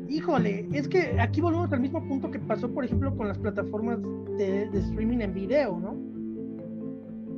híjole, 0.10 0.68
es 0.74 0.88
que 0.88 1.18
aquí 1.20 1.40
volvemos 1.40 1.72
al 1.72 1.80
mismo 1.80 2.06
punto 2.08 2.30
que 2.32 2.40
pasó 2.40 2.70
por 2.70 2.84
ejemplo 2.84 3.16
con 3.16 3.28
las 3.28 3.38
plataformas 3.38 4.00
de, 4.38 4.64
streaming 4.74 5.20
en 5.20 5.34
video, 5.34 5.80
¿no? 5.80 5.96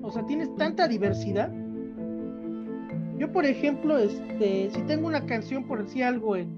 O 0.02 0.12
sea, 0.12 0.26
tienes 0.26 0.54
tanta 0.56 0.88
diversidad. 0.88 1.52
Yo, 3.20 3.32
por 3.32 3.46
ejemplo, 3.46 3.98
este, 3.98 4.70
si 4.72 4.82
tengo 4.84 5.08
una 5.08 5.26
canción 5.26 5.68
por 5.68 5.84
decir 5.84 6.06
algo 6.06 6.38
en, 6.38 6.58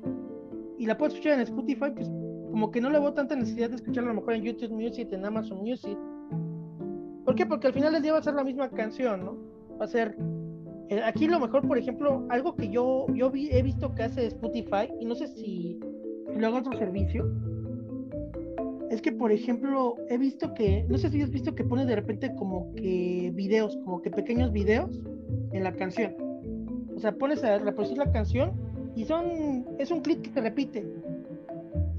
y 0.78 0.86
la 0.86 0.98
puedo 0.98 1.12
escuchar 1.12 1.34
en 1.34 1.42
Spotify, 1.42 1.92
pues 1.94 2.10
como 2.52 2.70
que 2.70 2.80
no 2.80 2.90
le 2.90 3.00
veo 3.00 3.14
tanta 3.14 3.36
necesidad 3.36 3.70
de 3.70 3.78
escucharla 3.78 4.12
a 4.12 4.14
lo 4.14 4.22
mejor 4.22 4.36
en 4.36 4.44
YouTube 4.44 4.72
Music, 4.72 5.08
en 5.12 5.26
Amazon 5.26 5.60
Music 5.60 5.98
¿Por 7.30 7.36
qué? 7.36 7.46
Porque 7.46 7.68
al 7.68 7.74
final 7.74 7.94
del 7.94 8.02
día 8.02 8.14
va 8.14 8.18
a 8.18 8.24
ser 8.24 8.34
la 8.34 8.44
misma 8.44 8.72
canción, 8.72 9.24
¿no? 9.24 9.38
Va 9.80 9.86
a 9.86 9.88
ser. 9.88 10.18
Eh, 10.90 11.00
aquí 11.06 11.28
lo 11.28 11.40
mejor, 11.40 11.68
por 11.68 11.78
ejemplo, 11.78 12.26
algo 12.30 12.56
que 12.56 12.70
yo, 12.70 13.06
yo 13.14 13.32
he 13.32 13.62
visto 13.62 13.94
que 13.94 14.02
hace 14.02 14.26
Spotify, 14.26 14.92
y 15.00 15.06
no 15.06 15.14
sé 15.14 15.28
si 15.28 15.80
lo 16.36 16.48
haga 16.48 16.58
otro 16.58 16.76
servicio, 16.76 17.32
es 18.90 19.00
que, 19.00 19.12
por 19.12 19.32
ejemplo, 19.32 19.94
he 20.10 20.18
visto 20.18 20.56
que, 20.56 20.88
no 20.90 20.98
sé 20.98 21.12
si 21.12 21.22
has 21.22 21.30
visto 21.30 21.54
que 21.54 21.64
pone 21.64 21.86
de 21.86 21.98
repente 21.98 22.34
como 22.34 22.74
que 22.74 23.32
videos, 23.36 23.78
como 23.86 24.02
que 24.02 24.10
pequeños 24.10 24.52
videos 24.52 25.00
en 25.52 25.64
la 25.64 25.74
canción. 25.74 26.16
O 26.96 27.00
sea, 27.00 27.12
pones 27.12 27.44
a 27.44 27.60
reproducir 27.60 28.00
la 28.00 28.12
canción 28.12 28.54
y 28.96 29.06
son, 29.06 29.68
es 29.78 29.92
un 29.92 30.02
clip 30.02 30.24
que 30.24 30.32
se 30.32 30.42
repite. 30.42 30.84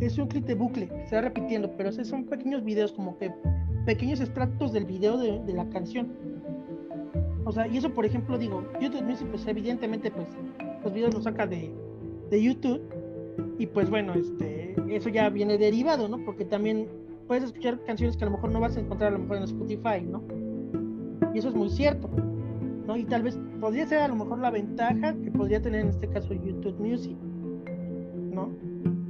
es 0.01 0.19
un 0.19 0.27
clip 0.27 0.45
de 0.47 0.57
bucle, 0.57 0.89
se 1.09 1.15
va 1.15 1.23
repitiendo, 1.23 1.71
pero 1.77 1.93
son 1.93 2.25
pequeños 2.25 2.65
videos, 2.65 2.91
como 2.91 3.17
que 3.17 3.31
pequeños 3.85 4.21
extractos 4.21 4.73
del 4.73 4.85
video 4.85 5.17
de, 5.19 5.53
la 5.53 5.69
canción. 5.69 6.09
O 7.45 7.53
sea, 7.53 7.67
y 7.67 7.79
eso, 7.79 7.93
por 7.93 8.05
ejemplo, 8.05 8.39
digo, 8.39 8.65
YouTube 8.81 9.03
Music, 9.03 9.27
pues 9.29 9.47
evidentemente, 9.47 10.11
pues 10.11 10.29
los 10.85 10.93
videos 10.93 11.15
los 11.15 11.25
saca 11.25 11.47
de, 11.47 11.73
de 12.31 12.43
YouTube. 12.43 12.81
Y 13.59 13.67
pues 13.67 13.91
bueno, 13.91 14.15
este, 14.15 14.75
eso 14.89 15.09
ya 15.09 15.29
viene 15.29 15.59
derivado, 15.59 16.09
¿no? 16.09 16.19
Porque 16.25 16.45
también 16.45 16.89
puedes 17.27 17.45
escuchar 17.45 17.83
canciones 17.85 18.17
que 18.17 18.25
a 18.25 18.27
lo 18.27 18.33
mejor 18.33 18.51
no 18.51 18.61
vas 18.61 18.77
a 18.77 18.81
encontrar 18.81 19.13
a 19.13 19.13
lo 19.13 19.21
mejor 19.21 19.39
en 19.39 19.43
Spotify, 19.45 20.03
¿no? 20.05 20.23
Y 21.35 21.39
eso 21.39 21.49
es 21.49 21.55
muy 21.55 21.71
cierto, 21.71 22.11
¿no? 22.87 22.97
Y 22.97 23.05
tal 23.05 23.23
vez 23.23 23.39
podría 23.61 23.87
ser 23.87 24.01
a 24.01 24.09
lo 24.09 24.17
mejor 24.17 24.39
la 24.39 24.51
ventaja 24.51 25.15
que 25.15 25.31
podría 25.31 25.63
tener 25.63 25.83
en 25.83 25.89
este 25.89 26.09
caso 26.09 26.35
YouTube 26.35 26.79
Music, 26.79 27.17
¿no? 28.33 28.51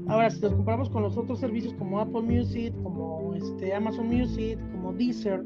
Ahora, 0.08 0.28
si 0.28 0.40
los 0.40 0.52
comparamos 0.52 0.90
con 0.90 1.02
los 1.02 1.16
otros 1.16 1.38
servicios 1.38 1.72
como 1.74 2.00
Apple 2.00 2.22
Music, 2.22 2.74
como 2.82 3.19
este, 3.34 3.74
Amazon 3.74 4.08
Music, 4.08 4.58
como 4.72 4.92
Deezer, 4.92 5.44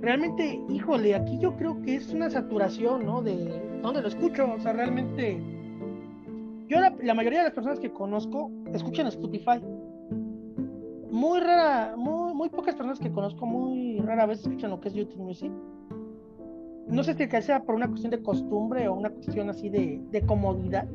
realmente, 0.00 0.60
híjole, 0.68 1.14
aquí 1.14 1.38
yo 1.38 1.56
creo 1.56 1.80
que 1.82 1.96
es 1.96 2.12
una 2.12 2.30
saturación, 2.30 3.04
¿no? 3.04 3.22
De 3.22 3.60
dónde 3.82 4.02
lo 4.02 4.08
escucho, 4.08 4.52
o 4.52 4.60
sea, 4.60 4.72
realmente, 4.72 5.40
yo 6.68 6.78
la, 6.80 7.14
mayoría 7.14 7.40
de 7.40 7.44
las 7.44 7.54
personas 7.54 7.80
que 7.80 7.92
conozco 7.92 8.50
escuchan 8.72 9.06
Spotify. 9.08 9.60
Muy 11.10 11.40
rara, 11.40 11.94
muy, 11.96 12.34
muy 12.34 12.48
pocas 12.50 12.74
personas 12.74 12.98
que 12.98 13.10
conozco, 13.10 13.46
muy 13.46 14.00
rara 14.00 14.26
vez 14.26 14.40
escuchan 14.40 14.70
lo 14.70 14.80
que 14.80 14.88
es 14.88 14.94
YouTube 14.94 15.22
Music. 15.22 15.52
No 16.88 17.02
sé 17.02 17.14
si 17.14 17.42
sea 17.42 17.62
por 17.62 17.74
una 17.74 17.88
cuestión 17.88 18.10
de 18.10 18.22
costumbre 18.22 18.86
o 18.86 18.94
una 18.94 19.10
cuestión 19.10 19.48
así 19.50 19.68
de, 19.68 20.00
de 20.10 20.22
comodidad. 20.22 20.86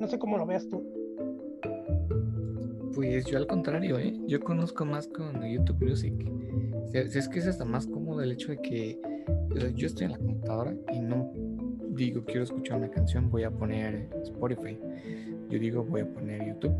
No 0.00 0.06
sé 0.06 0.18
cómo 0.18 0.36
lo 0.36 0.44
veas 0.44 0.68
tú. 0.68 0.97
Pues 2.94 3.26
yo 3.26 3.38
al 3.38 3.46
contrario, 3.46 3.98
¿eh? 3.98 4.18
yo 4.26 4.40
conozco 4.40 4.84
más 4.84 5.08
con 5.08 5.42
YouTube 5.42 5.88
Music. 5.88 6.14
es 6.92 7.28
que 7.28 7.38
es 7.38 7.46
hasta 7.46 7.64
más 7.64 7.86
cómodo 7.86 8.22
el 8.22 8.32
hecho 8.32 8.50
de 8.50 8.58
que 8.58 9.00
yo 9.74 9.86
estoy 9.86 10.06
en 10.06 10.12
la 10.12 10.18
computadora 10.18 10.74
y 10.92 11.00
no 11.00 11.32
digo 11.90 12.24
quiero 12.24 12.44
escuchar 12.44 12.78
una 12.78 12.90
canción, 12.90 13.30
voy 13.30 13.42
a 13.44 13.50
poner 13.50 14.08
Spotify. 14.22 14.78
Yo 15.50 15.58
digo 15.58 15.84
voy 15.84 16.02
a 16.02 16.08
poner 16.12 16.46
YouTube. 16.46 16.74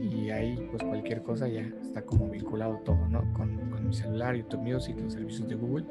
Y 0.00 0.30
ahí 0.30 0.56
pues 0.70 0.82
cualquier 0.82 1.22
cosa 1.22 1.48
ya 1.48 1.62
está 1.80 2.02
como 2.02 2.28
vinculado 2.28 2.80
todo, 2.84 3.08
¿no? 3.08 3.20
Con, 3.32 3.70
con 3.70 3.88
mi 3.88 3.94
celular, 3.94 4.34
YouTube 4.34 4.62
Music, 4.62 4.96
los 5.00 5.12
servicios 5.12 5.48
de 5.48 5.54
Google. 5.54 5.86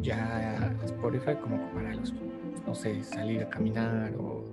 Ya 0.00 0.76
Spotify 0.84 1.34
como 1.40 1.58
para 1.72 1.94
los, 1.94 2.14
no 2.66 2.74
sé, 2.74 3.02
salir 3.02 3.42
a 3.42 3.50
caminar 3.50 4.14
o, 4.16 4.44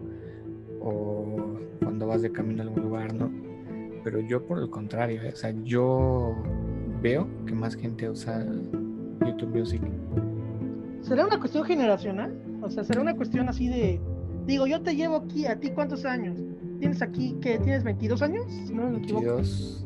o 0.81 1.59
cuando 1.79 2.07
vas 2.07 2.21
de 2.21 2.31
camino 2.31 2.63
a 2.63 2.65
algún 2.65 2.83
lugar, 2.83 3.13
¿no? 3.13 3.46
Pero 4.07 4.21
yo 4.21 4.41
por 4.41 4.59
el 4.59 4.69
contrario, 4.69 5.21
¿eh? 5.21 5.31
o 5.33 5.35
sea, 5.35 5.53
yo 5.65 6.33
veo 7.01 7.27
que 7.45 7.53
más 7.53 7.75
gente 7.75 8.09
usa 8.09 8.41
YouTube 9.25 9.53
Music. 9.53 9.81
¿Será 11.01 11.25
una 11.25 11.37
cuestión 11.37 11.65
generacional? 11.65 12.33
O 12.61 12.69
sea, 12.69 12.85
será 12.85 13.01
una 13.01 13.13
cuestión 13.17 13.49
así 13.49 13.67
de, 13.67 13.99
digo, 14.45 14.65
yo 14.65 14.81
te 14.81 14.95
llevo 14.95 15.17
aquí, 15.17 15.45
¿a 15.45 15.59
ti 15.59 15.71
cuántos 15.71 16.05
años? 16.05 16.39
¿Tienes 16.79 17.01
aquí, 17.01 17.35
que 17.41 17.59
tienes 17.59 17.83
22 17.83 18.21
años? 18.21 18.45
no 18.71 18.91
me 18.91 18.99
equivoco. 18.99 19.25
22. 19.25 19.85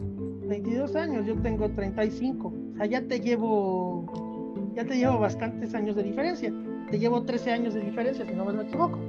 22 0.50 0.96
años, 0.98 1.26
yo 1.26 1.36
tengo 1.42 1.72
35. 1.72 2.48
O 2.48 2.78
sea, 2.78 2.86
ya 2.86 3.02
te 3.02 3.22
llevo, 3.22 4.72
ya 4.76 4.86
te 4.86 4.98
llevo 4.98 5.18
bastantes 5.18 5.74
años 5.74 5.96
de 5.96 6.04
diferencia. 6.04 6.54
Te 6.92 7.00
llevo 7.00 7.24
13 7.24 7.54
años 7.54 7.74
de 7.74 7.82
diferencia, 7.82 8.24
si 8.24 8.34
no 8.34 8.46
me 8.46 8.62
equivoco 8.62 9.00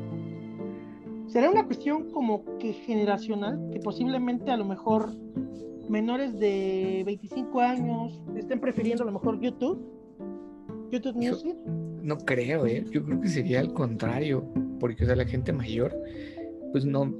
será 1.32 1.50
una 1.50 1.64
cuestión 1.64 2.10
como 2.10 2.58
que 2.58 2.74
generacional, 2.74 3.58
que 3.72 3.80
posiblemente 3.80 4.50
a 4.50 4.56
lo 4.58 4.66
mejor 4.66 5.14
menores 5.88 6.38
de 6.38 7.02
25 7.06 7.60
años 7.60 8.20
estén 8.36 8.60
prefiriendo 8.60 9.02
a 9.02 9.06
lo 9.06 9.12
mejor 9.12 9.40
YouTube, 9.40 9.82
YouTube 10.90 11.16
Music. 11.16 11.56
no 12.02 12.18
creo, 12.18 12.66
¿eh? 12.66 12.84
yo 12.90 13.02
creo 13.02 13.20
que 13.20 13.28
sería 13.28 13.60
al 13.60 13.72
contrario, 13.72 14.46
porque 14.78 15.04
o 15.04 15.06
sea, 15.06 15.16
la 15.16 15.24
gente 15.24 15.52
mayor, 15.52 15.96
pues 16.72 16.84
no. 16.84 17.14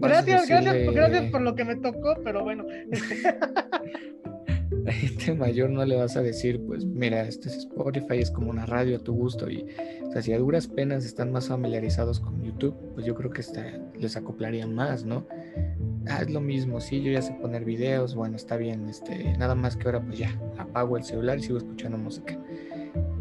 Gracias, 0.00 0.48
gracias, 0.48 0.94
gracias 0.94 1.30
por 1.30 1.40
lo 1.40 1.54
que 1.54 1.64
me 1.64 1.76
tocó, 1.76 2.14
pero 2.22 2.44
bueno. 2.44 2.64
la 4.70 4.92
gente 4.92 5.34
mayor 5.34 5.70
no 5.70 5.84
le 5.84 5.96
vas 5.96 6.16
a 6.16 6.22
decir, 6.22 6.60
pues 6.66 6.84
mira, 6.84 7.26
este 7.26 7.48
es 7.48 7.56
Spotify, 7.58 8.18
es 8.18 8.30
como 8.30 8.50
una 8.50 8.66
radio 8.66 8.96
a 8.96 8.98
tu 9.00 9.14
gusto. 9.14 9.50
Y 9.50 9.66
o 10.04 10.22
si 10.22 10.32
a 10.32 10.38
duras 10.38 10.66
penas 10.66 11.04
están 11.04 11.30
más 11.30 11.48
familiarizados 11.48 12.20
con 12.20 12.42
YouTube, 12.42 12.74
pues 12.94 13.06
yo 13.06 13.14
creo 13.14 13.30
que 13.30 13.42
les 13.98 14.16
acoplarían 14.16 14.74
más, 14.74 15.04
¿no? 15.04 15.26
Ah, 16.08 16.22
es 16.22 16.30
lo 16.30 16.40
mismo, 16.40 16.80
sí, 16.80 17.02
yo 17.02 17.10
ya 17.10 17.20
sé 17.20 17.32
poner 17.34 17.64
videos, 17.64 18.14
bueno, 18.14 18.36
está 18.36 18.56
bien, 18.56 18.88
este, 18.88 19.36
nada 19.38 19.56
más 19.56 19.76
que 19.76 19.86
ahora 19.86 20.00
pues 20.00 20.18
ya, 20.18 20.40
apago 20.56 20.96
el 20.96 21.02
celular 21.02 21.38
y 21.38 21.42
sigo 21.42 21.58
escuchando 21.58 21.98
música. 21.98 22.38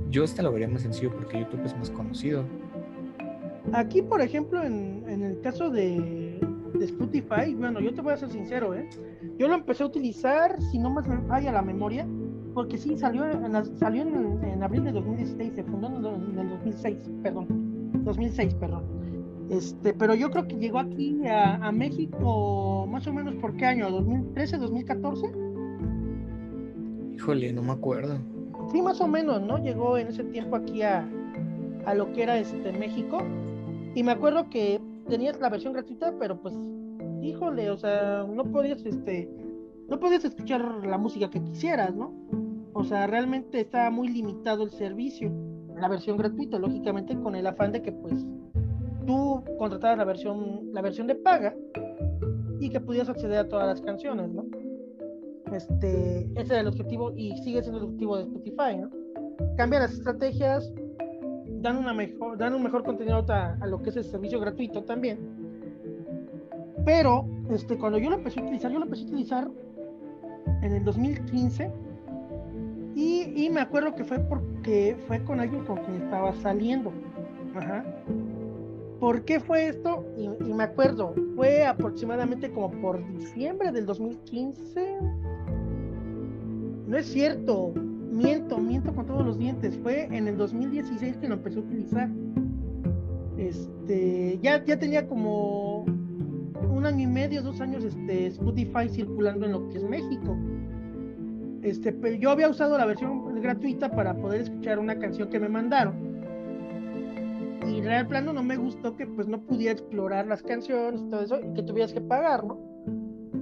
Yo 0.10 0.24
esta 0.24 0.44
lo 0.44 0.52
vería 0.52 0.68
más 0.68 0.84
sencillo 0.84 1.12
porque 1.12 1.40
YouTube 1.40 1.66
es 1.66 1.76
más 1.76 1.90
conocido. 1.90 2.46
Aquí, 3.74 4.04
por 4.04 4.22
ejemplo, 4.22 4.64
en 4.64 5.24
el 5.24 5.42
caso 5.42 5.72
de, 5.72 6.40
de 6.80 6.86
Spotify, 6.86 7.54
bueno, 7.56 7.80
yo 7.80 7.94
te 7.94 8.02
voy 8.02 8.14
a 8.14 8.18
ser 8.18 8.30
sincero, 8.30 8.74
¿eh? 8.74 8.90
Yo 9.38 9.48
lo 9.48 9.56
empecé 9.56 9.84
a 9.84 9.88
utilizar, 9.88 10.62
si 10.62 10.78
no 10.78 10.90
más 10.90 11.08
me 11.08 11.18
falla 11.28 11.52
la 11.52 11.62
memoria, 11.62 12.08
porque 12.54 12.78
sí, 12.78 12.98
salió 12.98 13.26
en, 13.30 13.78
salió 13.78 14.04
en, 14.04 14.64
abril 14.64 14.86
de 14.86 14.92
2016, 14.94 15.54
se 15.54 15.64
fundó 15.64 15.88
en 15.88 16.40
el 16.40 16.50
2006, 16.50 17.12
perdón, 17.22 17.48
2006, 18.04 18.54
perdón. 18.56 18.84
Este, 19.50 19.94
pero 19.94 20.16
yo 20.16 20.32
creo 20.32 20.48
que 20.48 20.56
llegó 20.56 20.80
aquí 20.80 21.20
a, 21.28 21.72
México 21.72 22.88
más 22.90 23.06
o 23.06 23.14
menos 23.14 23.36
por 23.36 23.56
qué 23.58 23.66
año, 23.66 23.92
2013, 23.92 24.58
2014. 24.58 25.32
Híjole, 27.14 27.54
no 27.54 27.62
me 27.62 27.72
acuerdo. 27.72 28.18
Sí, 28.72 28.82
más 28.82 29.00
o 29.02 29.08
menos, 29.08 29.42
¿no? 29.42 29.58
Llegó 29.60 29.98
en 29.98 30.08
ese 30.08 30.24
tiempo 30.24 30.56
aquí 30.56 30.82
a, 30.82 31.08
a 31.86 31.94
lo 31.94 32.12
que 32.14 32.24
era 32.24 32.38
este 32.38 32.72
México. 32.72 33.20
Y 33.94 34.04
me 34.04 34.12
acuerdo 34.12 34.50
que 34.50 34.82
tenías 35.08 35.40
la 35.40 35.50
versión 35.50 35.74
gratuita, 35.74 36.14
pero 36.20 36.40
pues, 36.42 36.56
híjole, 37.22 37.70
o 37.70 37.78
sea, 37.78 38.26
no 38.28 38.44
podías, 38.52 38.86
este, 38.86 39.30
no 39.88 40.00
podías 40.00 40.26
escuchar 40.26 40.86
la 40.86 40.98
música 40.98 41.30
que 41.30 41.44
quisieras, 41.44 41.96
¿no? 41.96 42.14
O 42.74 42.84
sea, 42.84 43.08
realmente 43.08 43.62
estaba 43.62 43.90
muy 43.90 44.10
limitado 44.10 44.64
el 44.64 44.72
servicio, 44.72 45.32
la 45.80 45.88
versión 45.88 46.18
gratuita, 46.18 46.60
lógicamente 46.60 47.18
con 47.20 47.36
el 47.36 47.48
afán 47.48 47.72
de 47.72 47.82
que 47.82 47.92
pues 47.92 48.26
tú 49.06 49.44
contrataras 49.58 49.98
la 49.98 50.06
versión, 50.06 50.74
la 50.74 50.82
versión 50.82 51.08
de 51.08 51.16
paga 51.16 51.56
y 52.60 52.70
que 52.70 52.80
pudieras 52.80 53.10
acceder 53.10 53.38
a 53.38 53.48
todas 53.48 53.68
las 53.68 53.82
canciones, 53.82 54.30
¿no? 54.30 54.46
Este, 55.54 56.30
ese 56.36 56.54
era 56.54 56.62
el 56.62 56.68
objetivo 56.68 57.14
y 57.16 57.38
sigue 57.44 57.62
siendo 57.62 57.78
el 57.78 57.86
objetivo 57.86 58.18
de 58.18 58.24
Spotify, 58.24 58.78
¿no? 58.78 58.90
Cambia 59.58 59.80
las 59.80 59.94
estrategias, 59.94 60.72
dan, 61.66 61.78
una 61.78 61.94
mejor, 61.94 62.38
dan 62.38 62.54
un 62.54 62.64
mejor 62.64 62.84
contenido 62.84 63.26
a, 63.28 63.58
lo 63.66 63.82
que 63.82 63.90
es 63.90 63.98
el 63.98 64.06
servicio 64.06 64.40
gratuito 64.40 64.84
también. 64.84 65.20
Pero 66.86 67.26
este, 67.50 67.78
cuando 67.78 67.98
yo 67.98 68.10
lo 68.10 68.18
empecé 68.18 68.40
a 68.40 68.44
utilizar, 68.44 68.72
yo 68.72 68.80
lo 68.80 68.86
empecé 68.86 69.04
a 69.04 69.08
utilizar 69.08 69.52
en 70.62 70.72
el 70.72 70.84
2015 70.84 71.72
y, 72.96 73.34
y 73.36 73.50
me 73.50 73.62
acuerdo 73.62 73.96
que 73.96 74.04
fue 74.04 74.20
porque 74.20 74.96
fue 75.08 75.24
con 75.24 75.40
alguien 75.40 75.66
con 75.66 75.78
quien 75.78 76.04
estaba 76.04 76.34
saliendo. 76.36 76.94
Ajá. 77.56 77.84
¿Por 79.00 79.26
qué 79.26 79.40
fue 79.40 79.68
esto? 79.68 80.06
Y, 80.18 80.30
me 80.54 80.64
acuerdo, 80.64 81.14
fue 81.36 81.66
aproximadamente 81.66 82.52
como 82.52 82.72
por 82.82 83.06
diciembre 83.14 83.72
del 83.72 83.86
2015. 83.86 85.00
No 86.88 86.98
es 86.98 87.06
cierto, 87.08 87.74
miento, 88.16 88.58
miento 88.58 88.94
con 88.94 89.06
todos 89.06 89.26
los 89.26 89.38
dientes. 89.38 89.78
Fue 89.84 90.06
en 90.06 90.28
el 90.28 90.38
2016 90.38 91.18
que 91.18 91.28
lo 91.28 91.36
empecé 91.36 91.60
a 91.60 91.62
utilizar. 91.62 92.10
Este, 93.38 94.40
ya, 94.42 94.64
ya 94.64 94.80
tenía 94.80 95.08
como 95.08 95.86
un 96.70 96.86
año 96.86 97.04
y 97.04 97.08
medio, 97.08 97.42
dos 97.42 97.60
años, 97.62 97.84
este, 97.84 98.28
Spotify 98.28 98.90
circulando 98.90 99.46
en 99.46 99.52
lo 99.52 99.70
que 99.70 99.78
es 99.78 99.84
México. 99.84 100.38
Este, 101.62 101.92
pero 101.92 102.16
yo 102.16 102.30
había 102.30 102.48
usado 102.48 102.78
la 102.78 102.86
versión 102.86 103.42
gratuita 103.42 103.92
para 103.92 104.16
poder 104.16 104.42
escuchar 104.42 104.80
una 104.80 104.98
canción 104.98 105.30
que 105.30 105.40
me 105.40 105.50
mandaron. 105.50 106.16
Y 107.68 107.80
el 107.80 108.08
plano 108.08 108.32
no 108.32 108.44
me 108.44 108.58
gustó 108.58 108.96
que 108.96 109.08
pues 109.08 109.28
no 109.28 109.42
pudiera 109.42 109.74
explorar 109.74 110.28
las 110.28 110.44
canciones 110.44 111.02
y 111.02 111.10
todo 111.10 111.22
eso 111.22 111.40
y 111.40 111.54
que 111.54 111.64
tuvieras 111.64 111.92
que 111.92 112.02
pagar, 112.02 112.44
¿no? 112.46 112.75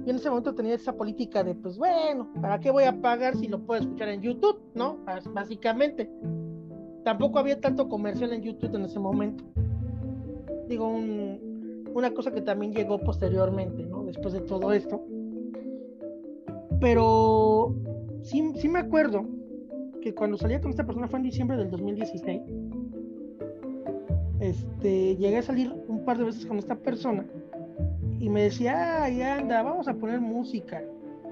Y 0.06 0.10
en 0.10 0.16
ese 0.16 0.28
momento 0.28 0.54
tenía 0.54 0.74
esa 0.74 0.92
política 0.92 1.42
de, 1.42 1.54
pues 1.54 1.78
bueno, 1.78 2.30
¿para 2.40 2.60
qué 2.60 2.70
voy 2.70 2.84
a 2.84 3.00
pagar 3.00 3.36
si 3.36 3.48
lo 3.48 3.60
puedo 3.60 3.80
escuchar 3.80 4.08
en 4.08 4.20
YouTube? 4.20 4.60
¿No? 4.74 4.98
Básicamente. 5.32 6.10
Tampoco 7.04 7.38
había 7.38 7.60
tanto 7.60 7.88
comercial 7.88 8.32
en 8.32 8.42
YouTube 8.42 8.74
en 8.74 8.84
ese 8.84 8.98
momento. 8.98 9.44
Digo, 10.68 10.88
una 10.88 12.12
cosa 12.12 12.32
que 12.32 12.42
también 12.42 12.72
llegó 12.74 12.98
posteriormente, 12.98 13.84
¿no? 13.84 14.04
Después 14.04 14.34
de 14.34 14.40
todo 14.40 14.72
esto. 14.72 15.02
Pero 16.80 17.74
sí, 18.22 18.52
sí 18.56 18.68
me 18.68 18.80
acuerdo 18.80 19.26
que 20.02 20.14
cuando 20.14 20.36
salía 20.36 20.60
con 20.60 20.70
esta 20.70 20.84
persona 20.84 21.08
fue 21.08 21.18
en 21.18 21.24
diciembre 21.24 21.56
del 21.56 21.70
2016. 21.70 22.42
Este, 24.40 25.16
llegué 25.16 25.38
a 25.38 25.42
salir 25.42 25.72
un 25.88 26.04
par 26.04 26.18
de 26.18 26.24
veces 26.24 26.44
con 26.44 26.58
esta 26.58 26.76
persona 26.76 27.26
y 28.24 28.30
me 28.30 28.44
decía, 28.44 29.04
ay, 29.04 29.20
anda, 29.20 29.62
vamos 29.62 29.86
a 29.86 29.92
poner 29.92 30.18
música. 30.18 30.82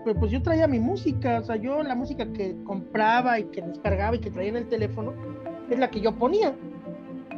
Pero 0.05 0.21
pues 0.21 0.31
yo 0.31 0.43
traía 0.43 0.69
mi 0.69 0.79
música, 0.79 1.39
o 1.39 1.43
sea, 1.43 1.57
yo 1.57 1.83
la 1.83 1.95
música 1.95 2.31
que 2.35 2.55
compraba 2.65 3.39
y 3.39 3.45
que 3.45 3.63
descargaba 3.63 4.15
y 4.17 4.19
que 4.19 4.31
traía 4.31 4.51
en 4.51 4.57
el 4.57 4.69
teléfono 4.69 5.15
es 5.71 5.79
la 5.79 5.89
que 5.89 6.03
yo 6.03 6.15
ponía, 6.15 6.55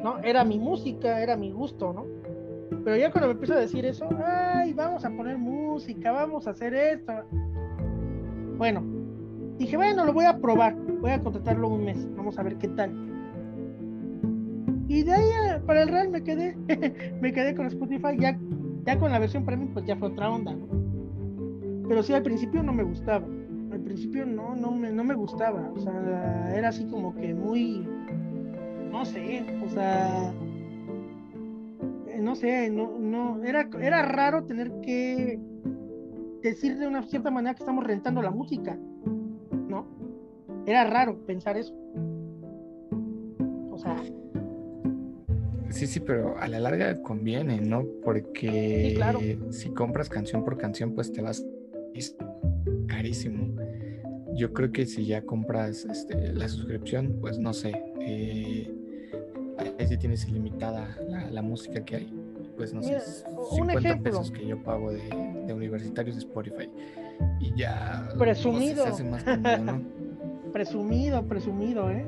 ¿no? 0.02 0.18
Era 0.24 0.42
mi 0.42 0.58
música, 0.58 1.22
era 1.22 1.36
mi 1.36 1.52
gusto, 1.52 1.92
¿no? 1.92 2.04
Pero 2.82 2.96
ya 2.96 3.12
cuando 3.12 3.28
me 3.28 3.34
empiezo 3.34 3.54
a 3.54 3.60
decir 3.60 3.84
eso, 3.86 4.08
ay, 4.26 4.72
vamos 4.72 5.04
a 5.04 5.10
poner 5.10 5.38
música, 5.38 6.10
vamos 6.10 6.48
a 6.48 6.50
hacer 6.50 6.74
esto. 6.74 7.12
Bueno, 8.58 8.82
dije, 9.56 9.76
bueno, 9.76 10.04
lo 10.04 10.12
voy 10.12 10.24
a 10.24 10.36
probar, 10.36 10.74
voy 11.00 11.12
a 11.12 11.20
contratarlo 11.20 11.68
un 11.68 11.84
mes, 11.84 12.08
vamos 12.16 12.36
a 12.40 12.42
ver 12.42 12.56
qué 12.56 12.66
tal. 12.66 12.90
Y 14.88 15.04
de 15.04 15.12
ahí 15.12 15.28
eh, 15.28 15.60
para 15.64 15.82
el 15.82 15.90
Real 15.90 16.08
me 16.08 16.24
quedé, 16.24 16.56
me 17.20 17.32
quedé 17.32 17.54
con 17.54 17.66
Spotify, 17.66 18.16
ya, 18.18 18.36
ya 18.84 18.98
con 18.98 19.12
la 19.12 19.18
versión 19.18 19.44
premium 19.44 19.72
pues 19.72 19.84
ya 19.86 19.96
fue 19.96 20.08
otra 20.08 20.30
onda, 20.30 20.54
¿no? 20.54 20.66
Pero 21.88 22.02
sí, 22.02 22.12
al 22.12 22.22
principio 22.22 22.62
no 22.62 22.72
me 22.72 22.82
gustaba, 22.82 23.26
al 23.72 23.80
principio 23.80 24.24
no, 24.26 24.54
no 24.54 24.72
me, 24.72 24.90
no 24.90 25.04
me 25.04 25.14
gustaba, 25.14 25.70
o 25.74 25.78
sea, 25.78 26.54
era 26.54 26.68
así 26.68 26.86
como 26.86 27.14
que 27.14 27.34
muy, 27.34 27.86
no 28.90 29.04
sé, 29.04 29.44
o 29.64 29.68
sea, 29.68 30.32
eh, 32.08 32.20
no 32.20 32.34
sé, 32.34 32.70
no, 32.70 32.98
no, 32.98 33.42
era, 33.44 33.68
era 33.80 34.02
raro 34.06 34.44
tener 34.44 34.72
que 34.80 35.38
decir 36.42 36.78
de 36.78 36.86
una 36.86 37.02
cierta 37.02 37.30
manera 37.30 37.54
que 37.54 37.62
estamos 37.62 37.84
rentando 37.84 38.22
la 38.22 38.30
música, 38.30 38.78
¿no? 39.68 39.86
Era 40.66 40.84
raro 40.84 41.18
pensar 41.26 41.56
eso. 41.56 41.74
O 43.70 43.78
sea. 43.78 43.96
Sí, 45.70 45.86
sí, 45.86 46.00
pero 46.00 46.38
a 46.38 46.46
la 46.48 46.60
larga 46.60 47.02
conviene, 47.02 47.60
¿no? 47.60 47.84
Porque 48.04 48.98
si 49.50 49.70
compras 49.70 50.08
canción 50.08 50.44
por 50.44 50.56
canción, 50.56 50.94
pues 50.94 51.12
te 51.12 51.22
vas 51.22 51.44
carísimo. 52.86 53.54
Yo 54.34 54.52
creo 54.52 54.72
que 54.72 54.86
si 54.86 55.06
ya 55.06 55.22
compras 55.22 55.84
este, 55.84 56.32
la 56.32 56.48
suscripción, 56.48 57.18
pues 57.20 57.38
no 57.38 57.52
sé, 57.52 57.72
eh, 58.00 58.70
ahí 59.78 59.86
sí 59.86 59.96
tienes 59.96 60.26
ilimitada 60.28 60.98
la, 61.30 61.42
música 61.42 61.84
que 61.84 61.96
hay. 61.96 62.12
Pues 62.56 62.72
no 62.72 62.82
sé, 62.82 62.98
50 63.56 64.00
pesos 64.00 64.30
que 64.30 64.46
yo 64.46 64.62
pago 64.62 64.92
de, 64.92 65.52
universitarios 65.52 66.16
de 66.16 66.22
Spotify. 66.22 66.68
Y 67.40 67.54
ya 67.56 68.08
presumido. 68.18 68.84
presumido, 70.52 71.26
presumido, 71.26 71.90
¿eh? 71.90 72.04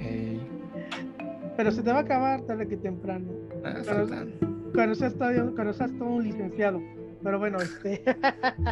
Pero 1.58 1.72
se 1.72 1.82
te 1.82 1.90
va 1.90 1.98
a 1.98 2.02
acabar 2.02 2.42
tarde 2.42 2.68
que 2.68 2.76
temprano. 2.76 3.26
Ah, 3.64 3.74
cuando, 4.72 4.94
seas 4.94 5.12
todo, 5.14 5.54
cuando 5.56 5.72
seas 5.72 5.90
todo 5.98 6.08
un 6.08 6.22
licenciado. 6.22 6.80
Pero 7.20 7.40
bueno, 7.40 7.58
este. 7.58 8.00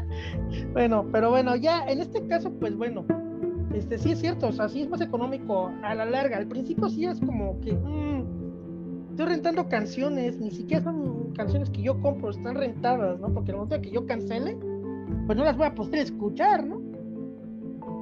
bueno, 0.72 1.04
pero 1.10 1.30
bueno, 1.30 1.56
ya 1.56 1.84
en 1.88 2.00
este 2.00 2.24
caso, 2.28 2.52
pues 2.52 2.76
bueno, 2.76 3.04
este 3.74 3.98
sí 3.98 4.12
es 4.12 4.20
cierto, 4.20 4.46
o 4.46 4.52
sea, 4.52 4.68
sí 4.68 4.82
es 4.82 4.88
más 4.88 5.00
económico 5.00 5.72
a 5.82 5.96
la 5.96 6.04
larga. 6.04 6.36
Al 6.36 6.46
principio 6.46 6.88
sí 6.88 7.06
es 7.06 7.18
como 7.18 7.60
que 7.60 7.72
mm, 7.72 9.10
estoy 9.10 9.26
rentando 9.26 9.68
canciones, 9.68 10.38
ni 10.38 10.52
siquiera 10.52 10.84
son 10.84 11.32
canciones 11.32 11.70
que 11.70 11.82
yo 11.82 12.00
compro, 12.00 12.30
están 12.30 12.54
rentadas, 12.54 13.18
¿no? 13.18 13.34
Porque 13.34 13.50
el 13.50 13.56
momento 13.56 13.82
que 13.82 13.90
yo 13.90 14.06
cancele, 14.06 14.56
pues 15.26 15.36
no 15.36 15.42
las 15.42 15.56
voy 15.56 15.66
a 15.66 15.74
poder 15.74 16.02
escuchar, 16.02 16.64
¿no? 16.64 16.80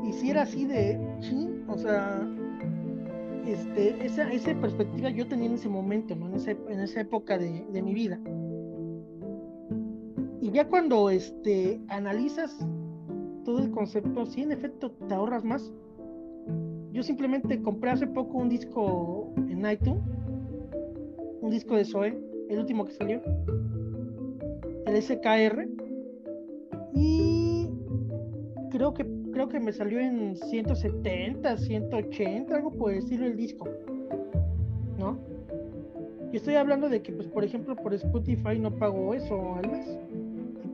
Y 0.07 0.13
si 0.13 0.29
era 0.29 0.43
así 0.43 0.67
de, 0.67 1.01
sí, 1.23 1.49
o 1.69 1.79
sea, 1.79 2.29
este, 3.47 4.05
esa, 4.05 4.33
esa 4.33 4.55
perspectiva 4.61 5.11
yo 5.11 5.27
tenía 5.27 5.47
en 5.47 5.55
ese 5.55 5.69
momento. 5.69 6.15
En, 6.15 6.35
ese, 6.35 6.57
en 6.69 6.81
esa 6.81 7.01
época 7.01 7.39
de, 7.39 7.65
de 7.73 7.83
mi 7.83 7.95
vida. 7.95 8.19
Y 10.41 10.51
ya 10.51 10.69
cuando 10.69 11.11
este, 11.11 11.81
analizas 11.89 12.57
todo 13.45 13.61
el 13.61 13.71
concepto, 13.71 14.27
sí, 14.27 14.43
en 14.43 14.53
efecto, 14.53 14.91
te 15.09 15.15
ahorras 15.15 15.45
más. 15.45 15.73
Yo 16.93 17.03
simplemente 17.03 17.61
compré 17.63 17.91
hace 17.91 18.07
poco 18.07 18.39
un 18.39 18.49
disco 18.49 19.33
en 19.37 19.69
iTunes, 19.69 20.03
un 21.41 21.51
disco 21.51 21.77
de 21.77 21.85
Zoe, 21.85 22.19
el 22.49 22.59
último 22.59 22.85
que 22.85 22.93
salió, 22.93 23.21
el 24.87 25.03
SKR, 25.03 25.69
y 26.95 27.69
creo 28.71 28.95
que 28.95 29.05
creo 29.35 29.49
que 29.49 29.61
me 29.61 29.73
salió 29.73 30.01
en 30.01 30.37
170, 30.37 31.57
180, 31.57 32.57
algo 32.57 32.71
por 32.71 32.93
estilo 32.95 33.27
el 33.27 33.37
disco, 33.37 33.69
¿no? 34.99 35.19
Y 36.33 36.37
estoy 36.37 36.55
hablando 36.55 36.89
de 36.89 37.03
que, 37.03 37.13
pues, 37.13 37.29
por 37.29 37.45
ejemplo, 37.45 37.77
por 37.77 37.93
Spotify 37.95 38.59
no 38.59 38.71
pago 38.71 39.13
eso 39.13 39.57
al 39.57 39.71
mes 39.71 39.99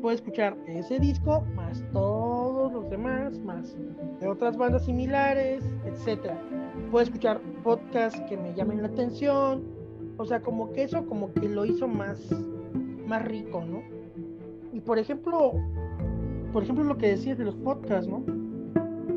puedo 0.01 0.15
escuchar 0.15 0.57
ese 0.67 0.99
disco 0.99 1.43
más 1.55 1.85
todos 1.93 2.73
los 2.73 2.89
demás, 2.91 3.39
más 3.41 3.77
de 4.21 4.29
otras 4.29 4.57
bandas 4.57 4.85
similares, 4.85 5.63
etcétera. 5.85 6.41
Puedo 6.91 7.03
escuchar 7.03 7.41
podcasts 7.63 8.21
que 8.29 8.37
me 8.37 8.55
llamen 8.55 8.83
la 8.83 8.89
atención, 8.89 9.63
o 10.17 10.25
sea, 10.25 10.41
como 10.41 10.73
que 10.73 10.85
eso 10.85 11.05
como 11.07 11.33
que 11.35 11.49
lo 11.49 11.65
hizo 11.65 11.87
más 11.87 12.31
más 13.07 13.25
rico, 13.25 13.63
¿no? 13.65 13.83
Y 14.73 14.81
por 14.81 14.99
ejemplo, 14.99 15.53
por 16.53 16.63
ejemplo 16.63 16.85
lo 16.85 16.97
que 16.97 17.09
decías 17.09 17.37
de 17.39 17.45
los 17.45 17.57
podcasts, 17.57 18.09
¿no? 18.09 18.40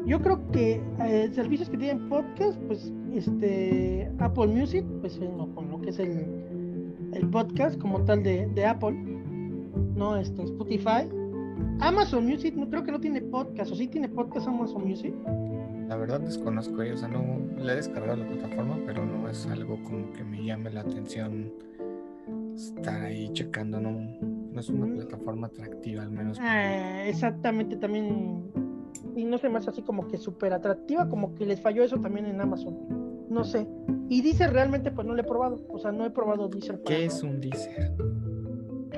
Yo 0.06 0.22
creo 0.22 0.52
que 0.52 0.82
eh, 1.06 1.30
servicios 1.34 1.70
que 1.70 1.78
tienen 1.78 2.10
podcast, 2.10 2.60
pues 2.68 2.92
este 3.14 4.12
Apple 4.20 4.48
Music, 4.48 4.86
pues 5.02 5.20
con 5.56 5.70
lo 5.70 5.82
que 5.82 5.92
es 5.92 6.00
el, 6.00 6.26
el 7.14 7.30
podcast 7.30 7.80
como 7.80 8.04
tal 8.04 8.24
de, 8.24 8.48
de 8.48 8.66
Apple, 8.66 8.94
no 9.96 10.18
este, 10.18 10.44
Spotify. 10.44 11.08
Amazon 11.80 12.26
Music, 12.26 12.56
no 12.56 12.70
creo 12.70 12.84
que 12.84 12.92
no 12.92 13.00
tiene 13.00 13.22
podcast, 13.22 13.72
o 13.72 13.76
sí 13.76 13.88
tiene 13.88 14.10
podcast 14.10 14.48
Amazon 14.48 14.88
Music. 14.88 15.14
La 15.88 15.96
verdad 15.96 16.22
desconozco, 16.22 16.82
o 16.82 16.98
sea, 16.98 17.08
no 17.08 17.40
le 17.62 17.74
he 17.74 17.76
descargado 17.76 18.18
la 18.18 18.28
plataforma, 18.28 18.78
pero 18.86 19.06
no 19.06 19.30
es 19.30 19.46
algo 19.48 19.82
como 19.84 20.12
que 20.14 20.24
me 20.24 20.44
llame 20.44 20.70
la 20.72 20.82
atención 20.82 21.52
estar 22.56 23.02
ahí 23.02 23.30
checando, 23.34 23.80
no, 23.80 23.92
no 23.92 24.60
es 24.60 24.70
una 24.70 24.86
mm. 24.86 24.96
plataforma 24.96 25.48
atractiva 25.48 26.04
al 26.04 26.12
menos. 26.12 26.38
Ah, 26.42 27.06
exactamente, 27.06 27.76
también, 27.76 28.44
y 29.16 29.26
no 29.26 29.38
sé 29.38 29.50
más 29.50 29.68
así 29.68 29.82
como 29.82 30.08
que 30.08 30.18
súper 30.18 30.54
atractiva, 30.54 31.10
como 31.10 31.36
que 31.36 31.46
les 31.46 31.62
falló 31.62 31.84
eso 31.84 32.00
también 32.00 32.26
en 32.26 32.42
Amazon, 32.42 32.78
no 33.30 33.44
sé. 33.44 33.68
Y 34.10 34.22
Deezer 34.22 34.52
realmente 34.52 34.92
pues 34.92 35.08
no 35.08 35.14
lo 35.14 35.22
he 35.22 35.26
probado, 35.26 35.62
o 35.70 35.80
sea, 35.80 35.92
no 35.92 36.06
he 36.06 36.10
probado 36.10 36.48
Deezer. 36.48 36.82
¿Qué 36.86 37.06
es 37.06 37.24
un 37.24 37.40
Deezer? 37.40 37.94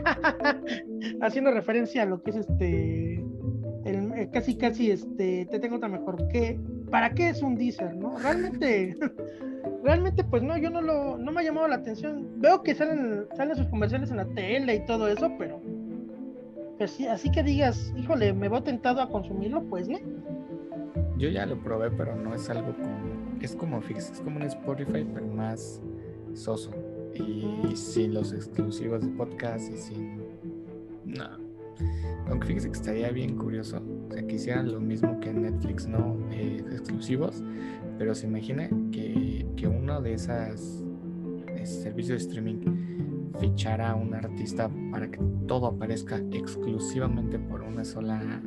haciendo 1.21 1.51
referencia 1.51 2.03
a 2.03 2.05
lo 2.05 2.21
que 2.21 2.31
es 2.31 2.37
este 2.37 3.25
el, 3.85 4.13
eh, 4.15 4.29
casi 4.31 4.55
casi 4.55 4.91
este 4.91 5.45
te 5.45 5.59
tengo 5.59 5.77
otra 5.77 5.89
mejor 5.89 6.27
que 6.27 6.59
para 6.89 7.13
qué 7.13 7.29
es 7.29 7.41
un 7.41 7.55
Deezer 7.55 7.95
no 7.95 8.17
realmente 8.17 8.95
realmente 9.83 10.23
pues 10.23 10.43
no 10.43 10.57
yo 10.57 10.69
no 10.69 10.81
lo 10.81 11.17
no 11.17 11.31
me 11.31 11.41
ha 11.41 11.43
llamado 11.43 11.67
la 11.67 11.75
atención 11.75 12.41
veo 12.41 12.61
que 12.63 12.75
salen 12.75 13.25
salen 13.35 13.55
sus 13.55 13.67
comerciales 13.67 14.11
en 14.11 14.17
la 14.17 14.25
tele 14.25 14.75
y 14.75 14.85
todo 14.85 15.07
eso 15.07 15.31
pero 15.37 15.61
pues 16.77 16.99
así 17.09 17.31
que 17.31 17.43
digas 17.43 17.93
híjole 17.97 18.33
me 18.33 18.49
veo 18.49 18.63
tentado 18.63 19.01
a 19.01 19.09
consumirlo 19.09 19.63
pues 19.63 19.87
no 19.87 19.99
yo 21.17 21.29
ya 21.29 21.45
lo 21.45 21.57
probé 21.57 21.91
pero 21.91 22.15
no 22.15 22.33
es 22.35 22.49
algo 22.49 22.73
como 22.73 23.41
es 23.41 23.55
como 23.55 23.79
es 23.79 24.21
como 24.23 24.37
un 24.37 24.43
Spotify 24.43 25.05
pero 25.13 25.27
más 25.27 25.81
soso 26.33 26.71
y 27.15 27.75
sin 27.75 28.13
los 28.13 28.33
exclusivos 28.33 29.01
de 29.01 29.07
podcast 29.09 29.71
y 29.71 29.77
sin... 29.77 30.17
No. 31.05 31.25
Aunque 32.27 32.47
fíjese 32.47 32.69
que 32.69 32.77
estaría 32.77 33.11
bien 33.11 33.37
curioso, 33.37 33.81
o 34.09 34.13
sea, 34.13 34.25
que 34.25 34.35
hicieran 34.35 34.71
lo 34.71 34.79
mismo 34.79 35.19
que 35.19 35.29
en 35.29 35.43
Netflix, 35.43 35.87
¿no? 35.87 36.17
Eh, 36.31 36.63
exclusivos, 36.71 37.43
pero 37.97 38.15
se 38.15 38.27
imagina 38.27 38.69
que, 38.91 39.45
que 39.55 39.67
uno 39.67 40.01
de 40.01 40.13
esos 40.13 40.83
servicios 41.63 42.19
de 42.19 42.27
streaming 42.27 42.94
fichara 43.39 43.91
a 43.91 43.95
un 43.95 44.13
artista 44.13 44.69
para 44.91 45.09
que 45.09 45.19
todo 45.47 45.67
aparezca 45.67 46.17
exclusivamente 46.31 47.39
por 47.39 47.61
una 47.61 47.83
sola 47.83 48.41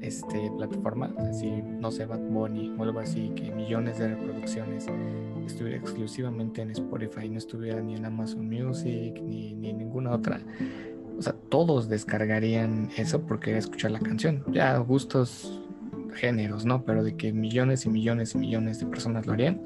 este, 0.00 0.50
plataforma, 0.56 1.14
así, 1.18 1.62
no 1.62 1.90
sé, 1.90 2.06
Bad 2.06 2.20
Bunny 2.20 2.74
o 2.76 2.82
algo 2.82 2.98
así, 2.98 3.30
que 3.36 3.50
millones 3.52 3.98
de 3.98 4.08
reproducciones 4.08 4.86
estuviera 5.46 5.78
exclusivamente 5.78 6.60
en 6.60 6.70
Spotify, 6.72 7.28
no 7.28 7.38
estuviera 7.38 7.80
ni 7.80 7.94
en 7.94 8.04
Amazon 8.04 8.48
Music 8.48 9.20
ni, 9.22 9.54
ni 9.54 9.72
ninguna 9.72 10.10
otra. 10.10 10.40
O 11.18 11.22
sea, 11.22 11.34
todos 11.48 11.88
descargarían 11.88 12.90
eso 12.96 13.22
porque 13.22 13.56
escuchar 13.56 13.92
la 13.92 14.00
canción. 14.00 14.42
Ya 14.50 14.76
gustos, 14.78 15.62
géneros, 16.14 16.64
¿no? 16.64 16.84
Pero 16.84 17.04
de 17.04 17.16
que 17.16 17.32
millones 17.32 17.86
y 17.86 17.88
millones 17.88 18.34
y 18.34 18.38
millones 18.38 18.80
de 18.80 18.86
personas 18.86 19.26
lo 19.26 19.34
harían, 19.34 19.60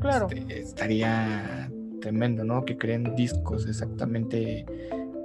claro. 0.00 0.28
Este, 0.30 0.60
estaría 0.60 1.70
tremendo, 2.04 2.44
¿no? 2.44 2.66
Que 2.66 2.76
creen 2.76 3.16
discos 3.16 3.66
exactamente 3.66 4.66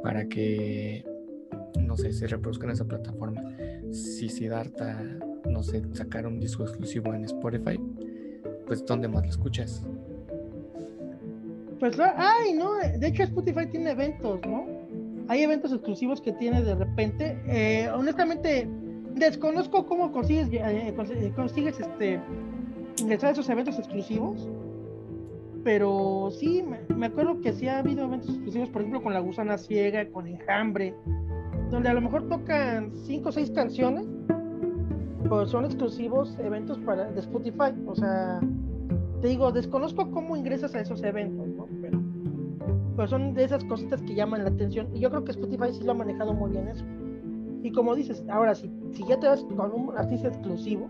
para 0.01 0.29
que, 0.29 1.03
no 1.77 1.97
sé, 1.97 2.13
se 2.13 2.25
reproduzcan 2.25 2.69
en 2.69 2.73
esa 2.75 2.85
plataforma 2.85 3.43
si 3.91 4.29
Siddhartha, 4.29 5.03
no 5.49 5.61
sé, 5.61 5.83
sacar 5.91 6.25
un 6.25 6.39
disco 6.39 6.63
exclusivo 6.63 7.13
en 7.13 7.25
Spotify, 7.25 7.77
pues 8.65 8.85
¿dónde 8.85 9.09
más 9.09 9.23
lo 9.23 9.29
escuchas? 9.29 9.83
Pues, 11.81 11.99
ay, 11.99 12.53
no, 12.53 12.75
de 12.75 13.07
hecho 13.07 13.23
Spotify 13.23 13.67
tiene 13.69 13.91
eventos, 13.91 14.39
¿no? 14.47 14.65
hay 15.27 15.43
eventos 15.43 15.71
exclusivos 15.71 16.21
que 16.21 16.31
tiene 16.33 16.63
de 16.63 16.75
repente. 16.75 17.39
Eh, 17.45 17.89
honestamente, 17.93 18.67
desconozco 19.15 19.85
cómo 19.85 20.11
consigues, 20.11 20.47
eh, 20.51 21.31
consigues 21.35 21.79
este, 21.79 22.19
ingresar 22.99 23.29
a 23.29 23.31
esos 23.33 23.49
eventos 23.49 23.77
exclusivos. 23.77 24.47
Pero 25.63 26.29
sí, 26.31 26.63
me, 26.95 27.05
acuerdo 27.05 27.41
que 27.41 27.53
sí 27.53 27.67
ha 27.67 27.79
habido 27.79 28.05
eventos 28.05 28.29
exclusivos, 28.29 28.69
por 28.69 28.81
ejemplo, 28.81 29.03
con 29.03 29.13
La 29.13 29.19
Gusana 29.19 29.57
Ciega, 29.57 30.09
con 30.09 30.27
Enjambre, 30.27 30.95
donde 31.69 31.89
a 31.89 31.93
lo 31.93 32.01
mejor 32.01 32.27
tocan 32.27 32.91
cinco 32.95 33.29
o 33.29 33.31
seis 33.31 33.51
canciones, 33.51 34.07
pues 35.27 35.49
son 35.49 35.65
exclusivos 35.65 36.37
eventos 36.39 36.77
para, 36.79 37.11
de 37.11 37.19
Spotify. 37.19 37.73
O 37.85 37.95
sea, 37.95 38.39
te 39.21 39.27
digo, 39.27 39.51
desconozco 39.51 40.09
cómo 40.11 40.37
ingresas 40.37 40.75
a 40.75 40.81
esos 40.81 41.03
eventos, 41.03 41.47
¿no? 41.47 41.67
Pero, 41.81 41.99
son 43.07 43.33
de 43.33 43.45
esas 43.45 43.63
cositas 43.65 44.01
que 44.01 44.13
llaman 44.13 44.43
la 44.43 44.49
atención. 44.49 44.87
Y 44.93 44.99
yo 44.99 45.09
creo 45.09 45.23
que 45.23 45.31
Spotify 45.31 45.71
sí 45.71 45.83
lo 45.83 45.91
ha 45.91 45.95
manejado 45.95 46.33
muy 46.33 46.51
bien 46.51 46.67
eso. 46.67 46.83
Y 47.63 47.71
como 47.71 47.95
dices, 47.95 48.23
ahora 48.29 48.55
sí, 48.55 48.71
si 48.91 49.05
ya 49.05 49.19
te 49.19 49.27
vas 49.27 49.43
con 49.43 49.71
un 49.71 49.97
artista 49.97 50.27
exclusivo, 50.27 50.87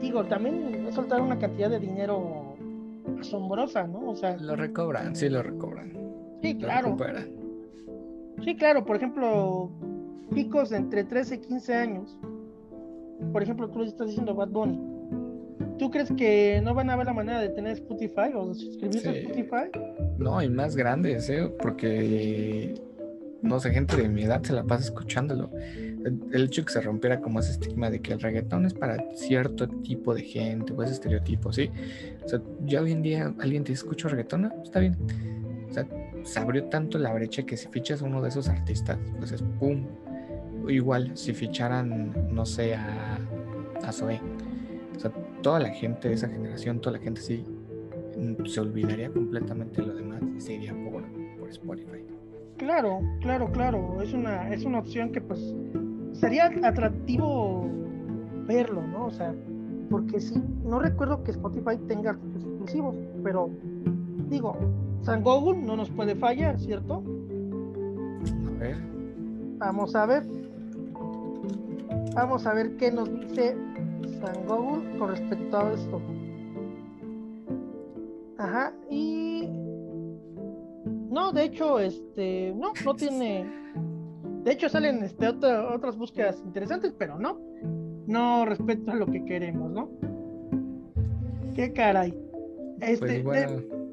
digo, 0.00 0.24
también 0.24 0.88
soltar 0.92 1.20
una 1.20 1.38
cantidad 1.38 1.70
de 1.70 1.78
dinero 1.78 2.39
asombrosa, 3.18 3.86
¿no? 3.86 4.10
O 4.10 4.16
sea. 4.16 4.36
Lo 4.36 4.56
recobran, 4.56 5.16
sí 5.16 5.28
lo 5.28 5.42
recobran. 5.42 5.92
Sí, 6.42 6.56
claro. 6.56 6.96
Sí, 8.44 8.56
claro, 8.56 8.84
por 8.84 8.96
ejemplo, 8.96 9.70
picos 10.34 10.70
de 10.70 10.78
entre 10.78 11.04
13 11.04 11.34
y 11.34 11.38
15 11.38 11.74
años. 11.74 12.18
Por 13.32 13.42
ejemplo, 13.42 13.68
tú 13.68 13.82
estás 13.82 14.08
diciendo 14.08 14.34
Bad 14.34 14.48
Bunny. 14.48 14.80
¿Tú 15.78 15.90
crees 15.90 16.12
que 16.12 16.60
no 16.62 16.74
van 16.74 16.90
a 16.90 16.96
ver 16.96 17.06
la 17.06 17.14
manera 17.14 17.40
de 17.40 17.50
tener 17.50 17.72
Spotify 17.72 18.32
o 18.34 18.48
de 18.48 18.54
suscribirse 18.54 19.08
a 19.08 19.12
Spotify? 19.12 19.70
No, 20.18 20.42
y 20.42 20.48
más 20.48 20.76
grandes, 20.76 21.28
¿eh? 21.30 21.50
Porque 21.60 22.74
no 23.42 23.58
sé, 23.60 23.70
gente 23.70 23.96
de 23.96 24.08
mi 24.08 24.24
edad 24.24 24.42
se 24.42 24.52
la 24.52 24.64
pasa 24.64 24.84
escuchándolo. 24.84 25.50
El, 26.04 26.44
hecho 26.44 26.64
que 26.64 26.72
se 26.72 26.80
rompiera 26.80 27.20
como 27.20 27.40
ese 27.40 27.52
estigma 27.52 27.90
de 27.90 28.00
que 28.00 28.12
el 28.12 28.20
reggaetón 28.20 28.66
es 28.66 28.74
para 28.74 29.04
cierto 29.14 29.68
tipo 29.68 30.14
de 30.14 30.22
gente 30.22 30.72
o 30.72 30.82
ese 30.82 30.94
estereotipo, 30.94 31.52
¿sí? 31.52 31.70
O 32.24 32.28
sea, 32.28 32.40
ya 32.64 32.80
hoy 32.80 32.92
en 32.92 33.02
día 33.02 33.34
alguien 33.38 33.64
te 33.64 33.72
escucha 33.72 34.08
reggaetón, 34.08 34.52
está 34.62 34.80
bien. 34.80 34.96
O 35.68 35.72
sea, 35.72 35.86
se 36.22 36.38
abrió 36.38 36.64
tanto 36.64 36.98
la 36.98 37.12
brecha 37.12 37.44
que 37.44 37.56
si 37.56 37.68
fichas 37.68 38.02
a 38.02 38.04
uno 38.04 38.22
de 38.22 38.28
esos 38.28 38.48
artistas, 38.48 38.98
pues 39.18 39.32
es 39.32 39.42
pum. 39.58 39.86
Igual, 40.68 41.16
si 41.16 41.32
ficharan, 41.32 42.34
no 42.34 42.44
sé, 42.44 42.74
a, 42.74 43.18
a 43.82 43.92
Zoe. 43.92 44.20
O 44.96 45.00
sea, 45.00 45.10
toda 45.42 45.60
la 45.60 45.70
gente 45.70 46.08
de 46.08 46.14
esa 46.14 46.28
generación, 46.28 46.80
toda 46.80 46.98
la 46.98 47.02
gente 47.02 47.20
sí, 47.20 47.44
se 48.46 48.60
olvidaría 48.60 49.10
completamente 49.10 49.80
de 49.80 49.88
lo 49.88 49.94
demás 49.94 50.22
y 50.36 50.40
se 50.40 50.54
iría 50.54 50.72
por, 50.72 51.04
por 51.38 51.48
Spotify. 51.48 52.04
Claro, 52.56 53.00
claro, 53.20 53.50
claro. 53.52 54.02
Es 54.02 54.12
una, 54.12 54.52
es 54.52 54.64
una 54.64 54.80
opción 54.80 55.12
que 55.12 55.20
pues 55.20 55.54
sería 56.12 56.50
atractivo 56.62 57.68
verlo, 58.46 58.82
¿no? 58.86 59.06
O 59.06 59.10
sea, 59.10 59.34
porque 59.90 60.20
sí, 60.20 60.42
no 60.64 60.78
recuerdo 60.78 61.22
que 61.24 61.32
Spotify 61.32 61.76
tenga 61.88 62.10
artículos 62.10 62.44
exclusivos, 62.44 62.94
pero 63.22 63.50
digo, 64.28 64.56
San 65.02 65.22
Google 65.22 65.60
no 65.62 65.76
nos 65.76 65.90
puede 65.90 66.14
fallar, 66.14 66.58
¿cierto? 66.60 67.02
A 68.48 68.58
ver. 68.58 68.76
Vamos 69.58 69.94
a 69.94 70.06
ver. 70.06 70.24
Vamos 72.14 72.46
a 72.46 72.54
ver 72.54 72.76
qué 72.76 72.90
nos 72.90 73.10
dice 73.12 73.56
San 74.20 74.46
Google 74.46 74.98
con 74.98 75.10
respecto 75.10 75.58
a 75.58 75.72
esto. 75.72 76.00
Ajá, 78.38 78.72
y 78.88 79.48
no, 81.10 81.32
de 81.32 81.44
hecho, 81.44 81.78
este, 81.78 82.54
no, 82.56 82.72
no 82.84 82.94
tiene. 82.94 83.44
De 84.44 84.52
hecho, 84.52 84.68
salen 84.68 85.02
este, 85.02 85.28
otras 85.28 85.96
búsquedas 85.96 86.42
interesantes, 86.44 86.94
pero 86.96 87.18
no. 87.18 87.38
No 88.06 88.44
respecto 88.46 88.90
a 88.90 88.94
lo 88.94 89.06
que 89.06 89.24
queremos, 89.24 89.70
¿no? 89.70 89.90
Qué 91.54 91.72
caray. 91.72 92.14
Este, 92.80 93.20
pues 93.20 93.50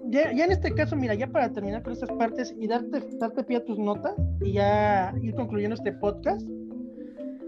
ya, 0.10 0.32
en 0.32 0.52
este 0.52 0.74
caso, 0.74 0.96
mira, 0.96 1.14
ya 1.16 1.28
para 1.28 1.52
terminar 1.52 1.84
con 1.84 1.92
estas 1.92 2.12
partes 2.14 2.56
y 2.58 2.68
darte, 2.68 3.04
darte 3.20 3.44
pie 3.44 3.58
a 3.58 3.66
tus 3.66 3.78
notas 3.78 4.14
y 4.40 4.54
ya 4.54 5.14
ir 5.22 5.36
concluyendo 5.36 5.76
este 5.76 5.92
podcast, 5.92 6.48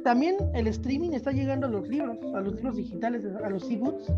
también 0.03 0.35
el 0.53 0.67
streaming 0.67 1.11
está 1.11 1.31
llegando 1.31 1.67
a 1.67 1.69
los 1.69 1.87
libros, 1.87 2.17
a 2.35 2.41
los 2.41 2.55
libros 2.55 2.75
digitales, 2.75 3.25
a 3.25 3.49
los 3.49 3.69
e-books. 3.69 4.11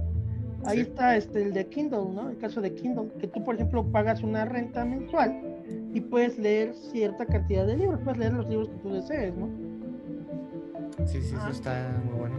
Ahí 0.64 0.80
está 0.80 1.16
este, 1.16 1.44
el 1.44 1.54
de 1.54 1.68
Kindle, 1.68 2.14
¿no? 2.14 2.30
El 2.30 2.38
caso 2.38 2.62
de 2.62 2.74
Kindle, 2.74 3.10
que 3.20 3.28
tú, 3.28 3.44
por 3.44 3.56
ejemplo, 3.56 3.84
pagas 3.92 4.24
una 4.24 4.46
renta 4.46 4.86
mensual 4.86 5.51
y 5.94 6.02
puedes 6.02 6.38
leer 6.38 6.74
cierta 6.74 7.26
cantidad 7.26 7.66
de 7.66 7.78
libros, 7.78 8.00
puedes 8.04 8.20
leer 8.20 8.34
los 8.34 8.48
libros 8.48 8.70
que 8.70 8.78
tú 8.78 8.94
desees, 8.94 9.36
¿no? 9.36 9.50
Sí, 11.06 11.22
sí, 11.22 11.36
eso 11.36 11.38
ah. 11.42 11.50
está 11.52 12.02
muy 12.06 12.20
bueno. 12.20 12.36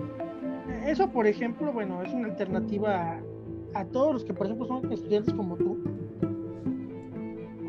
Eso, 0.87 1.11
por 1.11 1.27
ejemplo, 1.27 1.73
bueno, 1.73 2.03
es 2.03 2.13
una 2.13 2.29
alternativa 2.29 3.21
a, 3.75 3.85
todos 3.87 4.15
los 4.15 4.25
que, 4.25 4.35
por 4.35 4.47
ejemplo, 4.47 4.67
son 4.67 4.91
estudiantes 4.93 5.35
como 5.35 5.57
tú, 5.57 5.79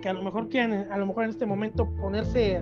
que 0.01 0.09
a 0.09 0.13
lo 0.13 0.23
mejor 0.23 0.49
quieren, 0.49 0.91
a 0.91 0.97
lo 0.97 1.05
mejor 1.05 1.25
en 1.25 1.29
este 1.29 1.45
momento 1.45 1.89
ponerse, 2.01 2.61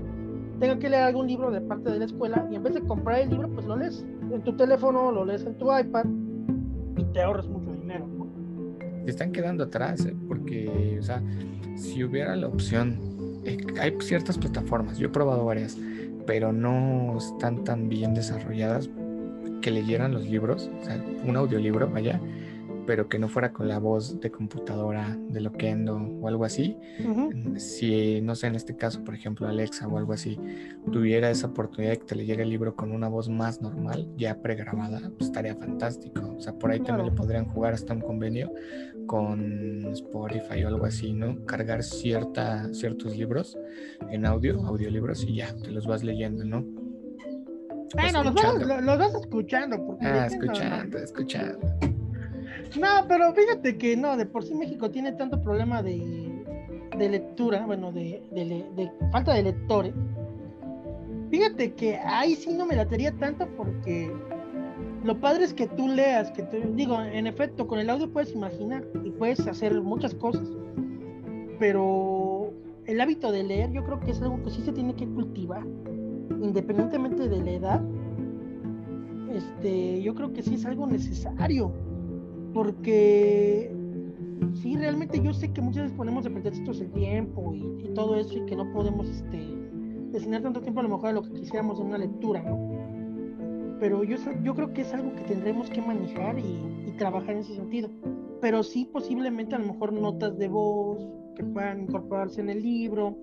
tengan 0.59 0.80
que 0.80 0.89
leer 0.89 1.03
algún 1.03 1.28
libro 1.28 1.51
de 1.51 1.61
parte 1.61 1.89
de 1.89 1.99
la 1.99 2.05
escuela 2.05 2.47
y 2.51 2.55
en 2.55 2.63
vez 2.63 2.74
de 2.74 2.82
comprar 2.82 3.19
el 3.19 3.30
libro, 3.30 3.49
pues 3.49 3.65
lo 3.65 3.76
lees 3.78 4.05
en 4.32 4.41
tu 4.41 4.55
teléfono, 4.55 5.11
lo 5.11 5.26
lees 5.26 5.45
en 5.45 5.55
tu 5.57 5.76
iPad 5.76 6.05
y 6.97 7.03
te 7.05 7.22
ahorras 7.22 7.47
mucho 7.47 7.72
están 9.05 9.32
quedando 9.32 9.63
atrás, 9.63 10.05
¿eh? 10.05 10.15
porque, 10.28 10.97
o 10.99 11.03
sea, 11.03 11.22
si 11.76 12.03
hubiera 12.03 12.36
la 12.36 12.47
opción, 12.47 13.11
hay 13.79 13.97
ciertas 13.99 14.37
plataformas, 14.37 14.97
yo 14.97 15.07
he 15.07 15.11
probado 15.11 15.45
varias, 15.45 15.77
pero 16.25 16.51
no 16.53 17.17
están 17.17 17.63
tan 17.63 17.89
bien 17.89 18.13
desarrolladas 18.13 18.89
que 19.61 19.71
leyeran 19.71 20.13
los 20.13 20.23
libros, 20.23 20.69
o 20.81 20.85
sea, 20.85 21.03
un 21.25 21.35
audiolibro, 21.35 21.89
vaya, 21.89 22.19
pero 22.85 23.07
que 23.07 23.19
no 23.19 23.29
fuera 23.29 23.53
con 23.53 23.67
la 23.67 23.79
voz 23.79 24.19
de 24.19 24.31
computadora 24.31 25.17
de 25.29 25.41
Loquendo 25.41 25.95
o 25.95 26.27
algo 26.27 26.45
así. 26.45 26.77
Si, 27.57 28.21
no 28.21 28.35
sé, 28.35 28.47
en 28.47 28.55
este 28.55 28.75
caso, 28.75 29.03
por 29.03 29.13
ejemplo, 29.13 29.47
Alexa 29.47 29.87
o 29.87 29.97
algo 29.97 30.13
así, 30.13 30.39
tuviera 30.91 31.29
esa 31.29 31.47
oportunidad 31.47 31.91
de 31.91 31.99
que 31.99 32.05
te 32.05 32.15
leyera 32.15 32.43
el 32.43 32.49
libro 32.49 32.75
con 32.75 32.91
una 32.91 33.07
voz 33.07 33.29
más 33.29 33.61
normal, 33.61 34.09
ya 34.17 34.41
pregrabada, 34.41 34.99
pues 35.17 35.27
estaría 35.29 35.55
fantástico. 35.55 36.35
O 36.37 36.41
sea, 36.41 36.53
por 36.53 36.71
ahí 36.71 36.79
también 36.79 37.09
le 37.09 37.15
podrían 37.15 37.45
jugar 37.45 37.73
hasta 37.73 37.93
un 37.93 38.01
convenio 38.01 38.51
con 39.08 39.86
Spotify 39.93 40.64
o 40.64 40.68
algo 40.70 40.86
así, 40.86 41.14
¿no? 41.14 41.45
Cargar 41.45 41.84
cierta, 41.84 42.74
ciertos 42.74 43.16
libros 43.18 43.58
en 44.10 44.26
audio, 44.26 44.66
audiolibros 44.66 45.24
y 45.24 45.36
ya, 45.36 45.56
te 45.56 45.72
los 45.72 45.86
vas 45.86 46.04
leyendo, 46.04 46.43
¿no? 46.43 46.66
Bueno, 47.93 48.24
los 48.24 48.34
vas, 48.34 48.84
los 48.84 48.97
vas, 48.97 49.16
escuchando. 49.16 49.86
Porque 49.86 50.06
ah, 50.06 50.26
escuchando, 50.28 50.97
escuchando. 50.97 51.60
No, 52.80 53.06
pero 53.08 53.34
fíjate 53.34 53.78
que 53.78 53.97
no, 53.97 54.16
de 54.16 54.26
por 54.26 54.43
sí 54.43 54.54
México 54.56 54.89
tiene 54.89 55.12
tanto 55.14 55.41
problema 55.41 55.84
de, 55.84 56.45
de 56.97 57.10
lectura, 57.10 57.66
bueno, 57.66 57.91
de, 57.91 58.24
de, 58.32 58.91
falta 59.12 59.34
de 59.34 59.43
lectores. 59.43 59.93
Fíjate 61.30 61.74
que 61.74 61.97
ahí 61.97 62.36
sí 62.36 62.54
no 62.54 62.66
me 62.66 62.76
latería 62.76 63.12
tanto 63.14 63.47
porque 63.58 64.12
lo 65.04 65.20
padre 65.20 65.45
es 65.45 65.54
que 65.54 65.68
tú 65.68 65.88
leas, 65.88 66.32
que 66.32 66.43
te 66.43 66.60
digo, 66.76 67.02
en 67.02 67.28
efecto, 67.28 67.68
con 67.68 67.80
el 67.80 67.89
audio 67.89 68.12
puedes 68.12 68.34
imaginar 68.34 68.86
y 69.04 69.10
puedes 69.12 69.45
hacer 69.47 69.82
muchas 69.82 70.14
cosas, 70.14 70.47
pero 71.60 72.54
el 72.86 73.02
hábito 73.02 73.32
de 73.32 73.43
leer 73.43 73.72
yo 73.72 73.84
creo 73.84 73.99
que 73.99 74.12
es 74.12 74.22
algo 74.22 74.43
que 74.43 74.52
sí 74.52 74.62
se 74.62 74.72
tiene 74.72 74.93
que 74.93 75.08
cultivar, 75.08 75.66
independientemente 76.41 77.28
de 77.28 77.41
la 77.41 77.52
edad. 77.52 77.82
Este, 79.34 80.02
yo 80.02 80.14
creo 80.14 80.34
que 80.34 80.43
sí 80.43 80.56
es 80.56 80.66
algo 80.66 80.86
necesario 80.86 81.72
porque 82.54 83.74
sí, 84.62 84.76
realmente 84.76 85.22
yo 85.22 85.34
sé 85.34 85.52
que 85.52 85.62
muchas 85.62 85.84
veces 85.84 85.97
ponemos 85.97 86.24
de 86.24 86.32
pretextos 86.32 86.82
el 86.82 86.91
tiempo 86.91 87.54
y, 87.54 87.72
todo 87.93 88.16
eso 88.16 88.38
y 88.38 88.45
que 88.45 88.56
no 88.56 88.72
podemos 88.72 89.10
este, 89.10 89.38
destinar 90.12 90.41
tanto 90.41 90.62
tiempo 90.62 90.80
a 90.80 90.84
lo 90.84 90.89
mejor 90.89 91.10
a 91.10 91.12
lo 91.12 91.24
que 91.24 91.32
quisiéramos 91.34 91.78
en 91.80 91.88
una 91.88 91.97
lectura, 91.97 92.41
¿no? 92.41 92.80
Pero 93.82 94.03
yo, 94.03 94.15
yo 94.43 94.53
creo 94.53 94.71
que 94.73 94.82
es 94.82 94.93
algo 94.93 95.11
que 95.15 95.23
tendremos 95.23 95.67
que 95.71 95.82
manejar 95.82 96.38
y, 96.38 96.61
y 96.88 96.91
trabajar 96.99 97.32
en 97.32 97.39
ese 97.39 97.55
sentido. 97.55 97.89
Pero 98.39 98.61
sí, 98.61 98.86
posiblemente 98.86 99.55
a 99.55 99.59
lo 99.59 99.73
mejor 99.73 99.91
notas 99.91 100.38
de 100.38 100.47
voz 100.47 100.99
que 101.36 101.43
puedan 101.43 101.82
incorporarse 101.82 102.41
en 102.41 102.49
el 102.49 102.61
libro, 102.61 103.17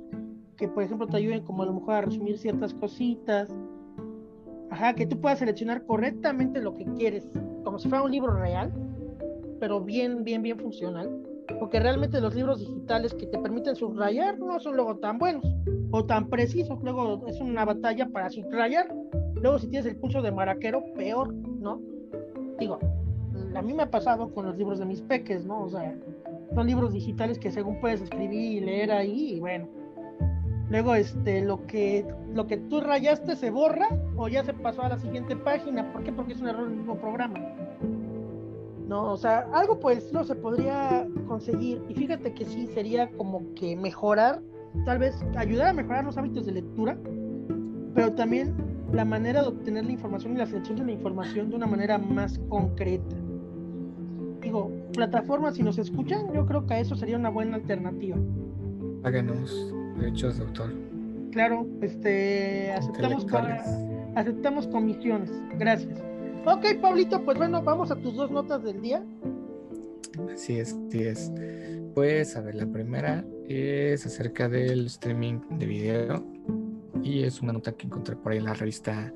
que 0.56 0.66
por 0.66 0.82
ejemplo 0.82 1.06
te 1.06 1.16
ayuden 1.16 1.44
como 1.44 1.62
a 1.62 1.66
lo 1.66 1.74
mejor 1.74 1.94
a 1.94 2.00
resumir 2.00 2.38
ciertas 2.38 2.74
cositas. 2.74 3.48
Ajá, 4.70 4.94
que 4.94 5.06
tú 5.06 5.20
puedas 5.20 5.38
seleccionar 5.38 5.86
correctamente 5.86 6.61
lo 6.61 6.74
que 6.74 6.84
quieres, 6.96 7.30
como 7.62 7.78
si 7.78 7.88
fuera 7.88 8.02
un 8.02 8.11
libro 8.11 8.32
real, 8.32 8.72
pero 9.61 9.80
bien, 9.80 10.24
bien, 10.24 10.42
bien 10.42 10.59
funcional. 10.59 11.09
Porque 11.61 11.78
realmente 11.78 12.20
los 12.20 12.34
libros 12.34 12.59
digitales 12.59 13.14
que 13.14 13.26
te 13.26 13.38
permiten 13.38 13.76
subrayar 13.76 14.40
no 14.40 14.59
son 14.59 14.74
luego 14.74 14.96
tan 14.96 15.18
buenos 15.18 15.44
o 15.92 16.04
tan 16.04 16.28
precisos. 16.28 16.82
Luego 16.82 17.26
es 17.28 17.40
una 17.40 17.64
batalla 17.64 18.09
para 18.09 18.28
subrayar. 18.28 18.92
Luego 19.41 19.59
si 19.59 19.68
tienes 19.68 19.86
el 19.86 19.97
pulso 19.97 20.22
de 20.22 20.32
maraquero, 20.32 20.84
peor, 20.95 21.32
¿no? 21.32 21.80
Digo, 22.59 22.78
a 23.55 23.62
mí 23.62 23.72
me 23.72 23.84
ha 23.84 23.91
pasado 23.91 24.32
con 24.32 24.47
los 24.47 24.57
libros 24.57 24.78
de 24.78 24.86
mis 24.86 25.01
peques, 25.01 25.45
¿no? 25.47 25.62
O 25.62 25.68
sea, 25.68 25.97
son 26.55 26.66
libros 26.66 26.93
digitales 26.93 27.39
que 27.39 27.51
según 27.51 27.80
puedes 27.80 28.01
escribir 28.01 28.53
y 28.53 28.61
leer 28.61 28.91
ahí, 28.91 29.34
y 29.34 29.41
bueno, 29.41 29.68
Luego, 30.70 30.95
este, 30.95 31.41
lo 31.41 31.66
que, 31.66 32.07
lo 32.34 32.47
que 32.47 32.59
tú 32.59 32.80
rayaste 32.80 33.36
se 33.36 33.51
borra 33.51 33.89
o 34.16 34.28
ya 34.28 34.45
se 34.45 34.53
pasó 34.53 34.82
a 34.82 34.91
la 34.91 34.99
siguiente 34.99 35.34
página. 35.34 35.91
¿Por 35.93 36.03
qué? 36.03 36.12
Porque 36.12 36.34
es 36.34 36.41
un 36.41 36.49
error 36.49 36.68
del 36.68 36.76
mismo 36.76 36.97
programa. 36.97 37.39
No, 38.86 39.12
o 39.12 39.16
sea, 39.16 39.49
algo 39.53 39.78
pues 39.80 40.12
no 40.12 40.24
se 40.24 40.34
podría 40.34 41.07
conseguir. 41.26 41.82
Y 41.89 41.95
fíjate 41.95 42.34
que 42.34 42.45
sí 42.45 42.66
sería 42.66 43.11
como 43.12 43.55
que 43.55 43.76
mejorar, 43.76 44.43
tal 44.84 44.99
vez 44.99 45.22
ayudar 45.36 45.68
a 45.68 45.72
mejorar 45.72 46.05
los 46.05 46.18
hábitos 46.18 46.45
de 46.45 46.53
lectura, 46.53 46.99
pero 47.95 48.12
también 48.14 48.55
la 48.93 49.05
manera 49.05 49.43
de 49.43 49.49
obtener 49.49 49.84
la 49.84 49.93
información 49.93 50.34
y 50.34 50.39
la 50.39 50.47
selección 50.47 50.78
de 50.78 50.84
la 50.84 50.93
información 50.93 51.51
de 51.51 51.57
una 51.57 51.66
manera 51.66 51.99
más 51.99 52.39
concreta. 52.49 53.16
Digo, 54.41 54.70
plataformas, 54.95 55.57
si 55.57 55.62
nos 55.62 55.78
escuchan, 55.78 56.32
yo 56.32 56.47
creo 56.47 56.66
que 56.66 56.80
eso 56.80 56.97
sería 56.97 57.16
una 57.16 57.28
buena 57.28 57.57
alternativa. 57.57 58.16
Háganos 59.05 59.74
derechos 59.99 60.39
de 60.39 60.45
autor. 60.45 60.72
Claro, 61.32 61.66
este, 61.82 62.72
aceptamos, 62.72 63.26
aceptamos 64.14 64.66
comisiones. 64.68 65.30
Gracias. 65.59 66.03
Ok, 66.47 66.80
Pablito, 66.80 67.22
pues 67.24 67.36
bueno, 67.36 67.62
vamos 67.62 67.91
a 67.91 67.97
tus 67.97 68.14
dos 68.14 68.30
notas 68.30 68.62
del 68.62 68.80
día. 68.80 69.03
Así 70.32 70.59
es, 70.59 70.76
así 70.89 71.03
es. 71.03 71.32
Pues, 71.95 72.36
a 72.36 72.41
ver, 72.41 72.55
la 72.55 72.66
primera 72.66 73.24
es 73.49 74.07
acerca 74.07 74.49
del 74.49 74.86
streaming 74.86 75.41
de 75.59 75.66
video 75.66 76.38
y 77.03 77.22
es 77.22 77.40
una 77.40 77.53
nota 77.53 77.72
que 77.72 77.86
encontré 77.86 78.16
por 78.16 78.32
ahí 78.32 78.38
en 78.38 78.44
la 78.44 78.55
revista 78.55 79.12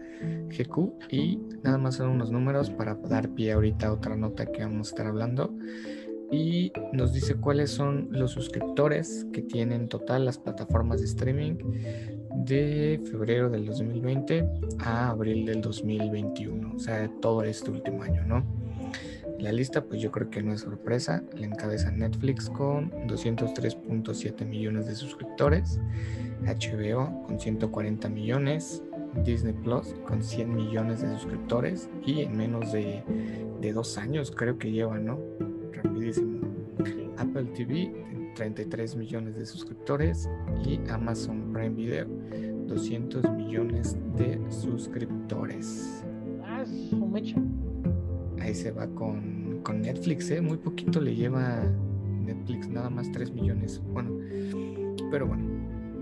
GQ 0.48 1.10
y 1.10 1.38
nada 1.62 1.78
más 1.78 1.96
son 1.96 2.10
unos 2.10 2.30
números 2.30 2.70
para 2.70 2.94
dar 2.94 3.28
pie 3.30 3.52
ahorita 3.52 3.88
a 3.88 3.92
otra 3.92 4.16
nota 4.16 4.46
que 4.46 4.62
vamos 4.62 4.88
a 4.88 4.90
estar 4.90 5.06
hablando 5.06 5.54
y 6.30 6.72
nos 6.92 7.12
dice 7.12 7.34
cuáles 7.34 7.70
son 7.70 8.08
los 8.10 8.30
suscriptores 8.30 9.26
que 9.32 9.42
tienen 9.42 9.88
total 9.88 10.24
las 10.24 10.38
plataformas 10.38 11.00
de 11.00 11.06
streaming 11.06 11.56
de 12.34 13.00
febrero 13.10 13.50
del 13.50 13.66
2020 13.66 14.48
a 14.78 15.10
abril 15.10 15.44
del 15.44 15.60
2021, 15.60 16.74
o 16.74 16.78
sea, 16.78 17.10
todo 17.20 17.42
este 17.42 17.70
último 17.70 18.02
año, 18.02 18.24
¿no? 18.26 18.44
La 19.42 19.50
lista, 19.50 19.84
pues 19.84 20.00
yo 20.00 20.12
creo 20.12 20.30
que 20.30 20.40
no 20.40 20.52
es 20.52 20.60
sorpresa, 20.60 21.24
la 21.36 21.46
encabeza 21.46 21.90
Netflix 21.90 22.48
con 22.48 22.92
203.7 23.08 24.46
millones 24.46 24.86
de 24.86 24.94
suscriptores, 24.94 25.80
HBO 26.42 27.24
con 27.26 27.40
140 27.40 28.08
millones, 28.08 28.84
Disney 29.24 29.52
Plus 29.52 29.96
con 30.06 30.22
100 30.22 30.54
millones 30.54 31.02
de 31.02 31.08
suscriptores 31.18 31.90
y 32.06 32.20
en 32.20 32.36
menos 32.36 32.70
de, 32.70 33.02
de 33.60 33.72
dos 33.72 33.98
años 33.98 34.30
creo 34.30 34.58
que 34.58 34.70
lleva, 34.70 35.00
¿no? 35.00 35.18
rapidísimo. 35.72 36.40
Apple 37.18 37.46
TV, 37.56 37.92
33 38.36 38.94
millones 38.94 39.34
de 39.34 39.44
suscriptores 39.44 40.30
y 40.64 40.78
Amazon 40.88 41.52
Prime 41.52 41.70
Video, 41.70 42.06
200 42.68 43.28
millones 43.32 43.96
de 44.16 44.40
suscriptores. 44.50 46.04
Ah, 46.44 46.64
Ahí 48.42 48.56
se 48.56 48.72
va 48.72 48.88
con, 48.88 49.60
con 49.62 49.82
Netflix, 49.82 50.28
¿eh? 50.32 50.40
muy 50.40 50.56
poquito 50.56 51.00
le 51.00 51.14
lleva 51.14 51.62
Netflix, 52.24 52.68
nada 52.68 52.90
más 52.90 53.10
3 53.12 53.30
millones. 53.30 53.80
Bueno, 53.92 54.18
pero 55.12 55.28
bueno, 55.28 55.44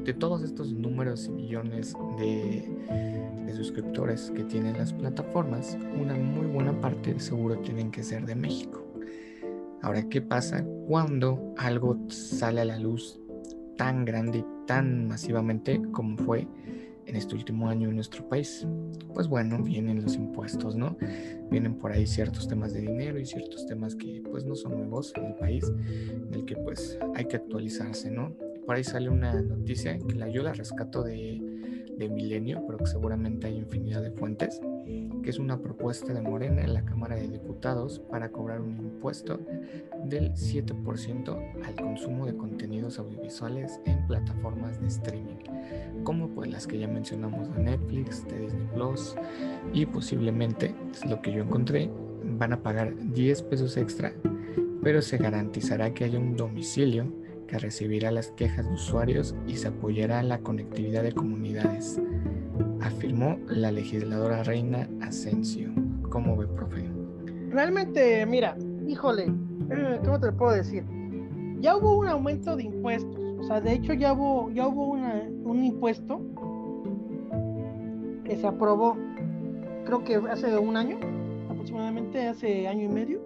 de 0.05 0.15
todos 0.15 0.43
estos 0.43 0.73
números 0.73 1.27
y 1.27 1.33
millones 1.33 1.95
de, 2.19 2.67
de, 3.45 3.53
suscriptores 3.55 4.31
que 4.35 4.45
tienen 4.45 4.79
las 4.79 4.95
plataformas, 4.95 5.77
una 6.01 6.15
muy 6.15 6.47
buena 6.47 6.81
parte 6.81 7.21
seguro 7.21 7.59
tienen 7.59 7.91
que 7.91 8.03
ser 8.03 8.25
de 8.25 8.35
México. 8.35 8.87
Ahora, 9.83 10.09
¿qué 10.09 10.23
pasa 10.23 10.65
cuando 10.87 11.55
algo 11.59 11.99
sale 12.09 12.63
a 12.63 12.65
la 12.65 12.79
luz 12.79 13.21
tan 13.77 14.07
grande 14.07 14.39
y 14.39 14.45
tan 14.67 15.09
masivamente 15.09 15.83
como 15.93 16.17
fue 16.17 16.47
en 17.11 17.17
este 17.17 17.35
último 17.35 17.69
año 17.69 17.89
en 17.89 17.97
nuestro 17.97 18.27
país? 18.29 18.67
Pues 19.13 19.27
bueno, 19.27 19.63
vienen 19.63 20.03
los 20.03 20.15
impuestos, 20.15 20.77
¿no? 20.77 20.97
Vienen 21.51 21.75
por 21.75 21.93
ahí 21.93 22.07
ciertos 22.07 22.49
temas 22.49 22.73
de 22.73 22.81
dinero 22.81 23.19
y 23.19 23.27
ciertos 23.27 23.67
temas 23.67 23.97
que 23.97 24.23
pues 24.31 24.45
no 24.45 24.55
son 24.55 24.77
nuevos 24.77 25.13
en 25.17 25.27
el 25.27 25.35
país, 25.35 25.65
en 25.65 26.33
el 26.33 26.45
que 26.45 26.57
pues 26.57 26.99
hay 27.15 27.25
que 27.27 27.37
actualizarse, 27.37 28.11
¿no? 28.11 28.33
Por 28.65 28.77
ahí 28.77 28.85
sale 28.85 29.11
una 29.11 29.41
noticia 29.43 29.99
que 29.99 30.15
la 30.15 30.27
ayuda 30.27 30.51
la 30.51 30.53
rescato 30.55 31.03
de, 31.03 31.41
de 31.99 32.09
Milenio, 32.09 32.65
pero 32.67 32.79
que 32.79 32.87
seguramente 32.87 33.49
hay 33.49 33.57
infinidad 33.57 34.03
de 34.03 34.13
fuentes 34.13 34.61
que 35.23 35.31
es 35.31 35.39
una 35.39 35.59
propuesta 35.61 36.13
de 36.13 36.21
Morena 36.21 36.63
en 36.63 36.75
la 36.75 36.85
Cámara 36.85 37.17
de 37.17 37.29
Diputados 37.29 38.01
para 38.11 38.31
cobrar 38.31 38.61
un 38.61 38.79
impuesto 38.79 39.41
del 40.05 40.33
7% 40.33 41.65
al 41.65 41.77
consumo 41.77 42.27
de 42.27 42.37
contenidos 42.37 42.99
audiovisuales 42.99 43.81
en 43.85 44.07
plataformas 44.07 44.81
de 44.81 44.89
streaming, 44.89 45.37
como 46.05 46.29
pues 46.29 46.51
las 46.51 46.67
que 46.67 46.79
ya 46.79 46.89
mencionamos 46.89 47.55
de 47.55 47.63
Netflix, 47.63 48.27
de 48.29 48.41
Disney 48.41 48.69
Plus 48.75 49.17
y 49.73 49.87
posiblemente, 49.87 50.75
es 50.91 51.05
lo 51.05 51.21
que 51.21 51.33
yo 51.33 51.43
encontré, 51.43 51.91
van 52.25 52.53
a 52.53 52.63
pagar 52.63 52.95
10 52.97 53.43
pesos 53.43 53.77
extra, 53.77 54.13
pero 54.83 55.03
se 55.03 55.19
garantizará 55.19 55.93
que 55.93 56.05
haya 56.05 56.19
un 56.19 56.37
domicilio 56.37 57.13
que 57.47 57.59
recibirá 57.59 58.11
las 58.11 58.31
quejas 58.31 58.67
de 58.67 58.75
usuarios 58.75 59.35
y 59.47 59.57
se 59.57 59.69
apoyará 59.69 60.23
la 60.23 60.39
conectividad 60.39 61.03
de 61.03 61.13
comunidades 61.13 62.01
afirmó 62.83 63.39
la 63.49 63.71
legisladora 63.73 64.43
Reina 64.43 64.89
Asensio. 65.03 65.71
¿Cómo 66.11 66.37
ve, 66.37 66.47
profe? 66.47 66.85
Realmente, 67.51 68.25
mira, 68.27 68.57
híjole, 68.87 69.33
eh, 69.71 70.01
¿cómo 70.05 70.21
te 70.21 70.27
lo 70.27 70.37
puedo 70.37 70.53
decir? 70.53 70.85
Ya 71.61 71.77
hubo 71.77 71.99
un 71.99 72.09
aumento 72.09 72.57
de 72.57 72.65
impuestos, 72.65 73.21
o 73.39 73.43
sea, 73.45 73.61
de 73.61 73.75
hecho 73.75 73.93
ya 73.93 74.13
hubo, 74.13 74.51
ya 74.51 74.67
hubo 74.67 74.93
un 74.93 75.65
impuesto 75.65 76.21
que 78.25 78.37
se 78.37 78.47
aprobó, 78.47 78.97
creo 79.85 80.05
que 80.05 80.17
hace 80.17 80.57
un 80.57 80.77
año, 80.77 80.99
aproximadamente 81.51 82.29
hace 82.29 82.67
año 82.67 82.85
y 82.85 82.89
medio, 82.89 83.21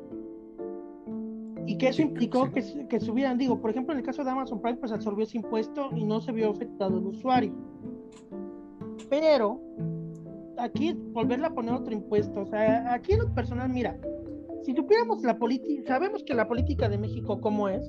y 1.67 1.79
que 1.79 1.89
eso 1.89 2.03
implicó 2.03 2.51
que, 2.51 2.87
que 2.89 3.01
subieran, 3.01 3.39
digo, 3.39 3.61
por 3.61 3.71
ejemplo, 3.71 3.93
en 3.93 4.01
el 4.01 4.05
caso 4.05 4.25
de 4.25 4.31
Amazon 4.31 4.61
Prime, 4.61 4.79
pues 4.79 4.93
absorbió 4.93 5.25
ese 5.25 5.39
impuesto 5.39 5.91
y 5.95 6.05
no 6.05 6.21
se 6.21 6.33
vio 6.33 6.51
afectado 6.51 6.99
el 6.99 7.07
usuario. 7.07 7.53
Pero 9.21 9.61
aquí 10.59 10.93
volverle 11.13 11.47
a 11.47 11.55
poner 11.55 11.73
otro 11.73 11.95
impuesto, 11.95 12.41
o 12.41 12.47
sea, 12.47 12.93
aquí 12.93 13.13
en 13.13 13.21
lo 13.21 13.33
personal, 13.33 13.69
mira, 13.69 13.97
si 14.65 14.75
supiéramos 14.75 15.23
la 15.23 15.39
política, 15.39 15.85
sabemos 15.87 16.25
que 16.25 16.35
la 16.35 16.49
política 16.49 16.89
de 16.89 16.99
México 16.99 17.41
cómo 17.41 17.69
es, 17.69 17.89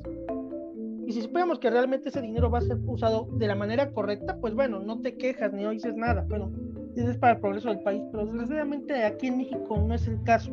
y 1.07 1.13
si 1.13 1.23
supiéramos 1.23 1.57
que 1.57 1.71
realmente 1.71 2.09
ese 2.09 2.21
dinero 2.21 2.51
va 2.51 2.59
a 2.59 2.61
ser 2.61 2.77
usado 2.85 3.27
de 3.31 3.47
la 3.47 3.55
manera 3.55 3.91
correcta, 3.91 4.37
pues 4.39 4.53
bueno, 4.53 4.81
no 4.81 5.01
te 5.01 5.17
quejas 5.17 5.51
ni 5.51 5.67
dices 5.67 5.95
nada, 5.95 6.27
bueno, 6.29 6.51
es 6.95 7.17
para 7.17 7.33
el 7.33 7.39
progreso 7.39 7.69
del 7.69 7.79
país, 7.79 8.03
pero 8.11 8.27
desgraciadamente 8.27 9.03
aquí 9.03 9.25
en 9.25 9.37
México 9.39 9.77
no 9.77 9.95
es 9.95 10.07
el 10.07 10.21
caso. 10.21 10.51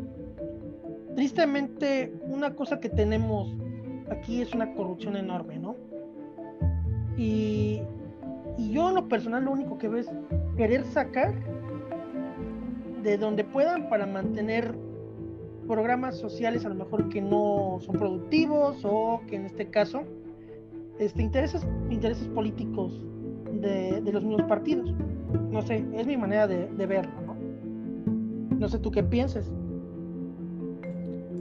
Tristemente, 1.14 2.14
una 2.24 2.54
cosa 2.54 2.80
que 2.80 2.88
tenemos 2.88 3.54
aquí 4.10 4.40
es 4.40 4.54
una 4.54 4.72
corrupción 4.72 5.18
enorme, 5.18 5.58
¿no? 5.58 5.76
Y, 7.18 7.82
y 8.58 8.70
yo 8.70 8.88
en 8.88 8.94
lo 8.94 9.08
personal 9.08 9.44
lo 9.44 9.52
único 9.52 9.78
que 9.78 9.88
veo 9.88 10.00
es 10.00 10.10
querer 10.56 10.84
sacar 10.84 11.34
de 13.02 13.18
donde 13.18 13.44
puedan 13.44 13.88
para 13.88 14.06
mantener 14.06 14.74
programas 15.66 16.18
sociales 16.18 16.64
a 16.64 16.68
lo 16.68 16.74
mejor 16.74 17.08
que 17.08 17.20
no 17.20 17.78
son 17.80 17.96
productivos 17.96 18.84
o 18.84 19.22
que 19.26 19.36
en 19.36 19.46
este 19.46 19.70
caso 19.70 20.02
este, 20.98 21.22
intereses, 21.22 21.66
intereses 21.90 22.28
políticos 22.28 23.00
de, 23.60 24.02
los 24.12 24.22
mismos 24.24 24.42
partidos. 24.48 24.94
No 25.50 25.62
sé, 25.62 25.84
es 25.94 26.06
mi 26.06 26.16
manera 26.16 26.46
de, 26.46 26.86
verlo, 26.86 27.12
¿no? 27.26 27.36
No 28.58 28.68
sé 28.68 28.78
tú 28.78 28.90
qué 28.90 29.02
piensas. 29.02 29.50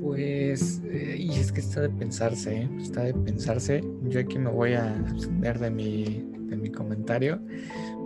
Pues, 0.02 0.82
eh, 0.86 1.16
y 1.20 1.30
es 1.32 1.52
que 1.52 1.60
está 1.60 1.82
de 1.82 1.90
pensarse, 1.90 2.64
¿eh? 2.64 2.70
está 2.80 3.04
de 3.04 3.14
pensarse. 3.14 3.84
Yo 4.10 4.20
aquí 4.20 4.40
me 4.40 4.50
voy 4.50 4.74
a 4.74 4.98
abstener 5.10 5.60
de 5.60 5.70
mi, 5.70 6.31
de 6.52 6.58
mi 6.58 6.70
comentario, 6.70 7.40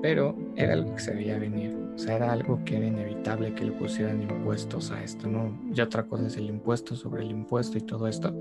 pero 0.02 0.38
era 0.56 0.74
algo 0.74 0.96
que 0.96 1.02
se 1.02 1.14
veía 1.14 1.38
venir. 1.38 1.76
O 1.96 1.98
sea, 1.98 2.16
era 2.16 2.32
algo 2.32 2.64
que 2.64 2.78
era 2.78 2.86
inevitable 2.86 3.54
que 3.54 3.66
le 3.66 3.72
pusieran 3.72 4.22
impuestos 4.22 4.92
a 4.92 5.04
esto, 5.04 5.28
¿no? 5.28 5.58
Ya 5.72 5.86
otra 5.86 6.04
cosa 6.04 6.28
es 6.28 6.38
el 6.38 6.46
impuesto 6.46 6.96
sobre 6.96 7.24
el 7.24 7.32
impuesto 7.32 7.78
y 7.78 7.82
todo 7.82 8.08
esto, 8.08 8.38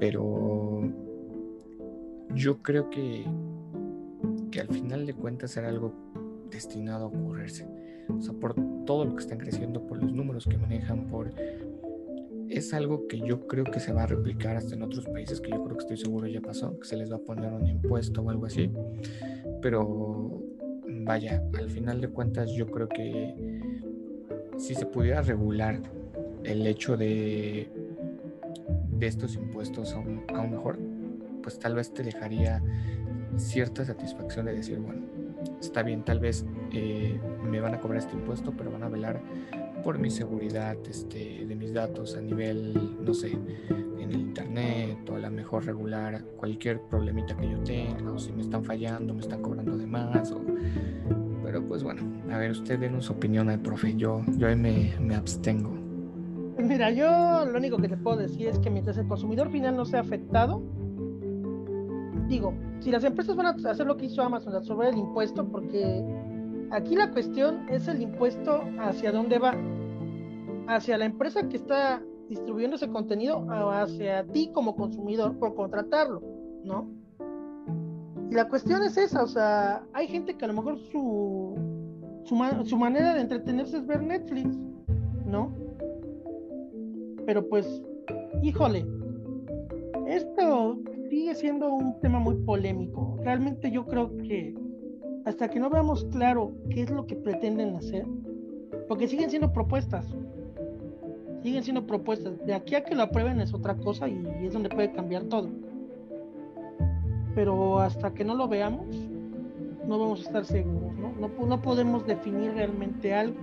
pero 0.00 0.82
yo 2.34 2.62
creo 2.62 2.88
que, 2.88 3.24
que 4.50 4.60
al 4.60 4.68
final 4.68 5.06
de 5.06 5.14
cuentas 5.14 5.56
era 5.56 5.68
algo 5.68 5.92
destinado 6.50 7.04
a 7.04 7.08
ocurrirse. 7.08 7.66
O 8.08 8.20
sea, 8.20 8.34
por 8.34 8.54
todo 8.84 9.04
lo 9.04 9.16
que 9.16 9.22
están 9.22 9.38
creciendo, 9.38 9.84
por 9.86 10.02
los 10.02 10.12
números 10.12 10.46
que 10.46 10.56
manejan, 10.56 11.06
por... 11.06 11.30
Es 12.48 12.72
algo 12.74 13.06
que 13.08 13.18
yo 13.20 13.46
creo 13.46 13.64
que 13.64 13.80
se 13.80 13.92
va 13.92 14.04
a 14.04 14.06
replicar 14.06 14.56
hasta 14.56 14.74
en 14.74 14.82
otros 14.82 15.06
países, 15.06 15.40
que 15.40 15.50
yo 15.50 15.62
creo 15.64 15.76
que 15.76 15.82
estoy 15.82 15.96
seguro 15.96 16.26
ya 16.26 16.40
pasó, 16.40 16.78
que 16.78 16.86
se 16.86 16.96
les 16.96 17.10
va 17.10 17.16
a 17.16 17.20
poner 17.20 17.52
un 17.52 17.66
impuesto 17.66 18.22
o 18.22 18.30
algo 18.30 18.46
así. 18.46 18.70
Pero 19.60 20.42
vaya, 21.04 21.42
al 21.58 21.70
final 21.70 22.00
de 22.00 22.08
cuentas 22.08 22.50
yo 22.52 22.66
creo 22.66 22.88
que 22.88 23.60
si 24.58 24.74
se 24.74 24.86
pudiera 24.86 25.22
regular 25.22 25.80
el 26.44 26.66
hecho 26.66 26.96
de, 26.96 27.68
de 28.90 29.06
estos 29.06 29.34
impuestos 29.34 29.92
aún, 29.94 30.24
mejor, 30.50 30.78
pues 31.42 31.58
tal 31.58 31.74
vez 31.74 31.92
te 31.92 32.02
dejaría 32.02 32.62
cierta 33.36 33.84
satisfacción 33.84 34.46
de 34.46 34.54
decir, 34.54 34.78
bueno, 34.78 35.02
está 35.60 35.82
bien, 35.82 36.04
tal 36.04 36.20
vez 36.20 36.46
eh, 36.72 37.20
me 37.42 37.60
van 37.60 37.74
a 37.74 37.80
cobrar 37.80 37.98
este 37.98 38.14
impuesto, 38.14 38.52
pero 38.56 38.70
van 38.70 38.82
a 38.82 38.88
velar 38.88 39.20
por 39.86 40.00
mi 40.00 40.10
seguridad 40.10 40.76
este, 40.90 41.46
de 41.46 41.54
mis 41.54 41.72
datos 41.72 42.16
a 42.16 42.20
nivel, 42.20 42.74
no 43.00 43.14
sé, 43.14 43.30
en 43.30 44.10
el 44.10 44.16
internet 44.16 45.08
o 45.08 45.14
a 45.14 45.20
la 45.20 45.30
mejor 45.30 45.64
regular 45.64 46.24
cualquier 46.36 46.80
problemita 46.80 47.36
que 47.36 47.48
yo 47.48 47.60
tenga 47.60 48.10
o 48.10 48.18
si 48.18 48.32
me 48.32 48.42
están 48.42 48.64
fallando, 48.64 49.14
me 49.14 49.20
están 49.20 49.40
cobrando 49.40 49.76
de 49.76 49.86
más. 49.86 50.34
Pero 51.44 51.64
pues 51.64 51.84
bueno, 51.84 52.02
a 52.32 52.38
ver, 52.38 52.50
usted 52.50 52.80
den 52.80 53.00
su 53.00 53.12
opinión 53.12 53.48
al 53.48 53.60
profe, 53.60 53.94
yo, 53.94 54.22
yo 54.36 54.48
ahí 54.48 54.56
me, 54.56 54.92
me 54.98 55.14
abstengo. 55.14 55.70
Mira, 56.58 56.90
yo 56.90 57.46
lo 57.46 57.56
único 57.56 57.76
que 57.76 57.86
te 57.86 57.96
puedo 57.96 58.16
decir 58.16 58.48
es 58.48 58.58
que 58.58 58.70
mientras 58.70 58.98
el 58.98 59.06
consumidor 59.06 59.52
final 59.52 59.76
no 59.76 59.84
sea 59.84 60.00
afectado, 60.00 60.64
digo, 62.28 62.54
si 62.80 62.90
las 62.90 63.04
empresas 63.04 63.36
van 63.36 63.46
a 63.46 63.70
hacer 63.70 63.86
lo 63.86 63.96
que 63.96 64.06
hizo 64.06 64.20
Amazon, 64.20 64.52
absorber 64.52 64.88
el 64.88 64.98
impuesto, 64.98 65.46
porque 65.46 66.04
aquí 66.70 66.96
la 66.96 67.10
cuestión 67.10 67.68
es 67.68 67.88
el 67.88 68.02
impuesto 68.02 68.62
hacia 68.78 69.12
dónde 69.12 69.38
va 69.38 69.54
hacia 70.68 70.98
la 70.98 71.04
empresa 71.04 71.48
que 71.48 71.56
está 71.56 72.02
distribuyendo 72.28 72.76
ese 72.76 72.88
contenido 72.88 73.38
o 73.38 73.70
hacia 73.70 74.24
ti 74.24 74.50
como 74.52 74.74
consumidor 74.74 75.38
por 75.38 75.54
contratarlo, 75.54 76.22
¿no? 76.64 76.90
Y 78.30 78.34
la 78.34 78.48
cuestión 78.48 78.82
es 78.82 78.96
esa, 78.96 79.22
o 79.22 79.28
sea, 79.28 79.84
hay 79.92 80.08
gente 80.08 80.34
que 80.34 80.44
a 80.44 80.48
lo 80.48 80.54
mejor 80.54 80.78
su, 80.78 81.54
su, 82.24 82.76
manera 82.76 83.14
de 83.14 83.20
entretenerse 83.20 83.76
es 83.76 83.86
ver 83.86 84.02
Netflix, 84.02 84.58
¿no? 85.24 85.54
Pero 87.24 87.48
pues, 87.48 87.82
híjole, 88.42 88.84
esto 90.08 90.80
sigue 91.08 91.34
siendo 91.36 91.72
un 91.72 92.00
tema 92.00 92.18
muy 92.18 92.34
polémico. 92.36 93.16
Realmente 93.22 93.70
yo 93.70 93.86
creo 93.86 94.16
que 94.16 94.54
hasta 95.26 95.50
que 95.50 95.58
no 95.58 95.68
veamos 95.68 96.06
claro 96.12 96.52
qué 96.70 96.82
es 96.82 96.90
lo 96.90 97.04
que 97.06 97.16
pretenden 97.16 97.74
hacer, 97.74 98.06
porque 98.88 99.08
siguen 99.08 99.28
siendo 99.28 99.52
propuestas, 99.52 100.06
siguen 101.42 101.64
siendo 101.64 101.84
propuestas. 101.84 102.38
De 102.46 102.54
aquí 102.54 102.76
a 102.76 102.84
que 102.84 102.94
lo 102.94 103.02
aprueben 103.02 103.40
es 103.40 103.52
otra 103.52 103.74
cosa 103.76 104.08
y, 104.08 104.22
es 104.42 104.52
donde 104.52 104.68
puede 104.68 104.92
cambiar 104.92 105.24
todo. 105.24 105.50
Pero 107.34 107.80
hasta 107.80 108.14
que 108.14 108.24
no 108.24 108.36
lo 108.36 108.46
veamos, 108.46 108.86
no 109.86 109.98
vamos 109.98 110.20
a 110.20 110.22
estar 110.22 110.44
seguros, 110.44 110.94
¿no? 110.96 111.12
No, 111.18 111.46
no 111.46 111.60
podemos 111.60 112.06
definir 112.06 112.52
realmente 112.52 113.12
algo 113.12 113.36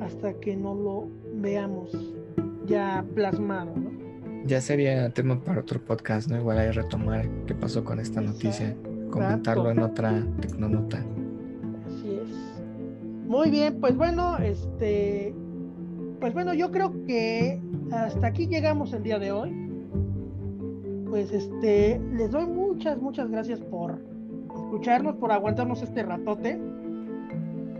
hasta 0.00 0.32
que 0.34 0.56
no 0.56 0.74
lo 0.74 1.08
veamos 1.34 1.90
ya 2.66 3.04
plasmado, 3.16 3.74
¿no? 3.76 3.90
Ya 4.44 4.60
sería 4.60 5.10
tema 5.10 5.42
para 5.42 5.60
otro 5.60 5.84
podcast, 5.84 6.30
¿no? 6.30 6.38
Igual 6.38 6.58
hay 6.58 6.66
que 6.68 6.72
retomar 6.74 7.28
qué 7.46 7.54
pasó 7.56 7.82
con 7.84 7.98
esta 7.98 8.20
noticia, 8.20 8.76
comentarlo 9.20 9.70
en 9.70 9.78
otra 9.80 10.22
tecnonota. 10.40 10.98
Así 11.86 12.14
es. 12.14 13.28
Muy 13.28 13.50
bien, 13.50 13.80
pues 13.80 13.96
bueno, 13.96 14.38
este 14.38 15.34
pues 16.20 16.32
bueno, 16.32 16.54
yo 16.54 16.70
creo 16.70 16.92
que 17.06 17.60
hasta 17.92 18.26
aquí 18.26 18.46
llegamos 18.46 18.92
el 18.92 19.02
día 19.02 19.18
de 19.18 19.32
hoy. 19.32 19.54
Pues 21.08 21.32
este, 21.32 22.00
les 22.14 22.30
doy 22.30 22.46
muchas, 22.46 23.00
muchas 23.00 23.30
gracias 23.30 23.60
por 23.60 24.00
escucharnos, 24.54 25.16
por 25.16 25.30
aguantarnos 25.30 25.82
este 25.82 26.02
ratote. 26.02 26.58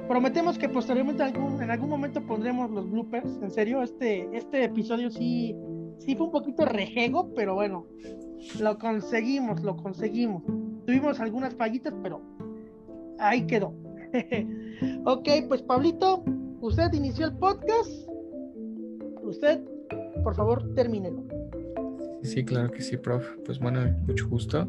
Prometemos 0.06 0.58
que 0.58 0.68
posteriormente 0.68 1.22
algún, 1.22 1.60
en 1.60 1.70
algún 1.70 1.88
momento 1.88 2.24
pondremos 2.24 2.70
los 2.70 2.88
bloopers. 2.90 3.40
En 3.42 3.50
serio, 3.50 3.82
este, 3.82 4.28
este 4.36 4.64
episodio 4.64 5.10
sí, 5.10 5.56
sí 5.98 6.14
fue 6.14 6.26
un 6.26 6.32
poquito 6.32 6.64
rejego, 6.66 7.32
pero 7.34 7.54
bueno, 7.54 7.86
lo 8.60 8.78
conseguimos, 8.78 9.62
lo 9.62 9.76
conseguimos. 9.76 10.42
Tuvimos 10.86 11.20
algunas 11.20 11.54
fallitas, 11.54 11.94
pero 12.02 12.22
ahí 13.18 13.46
quedó. 13.46 13.74
ok, 15.04 15.28
pues 15.48 15.62
Pablito, 15.62 16.24
usted 16.60 16.92
inició 16.92 17.26
el 17.26 17.36
podcast 17.36 18.06
usted, 19.28 19.60
por 20.22 20.34
favor, 20.34 20.74
termínelo. 20.74 21.24
Sí, 22.22 22.44
claro 22.44 22.70
que 22.70 22.82
sí, 22.82 22.96
prof. 22.96 23.24
Pues 23.44 23.58
bueno, 23.58 23.80
mucho 24.06 24.28
gusto 24.28 24.68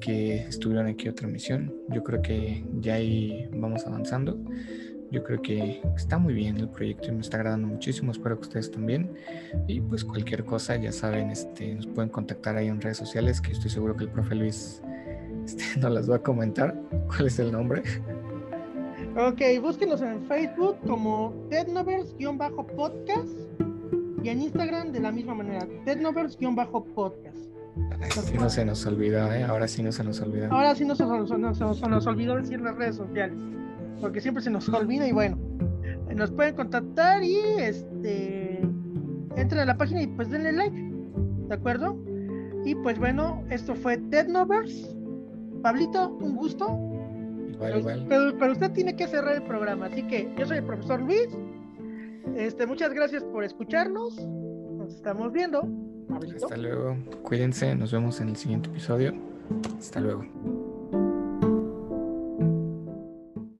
que 0.00 0.36
estuvieron 0.36 0.86
aquí 0.86 1.08
otra 1.08 1.26
misión. 1.26 1.74
Yo 1.88 2.04
creo 2.04 2.22
que 2.22 2.64
ya 2.80 2.94
ahí 2.94 3.48
vamos 3.52 3.86
avanzando. 3.86 4.38
Yo 5.10 5.22
creo 5.22 5.40
que 5.40 5.80
está 5.96 6.18
muy 6.18 6.34
bien 6.34 6.58
el 6.58 6.68
proyecto 6.68 7.08
y 7.08 7.12
me 7.12 7.20
está 7.20 7.38
agradando 7.38 7.66
muchísimo. 7.66 8.12
Espero 8.12 8.36
que 8.36 8.42
ustedes 8.42 8.70
también. 8.70 9.12
Y 9.66 9.80
pues 9.80 10.04
cualquier 10.04 10.44
cosa, 10.44 10.76
ya 10.76 10.92
saben, 10.92 11.30
este, 11.30 11.74
nos 11.74 11.86
pueden 11.86 12.10
contactar 12.10 12.56
ahí 12.56 12.68
en 12.68 12.80
redes 12.80 12.98
sociales, 12.98 13.40
que 13.40 13.52
estoy 13.52 13.70
seguro 13.70 13.96
que 13.96 14.04
el 14.04 14.10
profe 14.10 14.34
Luis 14.34 14.82
este, 15.46 15.80
nos 15.80 15.92
las 15.92 16.10
va 16.10 16.16
a 16.16 16.22
comentar. 16.22 16.74
¿Cuál 17.08 17.26
es 17.26 17.38
el 17.38 17.52
nombre? 17.52 17.82
Ok, 19.16 19.40
búsquenos 19.62 20.02
en 20.02 20.24
Facebook 20.26 20.76
como 20.86 21.32
Deadnovers-podcast 21.48 23.38
y 24.22 24.28
en 24.28 24.42
Instagram 24.42 24.92
de 24.92 25.00
la 25.00 25.12
misma 25.12 25.34
manera, 25.34 25.66
Deadnovers-podcast. 25.86 27.46
No 28.38 28.50
se 28.50 28.64
nos 28.64 28.84
olvidó, 28.86 29.32
¿eh? 29.32 29.44
Ahora 29.44 29.68
sí 29.68 29.82
no 29.82 29.92
se 29.92 30.02
nos 30.04 30.20
olvidó. 30.20 30.52
Ahora 30.52 30.74
sí 30.74 30.84
no 30.84 30.94
se, 30.94 31.04
nos, 31.04 31.30
nos 31.60 32.06
olvidó 32.06 32.36
decir 32.36 32.60
las 32.60 32.76
redes 32.76 32.96
sociales, 32.96 33.38
porque 34.00 34.20
siempre 34.20 34.42
se 34.42 34.50
nos 34.50 34.68
olvida 34.68 35.06
y 35.06 35.12
bueno, 35.12 35.38
nos 36.14 36.30
pueden 36.30 36.56
contactar 36.56 37.22
y 37.22 37.36
este 37.58 38.60
entren 39.36 39.60
a 39.60 39.66
la 39.66 39.76
página 39.76 40.02
y 40.02 40.06
pues 40.08 40.30
denle 40.30 40.52
like, 40.52 40.76
¿de 41.48 41.54
acuerdo? 41.54 41.96
Y 42.64 42.74
pues 42.74 42.98
bueno, 42.98 43.44
esto 43.50 43.74
fue 43.74 43.96
Deadnovers. 43.96 44.95
Pablito, 45.66 46.10
un 46.20 46.36
gusto. 46.36 46.78
Igual, 47.50 47.80
igual. 47.80 48.06
pero 48.08 48.52
usted 48.52 48.70
tiene 48.70 48.94
que 48.94 49.08
cerrar 49.08 49.34
el 49.34 49.42
programa, 49.42 49.86
así 49.86 50.06
que 50.06 50.32
yo 50.38 50.46
soy 50.46 50.58
el 50.58 50.64
profesor 50.64 51.02
Luis. 51.02 51.26
Este, 52.36 52.68
muchas 52.68 52.94
gracias 52.94 53.24
por 53.24 53.42
escucharnos. 53.42 54.16
Nos 54.16 54.94
estamos 54.94 55.32
viendo. 55.32 55.68
Hasta 56.36 56.56
luego. 56.56 56.96
Cuídense. 57.24 57.74
Nos 57.74 57.90
vemos 57.90 58.20
en 58.20 58.28
el 58.28 58.36
siguiente 58.36 58.68
episodio. 58.68 59.12
Hasta 59.76 59.98
luego. 59.98 60.24